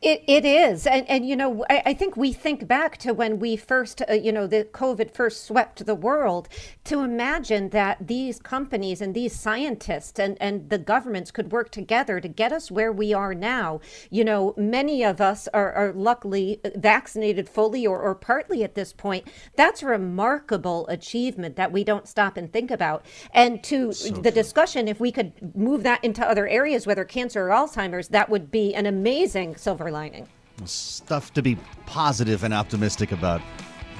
It, 0.00 0.22
it 0.28 0.44
is. 0.44 0.86
And, 0.86 1.08
and 1.08 1.28
you 1.28 1.34
know, 1.34 1.64
I, 1.68 1.82
I 1.86 1.94
think 1.94 2.16
we 2.16 2.32
think 2.32 2.68
back 2.68 2.98
to 2.98 3.12
when 3.12 3.38
we 3.40 3.56
first, 3.56 4.00
uh, 4.08 4.12
you 4.12 4.30
know, 4.30 4.46
the 4.46 4.64
COVID 4.64 5.12
first 5.12 5.44
swept 5.44 5.84
the 5.84 5.94
world 5.94 6.48
to 6.84 7.00
imagine 7.00 7.70
that 7.70 8.06
these 8.06 8.38
companies 8.38 9.00
and 9.00 9.12
these 9.14 9.34
scientists 9.34 10.20
and, 10.20 10.36
and 10.40 10.70
the 10.70 10.78
governments 10.78 11.30
could 11.30 11.50
work 11.50 11.70
together 11.70 12.20
to 12.20 12.28
get 12.28 12.52
us 12.52 12.70
where 12.70 12.92
we 12.92 13.12
are 13.12 13.34
now. 13.34 13.80
You 14.08 14.24
know, 14.24 14.54
many 14.56 15.02
of 15.02 15.20
us 15.20 15.48
are, 15.52 15.72
are 15.72 15.92
luckily 15.92 16.60
vaccinated 16.76 17.48
fully 17.48 17.86
or, 17.86 18.00
or 18.00 18.14
partly 18.14 18.62
at 18.62 18.76
this 18.76 18.92
point. 18.92 19.26
That's 19.56 19.82
a 19.82 19.86
remarkable 19.86 20.86
achievement 20.86 21.56
that 21.56 21.72
we 21.72 21.82
don't 21.82 22.06
stop 22.06 22.36
and 22.36 22.52
think 22.52 22.70
about. 22.70 23.04
And 23.34 23.64
to 23.64 23.92
so 23.92 24.10
the 24.10 24.22
true. 24.22 24.30
discussion, 24.30 24.86
if 24.86 25.00
we 25.00 25.10
could 25.10 25.56
move 25.56 25.82
that 25.82 26.04
into 26.04 26.24
other 26.24 26.46
areas, 26.46 26.86
whether 26.86 27.04
cancer 27.04 27.48
or 27.48 27.50
Alzheimer's, 27.50 28.08
that 28.08 28.30
would 28.30 28.50
be 28.50 28.74
an 28.74 28.86
amazing 28.86 29.55
silver 29.58 29.90
lining. 29.90 30.28
Stuff 30.64 31.32
to 31.34 31.42
be 31.42 31.58
positive 31.86 32.44
and 32.44 32.54
optimistic 32.54 33.12
about 33.12 33.42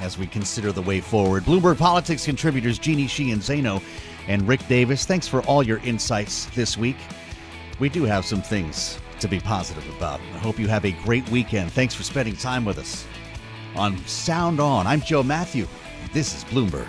as 0.00 0.18
we 0.18 0.26
consider 0.26 0.72
the 0.72 0.82
way 0.82 1.00
forward. 1.00 1.44
Bloomberg 1.44 1.78
Politics 1.78 2.24
contributors 2.24 2.78
Jeannie 2.78 3.06
Sheehan 3.06 3.38
Zaino 3.38 3.82
and 4.28 4.46
Rick 4.46 4.66
Davis, 4.68 5.04
thanks 5.04 5.28
for 5.28 5.42
all 5.42 5.62
your 5.62 5.78
insights 5.78 6.46
this 6.46 6.76
week. 6.76 6.96
We 7.78 7.88
do 7.88 8.04
have 8.04 8.24
some 8.24 8.42
things 8.42 8.98
to 9.20 9.28
be 9.28 9.40
positive 9.40 9.86
about. 9.96 10.20
I 10.20 10.38
hope 10.38 10.58
you 10.58 10.68
have 10.68 10.84
a 10.84 10.92
great 10.92 11.28
weekend. 11.30 11.72
Thanks 11.72 11.94
for 11.94 12.02
spending 12.02 12.36
time 12.36 12.64
with 12.64 12.78
us 12.78 13.06
on 13.74 13.96
Sound 14.06 14.60
On. 14.60 14.86
I'm 14.86 15.00
Joe 15.00 15.22
Matthew. 15.22 15.66
This 16.12 16.34
is 16.34 16.44
Bloomberg. 16.44 16.88